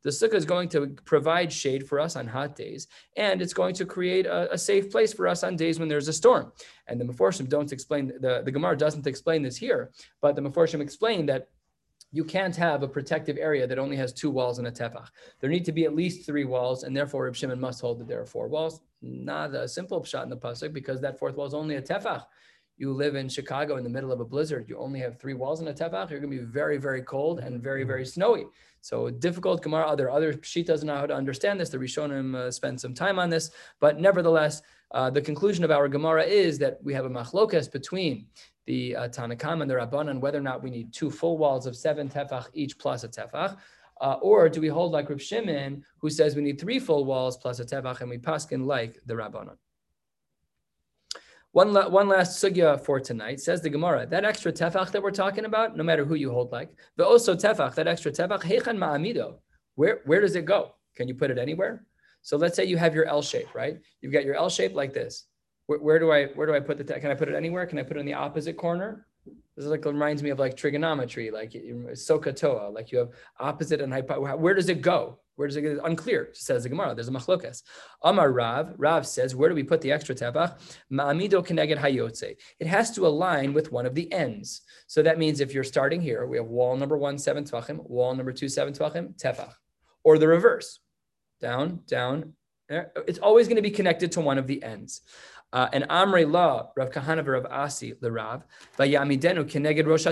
The 0.02 0.10
sukkah 0.10 0.34
is 0.34 0.44
going 0.46 0.68
to 0.70 0.86
provide 1.04 1.52
shade 1.52 1.86
for 1.86 2.00
us 2.00 2.16
on 2.16 2.26
hot 2.26 2.56
days, 2.56 2.86
and 3.16 3.42
it's 3.42 3.52
going 3.52 3.74
to 3.74 3.84
create 3.84 4.24
a, 4.26 4.52
a 4.52 4.56
safe 4.56 4.90
place 4.90 5.12
for 5.12 5.28
us 5.28 5.44
on 5.44 5.56
days 5.56 5.78
when 5.78 5.88
there's 5.88 6.08
a 6.08 6.12
storm. 6.12 6.52
And 6.86 6.98
the 6.98 7.04
Meforshim 7.04 7.48
don't 7.48 7.72
explain 7.72 8.08
the, 8.20 8.42
the 8.42 8.50
Gemara 8.50 8.76
doesn't 8.76 9.06
explain 9.06 9.42
this 9.42 9.56
here, 9.56 9.90
but 10.22 10.34
the 10.34 10.40
Meforshim 10.40 10.80
explain 10.80 11.26
that 11.26 11.48
you 12.12 12.24
can't 12.24 12.56
have 12.56 12.82
a 12.82 12.88
protective 12.88 13.36
area 13.38 13.66
that 13.66 13.78
only 13.78 13.96
has 13.96 14.12
two 14.12 14.30
walls 14.30 14.58
and 14.58 14.66
a 14.66 14.72
tefach. 14.72 15.08
There 15.40 15.50
need 15.50 15.64
to 15.66 15.72
be 15.72 15.84
at 15.84 15.94
least 15.94 16.26
three 16.26 16.44
walls, 16.44 16.82
and 16.82 16.96
therefore 16.96 17.24
Reb 17.24 17.36
Shimon 17.36 17.60
must 17.60 17.80
hold 17.80 18.00
that 18.00 18.08
there 18.08 18.20
are 18.20 18.26
four 18.26 18.48
walls. 18.48 18.80
Not 19.02 19.54
a 19.54 19.68
simple 19.68 20.02
shot 20.04 20.24
in 20.24 20.30
the 20.30 20.36
pasuk 20.36 20.72
because 20.72 21.00
that 21.00 21.18
fourth 21.18 21.36
wall 21.36 21.46
is 21.46 21.54
only 21.54 21.76
a 21.76 21.82
tefach. 21.82 22.24
You 22.80 22.94
live 22.94 23.14
in 23.14 23.28
Chicago 23.28 23.76
in 23.76 23.84
the 23.84 23.90
middle 23.90 24.10
of 24.10 24.20
a 24.20 24.24
blizzard. 24.24 24.66
You 24.66 24.78
only 24.78 25.00
have 25.00 25.20
three 25.20 25.34
walls 25.34 25.60
in 25.60 25.68
a 25.68 25.72
tefach. 25.74 26.08
You're 26.08 26.18
going 26.18 26.32
to 26.32 26.38
be 26.38 26.50
very, 26.50 26.78
very 26.78 27.02
cold 27.02 27.40
and 27.40 27.62
very, 27.62 27.84
very 27.84 28.06
snowy. 28.06 28.46
So 28.80 29.10
difficult 29.10 29.62
Gemara. 29.62 29.86
Other 29.86 30.08
other 30.08 30.32
doesn't 30.32 30.86
know 30.86 30.96
how 30.96 31.04
to 31.04 31.14
understand 31.14 31.60
this. 31.60 31.68
The 31.68 31.76
Rishonim 31.76 32.34
uh, 32.34 32.50
spend 32.50 32.80
some 32.80 32.94
time 32.94 33.18
on 33.18 33.28
this, 33.28 33.50
but 33.80 34.00
nevertheless, 34.00 34.62
uh, 34.92 35.10
the 35.10 35.20
conclusion 35.20 35.62
of 35.62 35.70
our 35.70 35.88
Gemara 35.88 36.24
is 36.24 36.58
that 36.60 36.82
we 36.82 36.94
have 36.94 37.04
a 37.04 37.10
machlokas 37.10 37.70
between 37.70 38.24
the 38.64 38.96
uh, 38.96 39.08
Tanakam 39.08 39.60
and 39.60 39.70
the 39.70 39.74
Rabbanan 39.74 40.18
whether 40.18 40.38
or 40.38 40.42
not 40.50 40.62
we 40.62 40.70
need 40.70 40.90
two 40.90 41.10
full 41.10 41.36
walls 41.36 41.66
of 41.66 41.76
seven 41.76 42.08
tefach 42.08 42.46
each 42.54 42.78
plus 42.78 43.04
a 43.04 43.08
tefach. 43.08 43.58
Uh, 44.00 44.16
or 44.22 44.48
do 44.48 44.58
we 44.62 44.68
hold 44.68 44.92
like 44.92 45.10
Rav 45.10 45.20
Shimon, 45.20 45.84
who 45.98 46.08
says 46.08 46.34
we 46.34 46.40
need 46.40 46.58
three 46.58 46.78
full 46.78 47.04
walls 47.04 47.36
plus 47.36 47.60
a 47.60 47.66
tefach, 47.66 48.00
and 48.00 48.08
we 48.08 48.16
paskin 48.16 48.64
like 48.64 48.98
the 49.04 49.12
Rabbanan? 49.12 49.58
One, 51.52 51.72
la- 51.72 51.88
one 51.88 52.08
last 52.08 52.42
sugya 52.42 52.80
for 52.84 53.00
tonight 53.00 53.40
says 53.40 53.60
the 53.60 53.70
Gemara 53.70 54.06
that 54.06 54.24
extra 54.24 54.52
tefach 54.52 54.92
that 54.92 55.02
we're 55.02 55.10
talking 55.10 55.46
about, 55.46 55.76
no 55.76 55.82
matter 55.82 56.04
who 56.04 56.14
you 56.14 56.30
hold 56.30 56.52
like, 56.52 56.70
but 56.96 57.08
also 57.08 57.34
tefach, 57.34 57.74
that 57.74 57.88
extra 57.88 58.12
tefach, 58.12 58.42
hechan 58.42 58.78
ma'amido, 58.78 59.38
where 59.74 60.00
where 60.04 60.20
does 60.20 60.36
it 60.36 60.44
go? 60.44 60.76
Can 60.94 61.08
you 61.08 61.14
put 61.14 61.30
it 61.30 61.38
anywhere? 61.38 61.84
So 62.22 62.36
let's 62.36 62.54
say 62.54 62.64
you 62.66 62.76
have 62.76 62.94
your 62.94 63.06
L 63.06 63.22
shape, 63.22 63.52
right? 63.52 63.80
You've 64.00 64.12
got 64.12 64.24
your 64.24 64.36
L 64.36 64.48
shape 64.48 64.74
like 64.74 64.92
this. 64.92 65.24
Where, 65.66 65.80
where, 65.80 65.98
do 65.98 66.12
I 66.12 66.26
where 66.36 66.46
do 66.46 66.54
I 66.54 66.60
put 66.60 66.78
the 66.78 66.84
can 66.84 67.10
I 67.10 67.14
put 67.14 67.28
it 67.28 67.34
anywhere? 67.34 67.66
Can 67.66 67.78
I 67.78 67.82
put 67.82 67.96
it 67.96 68.00
in 68.00 68.06
the 68.06 68.14
opposite 68.14 68.56
corner? 68.56 69.06
This 69.56 69.64
is 69.64 69.70
like 69.72 69.84
reminds 69.84 70.22
me 70.22 70.30
of 70.30 70.38
like 70.38 70.56
trigonometry, 70.56 71.30
like 71.32 71.52
SOHCAHTOA, 71.52 72.72
like 72.72 72.92
you 72.92 72.98
have 72.98 73.10
opposite 73.38 73.80
and 73.80 73.92
hypo. 73.92 74.36
Where 74.36 74.54
does 74.54 74.68
it 74.68 74.82
go? 74.82 75.18
Where 75.40 75.48
does 75.48 75.56
it 75.56 75.62
go? 75.62 75.80
Unclear, 75.84 76.28
says 76.34 76.64
the 76.64 76.68
Gemara. 76.68 76.94
There's 76.94 77.08
a 77.08 77.12
machlokas. 77.12 77.62
Amar 78.04 78.30
Rav, 78.30 78.74
Rav 78.76 79.06
says, 79.06 79.34
where 79.34 79.48
do 79.48 79.54
we 79.54 79.62
put 79.62 79.80
the 79.80 79.90
extra 79.90 80.14
tefach? 80.14 80.58
Ma'amido 80.92 81.42
keneged 81.42 81.78
hayotze. 81.78 82.36
It 82.58 82.66
has 82.66 82.90
to 82.90 83.06
align 83.06 83.54
with 83.54 83.72
one 83.72 83.86
of 83.86 83.94
the 83.94 84.12
ends. 84.12 84.60
So 84.86 85.00
that 85.00 85.18
means 85.18 85.40
if 85.40 85.54
you're 85.54 85.64
starting 85.64 86.02
here, 86.02 86.26
we 86.26 86.36
have 86.36 86.44
wall 86.44 86.76
number 86.76 86.98
one, 86.98 87.16
seven 87.16 87.44
tvachim, 87.44 87.78
wall 87.88 88.14
number 88.14 88.32
two, 88.32 88.50
seven 88.50 88.74
tvachim, 88.74 89.18
tefach. 89.18 89.54
Or 90.04 90.18
the 90.18 90.28
reverse. 90.28 90.78
Down, 91.40 91.84
down. 91.86 92.34
It's 92.68 93.20
always 93.20 93.48
going 93.48 93.56
to 93.56 93.62
be 93.62 93.70
connected 93.70 94.12
to 94.12 94.20
one 94.20 94.36
of 94.36 94.46
the 94.46 94.62
ends. 94.62 95.00
Uh, 95.54 95.68
and 95.72 95.84
Amre 95.88 96.30
La, 96.30 96.66
Rav 96.76 96.90
Kahana 96.90 97.26
Rav 97.26 97.46
Asi, 97.46 97.94
the 97.98 98.12
Rav, 98.12 98.44
Vayamidenu 98.78 99.44
keneged 99.46 99.86
Rosh. 99.86 100.04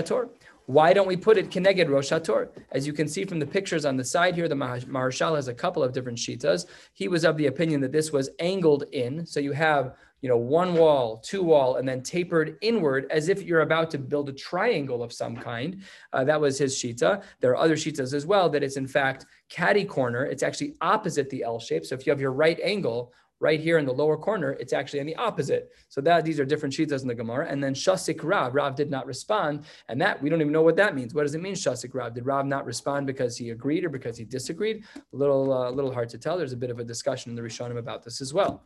Why 0.69 0.93
don't 0.93 1.07
we 1.07 1.17
put 1.17 1.39
it 1.39 1.49
Keneged 1.49 1.89
Rosh 1.89 2.11
HaTor? 2.11 2.49
As 2.71 2.85
you 2.85 2.93
can 2.93 3.07
see 3.07 3.25
from 3.25 3.39
the 3.39 3.47
pictures 3.47 3.85
on 3.85 3.97
the 3.97 4.03
side 4.03 4.35
here, 4.35 4.47
the 4.47 4.53
Mah- 4.53 4.85
Maharshal 4.85 5.35
has 5.35 5.47
a 5.47 5.53
couple 5.53 5.81
of 5.81 5.93
different 5.93 6.19
shitas. 6.19 6.67
He 6.93 7.07
was 7.07 7.25
of 7.25 7.37
the 7.37 7.47
opinion 7.47 7.81
that 7.81 7.91
this 7.91 8.11
was 8.11 8.29
angled 8.37 8.83
in. 8.91 9.25
So 9.25 9.39
you 9.39 9.51
have, 9.53 9.95
you 10.21 10.29
know, 10.29 10.37
one 10.37 10.75
wall, 10.75 11.17
two 11.25 11.41
wall, 11.41 11.77
and 11.77 11.87
then 11.87 12.03
tapered 12.03 12.59
inward 12.61 13.07
as 13.09 13.29
if 13.29 13.41
you're 13.41 13.61
about 13.61 13.89
to 13.89 13.97
build 13.97 14.29
a 14.29 14.33
triangle 14.33 15.01
of 15.01 15.11
some 15.11 15.35
kind. 15.35 15.81
Uh, 16.13 16.23
that 16.25 16.39
was 16.39 16.59
his 16.59 16.75
shita. 16.75 17.23
There 17.39 17.49
are 17.49 17.57
other 17.57 17.75
shitas 17.75 18.13
as 18.13 18.27
well 18.27 18.47
that 18.49 18.61
it's 18.61 18.77
in 18.77 18.87
fact 18.87 19.25
catty 19.49 19.85
corner. 19.85 20.27
It's 20.27 20.43
actually 20.43 20.75
opposite 20.81 21.31
the 21.31 21.41
L 21.41 21.59
shape. 21.59 21.83
So 21.83 21.95
if 21.95 22.05
you 22.05 22.11
have 22.11 22.21
your 22.21 22.33
right 22.33 22.59
angle, 22.63 23.11
right 23.39 23.59
here 23.59 23.77
in 23.77 23.85
the 23.85 23.93
lower 23.93 24.17
corner, 24.17 24.51
it's 24.53 24.73
actually 24.73 24.99
on 24.99 25.05
the 25.05 25.15
opposite. 25.15 25.71
So 25.87 26.01
that 26.01 26.25
these 26.25 26.39
are 26.39 26.45
different 26.45 26.73
shitas 26.73 27.01
in 27.01 27.07
the 27.07 27.15
Gemara. 27.15 27.47
And 27.49 27.63
then 27.63 27.73
Shasik 27.73 28.19
Rav, 28.23 28.53
Rav 28.53 28.75
did 28.75 28.91
not 28.91 29.05
respond. 29.05 29.65
And 29.87 30.01
that 30.01 30.21
we 30.21 30.29
don't 30.29 30.41
even 30.41 30.53
know 30.53 30.61
what 30.61 30.75
that 30.77 30.95
means. 30.95 31.13
What 31.13 31.23
does 31.23 31.35
it 31.35 31.41
mean, 31.41 31.55
Shasik 31.55 31.93
Rav? 31.93 32.13
Did 32.13 32.25
Rav 32.25 32.45
not 32.45 32.65
respond 32.65 33.07
because 33.07 33.37
he 33.37 33.51
agreed 33.51 33.85
or 33.85 33.89
because 33.89 34.17
he 34.17 34.25
disagreed? 34.25 34.83
A 34.95 35.15
little, 35.15 35.53
uh, 35.53 35.71
little 35.71 35.93
hard 35.93 36.09
to 36.09 36.17
tell. 36.17 36.37
There's 36.37 36.53
a 36.53 36.57
bit 36.57 36.69
of 36.69 36.79
a 36.79 36.83
discussion 36.83 37.29
in 37.31 37.35
the 37.35 37.41
Rishonim 37.41 37.77
about 37.77 38.03
this 38.03 38.21
as 38.21 38.33
well. 38.33 38.63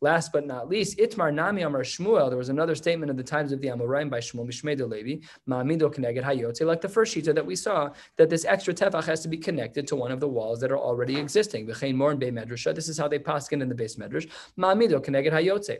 Last 0.00 0.32
but 0.32 0.46
not 0.46 0.68
least, 0.68 0.98
Itmar 0.98 1.32
Nami 1.32 1.62
Amar 1.62 1.82
Shmuel. 1.82 2.28
There 2.28 2.38
was 2.38 2.48
another 2.48 2.74
statement 2.74 3.10
of 3.10 3.16
the 3.16 3.22
times 3.22 3.52
of 3.52 3.60
the 3.60 3.68
Amoraim 3.68 4.10
by 4.10 4.18
Shmuel 4.18 4.46
Mishmei 4.46 4.76
de 4.76 4.84
Levi, 4.84 5.24
Ma'amido 5.48 5.92
Keneged 5.94 6.22
Hayotze, 6.22 6.66
like 6.66 6.80
the 6.80 6.88
first 6.88 7.14
shita 7.14 7.34
that 7.34 7.46
we 7.46 7.56
saw, 7.56 7.90
that 8.16 8.28
this 8.28 8.44
extra 8.44 8.74
tefach 8.74 9.04
has 9.04 9.20
to 9.20 9.28
be 9.28 9.38
connected 9.38 9.86
to 9.88 9.96
one 9.96 10.12
of 10.12 10.20
the 10.20 10.28
walls 10.28 10.60
that 10.60 10.72
are 10.72 10.78
already 10.78 11.16
existing. 11.16 11.66
V'chein 11.66 11.94
Mor 11.94 12.10
and 12.10 12.20
Bei 12.20 12.30
Medrasha. 12.30 12.74
This 12.74 12.88
is 12.88 12.98
how 12.98 13.08
they 13.08 13.18
paskin 13.18 13.62
in 13.62 13.68
the 13.68 13.74
Beis 13.74 13.96
Medrash. 13.98 14.28
Ma'amido 14.58 15.02
Keneged 15.04 15.32
Hayotze. 15.32 15.78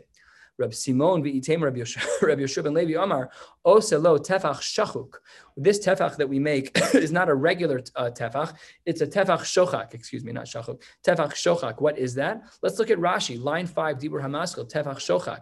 Rab 0.57 0.73
Simon 0.73 1.21
v'item 1.23 1.61
Rab 1.61 1.75
Yoshua 1.75 2.63
ben 2.63 2.73
Levi 2.73 3.01
Amar 3.01 3.29
Oselo 3.65 4.17
tefach 4.17 4.61
shachuk. 4.61 5.15
This 5.57 5.85
tefach 5.85 6.15
that 6.17 6.29
we 6.29 6.39
make 6.39 6.77
is 6.93 7.11
not 7.11 7.29
a 7.29 7.35
regular 7.35 7.81
uh, 7.95 8.09
tefach; 8.09 8.53
it's 8.85 9.01
a 9.01 9.07
tefach 9.07 9.41
shochak. 9.41 9.93
Excuse 9.93 10.23
me, 10.23 10.31
not 10.31 10.45
shachuk. 10.45 10.81
Tefach 11.05 11.33
shochak. 11.33 11.81
What 11.81 11.97
is 11.97 12.15
that? 12.15 12.43
Let's 12.61 12.79
look 12.79 12.89
at 12.89 12.99
Rashi, 12.99 13.41
line 13.41 13.67
five, 13.67 13.97
Dibur 13.97 14.21
Hamaschil, 14.21 14.71
tefach 14.71 14.97
shochak. 14.97 15.41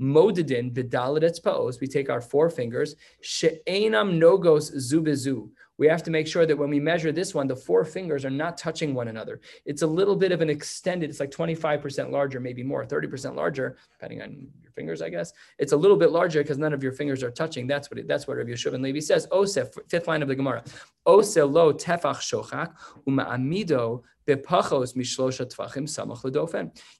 Modedin 0.00 0.72
b'dalet 0.72 1.22
etzpaos. 1.22 1.80
We 1.80 1.86
take 1.86 2.08
our 2.10 2.20
four 2.20 2.48
fingers. 2.50 2.96
She'enam 3.20 4.18
nogos 4.18 4.74
zubizu. 4.76 5.50
We 5.80 5.88
have 5.88 6.02
to 6.02 6.10
make 6.10 6.26
sure 6.26 6.44
that 6.44 6.56
when 6.56 6.68
we 6.68 6.78
measure 6.78 7.10
this 7.10 7.34
one, 7.34 7.46
the 7.46 7.56
four 7.56 7.86
fingers 7.86 8.26
are 8.26 8.30
not 8.30 8.58
touching 8.58 8.92
one 8.92 9.08
another. 9.08 9.40
It's 9.64 9.80
a 9.80 9.86
little 9.86 10.14
bit 10.14 10.30
of 10.30 10.42
an 10.42 10.50
extended. 10.50 11.08
It's 11.08 11.20
like 11.20 11.30
25% 11.30 12.10
larger, 12.10 12.38
maybe 12.38 12.62
more, 12.62 12.84
30% 12.84 13.34
larger, 13.34 13.78
depending 13.90 14.20
on 14.20 14.46
your 14.62 14.72
fingers, 14.72 15.00
I 15.00 15.08
guess. 15.08 15.32
It's 15.58 15.72
a 15.72 15.76
little 15.78 15.96
bit 15.96 16.10
larger 16.12 16.42
because 16.42 16.58
none 16.58 16.74
of 16.74 16.82
your 16.82 16.92
fingers 16.92 17.22
are 17.22 17.30
touching. 17.30 17.66
That's 17.66 17.90
what 17.90 17.98
it, 17.98 18.06
that's 18.06 18.28
what 18.28 18.36
Rabbi 18.36 18.50
Yeshua 18.50 18.78
Levi 18.78 19.00
says. 19.00 19.26
Osef, 19.28 19.74
fifth 19.88 20.06
line 20.06 20.20
of 20.20 20.28
the 20.28 20.34
Gemara. 20.34 20.62
Ose 21.06 21.38
lo 21.38 21.72
tefach 21.72 22.20
shochak 22.20 22.74
uma'amido. 23.08 24.02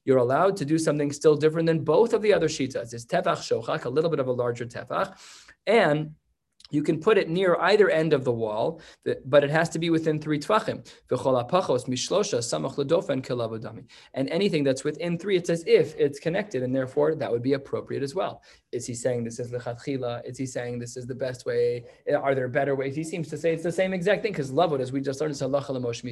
You're 0.04 0.16
allowed 0.16 0.56
to 0.56 0.64
do 0.64 0.78
something 0.78 1.12
still 1.12 1.36
different 1.36 1.66
than 1.66 1.84
both 1.84 2.12
of 2.12 2.22
the 2.22 2.32
other 2.32 2.48
shitas. 2.48 2.92
It's 2.94 3.04
tefach 3.04 3.36
shochak, 3.36 3.84
a 3.84 3.88
little 3.88 4.10
bit 4.10 4.18
of 4.18 4.26
a 4.26 4.32
larger 4.32 4.64
tefach, 4.66 5.16
and 5.66 6.14
you 6.70 6.82
can 6.82 7.00
put 7.00 7.18
it 7.18 7.28
near 7.28 7.56
either 7.56 7.88
end 7.90 8.12
of 8.12 8.24
the 8.24 8.32
wall, 8.32 8.80
but 9.24 9.44
it 9.44 9.50
has 9.50 9.68
to 9.70 9.78
be 9.78 9.90
within 9.90 10.20
three 10.20 10.38
tvachim. 10.38 10.86
And 14.14 14.28
anything 14.30 14.64
that's 14.64 14.84
within 14.84 15.18
three, 15.18 15.36
it's 15.36 15.50
as 15.50 15.64
if 15.66 15.94
it's 15.96 16.18
connected, 16.18 16.62
and 16.62 16.74
therefore 16.74 17.14
that 17.14 17.30
would 17.30 17.42
be 17.42 17.54
appropriate 17.54 18.02
as 18.02 18.14
well. 18.14 18.42
Is 18.72 18.86
he 18.86 18.94
saying 18.94 19.24
this 19.24 19.40
is 19.40 19.50
lechatchila? 19.50 20.24
Is 20.24 20.38
he 20.38 20.46
saying 20.46 20.78
this 20.78 20.96
is 20.96 21.06
the 21.06 21.14
best 21.14 21.44
way? 21.44 21.84
Are 22.14 22.34
there 22.34 22.48
better 22.48 22.74
ways? 22.74 22.94
He 22.94 23.04
seems 23.04 23.28
to 23.28 23.38
say 23.38 23.52
it's 23.52 23.62
the 23.62 23.72
same 23.72 23.92
exact 23.92 24.22
thing 24.22 24.32
because 24.32 24.52
lavud, 24.52 24.80
as 24.80 24.92
we 24.92 25.00
just 25.00 25.20
learned, 25.20 25.32
is 25.32 25.42
halacha 25.42 25.70
l'Moshe 25.70 26.04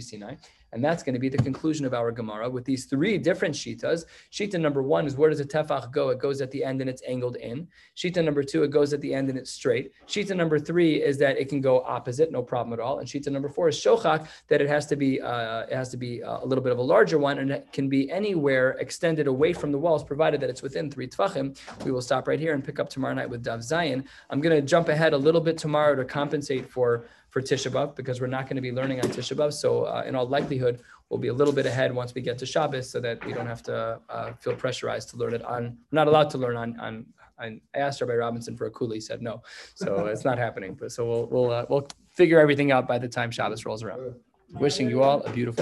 and 0.73 0.85
that's 0.85 1.03
going 1.03 1.15
to 1.15 1.19
be 1.19 1.29
the 1.29 1.39
conclusion 1.39 1.87
of 1.87 1.95
our 1.95 2.13
Gemara 2.13 2.49
with 2.49 2.65
these 2.65 2.85
three 2.87 3.19
different 3.19 3.55
shitas. 3.55 4.05
Shita 4.33 4.61
number 4.61 4.83
one 4.83 5.07
is 5.07 5.17
where 5.17 5.31
does 5.31 5.41
a 5.41 5.45
tefach 5.45 5.91
go? 5.93 6.11
It 6.11 6.19
goes 6.19 6.41
at 6.41 6.51
the 6.51 6.63
end 6.63 6.81
and 6.81 6.91
it's 6.91 7.03
angled 7.07 7.37
in. 7.37 7.69
Shita 7.97 8.25
number 8.25 8.43
two, 8.43 8.63
it 8.65 8.71
goes 8.71 8.93
at 8.93 9.01
the 9.01 9.15
end 9.15 9.29
and 9.29 9.39
it's 9.39 9.51
straight. 9.51 9.93
Shita 10.07 10.37
number 10.37 10.48
three 10.57 11.03
is 11.03 11.19
that 11.19 11.37
it 11.37 11.49
can 11.49 11.61
go 11.61 11.81
opposite, 11.83 12.31
no 12.31 12.43
problem 12.43 12.73
at 12.73 12.79
all. 12.79 13.01
And 13.01 13.09
shita 13.09 13.27
number 13.33 13.49
four 13.49 13.69
is 13.69 13.77
shochak, 13.77 14.29
that 14.47 14.61
it 14.61 14.69
has 14.69 14.87
to 14.87 14.95
be 14.95 15.21
uh, 15.21 15.63
it 15.63 15.75
has 15.75 15.89
to 15.89 15.97
be 15.97 16.23
uh, 16.23 16.45
a 16.45 16.47
little 16.47 16.63
bit 16.63 16.71
of 16.71 16.79
a 16.79 16.83
larger 16.83 17.19
one, 17.19 17.39
and 17.41 17.51
it 17.51 17.73
can 17.73 17.89
be 17.89 18.09
anywhere 18.11 18.77
extended 18.79 19.27
away 19.27 19.53
from 19.53 19.73
the 19.73 19.79
walls, 19.79 20.05
provided 20.05 20.41
that 20.43 20.49
it's 20.49 20.63
within 20.63 20.89
three 20.89 21.09
tvachim. 21.09 21.59
We 21.85 21.91
will 21.91 22.03
stop 22.03 22.29
right 22.29 22.39
here 22.39 22.55
and 22.55 22.63
pick 22.65 22.79
up 22.79 22.89
tomorrow 22.89 23.15
night 23.15 23.29
with 23.29 23.45
Daf 23.45 23.59
Zayin. 23.59 24.05
I'm 24.31 24.41
going 24.41 24.55
to 24.55 24.63
jump 24.63 24.89
ahead 24.89 25.13
a 25.13 25.19
little 25.19 25.41
bit 25.41 25.59
tomorrow 25.59 25.97
to 25.97 26.05
compensate 26.05 26.71
for 26.71 27.07
for 27.31 27.43
Tisha 27.43 27.71
B'av 27.71 27.95
because 27.95 28.21
we're 28.21 28.27
not 28.27 28.45
going 28.45 28.57
to 28.57 28.63
be 28.63 28.73
learning 28.73 29.01
on 29.01 29.11
Tisha 29.11 29.37
B'av. 29.37 29.53
So 29.53 29.85
uh, 29.85 30.05
in 30.07 30.15
all 30.15 30.27
likelihood, 30.27 30.81
we'll 31.09 31.21
be 31.21 31.29
a 31.29 31.33
little 31.33 31.53
bit 31.53 31.67
ahead 31.67 31.95
once 31.95 32.15
we 32.15 32.23
get 32.23 32.39
to 32.39 32.47
Shabbos, 32.47 32.89
so 32.89 33.01
that 33.01 33.25
we 33.27 33.33
don't 33.33 33.47
have 33.47 33.63
to 33.65 34.01
uh, 34.09 34.33
feel 34.35 34.55
pressurized 34.55 35.11
to 35.11 35.17
learn 35.17 35.35
it 35.35 35.43
on. 35.43 35.77
We're 35.91 35.97
not 35.97 36.09
allowed 36.09 36.31
to 36.31 36.39
learn 36.39 36.57
on. 36.57 36.79
on 36.81 37.07
I 37.41 37.61
asked 37.75 38.01
Rabbi 38.01 38.15
Robinson 38.15 38.57
for 38.57 38.67
a 38.67 38.71
kula. 38.71 38.95
He 38.95 39.01
said 39.01 39.23
no, 39.23 39.43
so 39.75 40.07
it's 40.07 40.25
not 40.25 40.39
happening. 40.39 40.75
But 40.75 40.93
so 40.93 41.09
we'll 41.09 41.27
we'll 41.27 41.51
uh, 41.51 41.67
we'll 41.69 41.87
figure 42.11 42.41
everything 42.41 42.73
out 42.73 42.87
by 42.89 42.99
the 42.99 43.09
time 43.09 43.31
Shabbos 43.31 43.65
rolls 43.65 43.83
around. 43.83 44.15
Wishing 44.53 44.89
you 44.89 45.03
all 45.03 45.23
a 45.23 45.31
beautiful. 45.33 45.57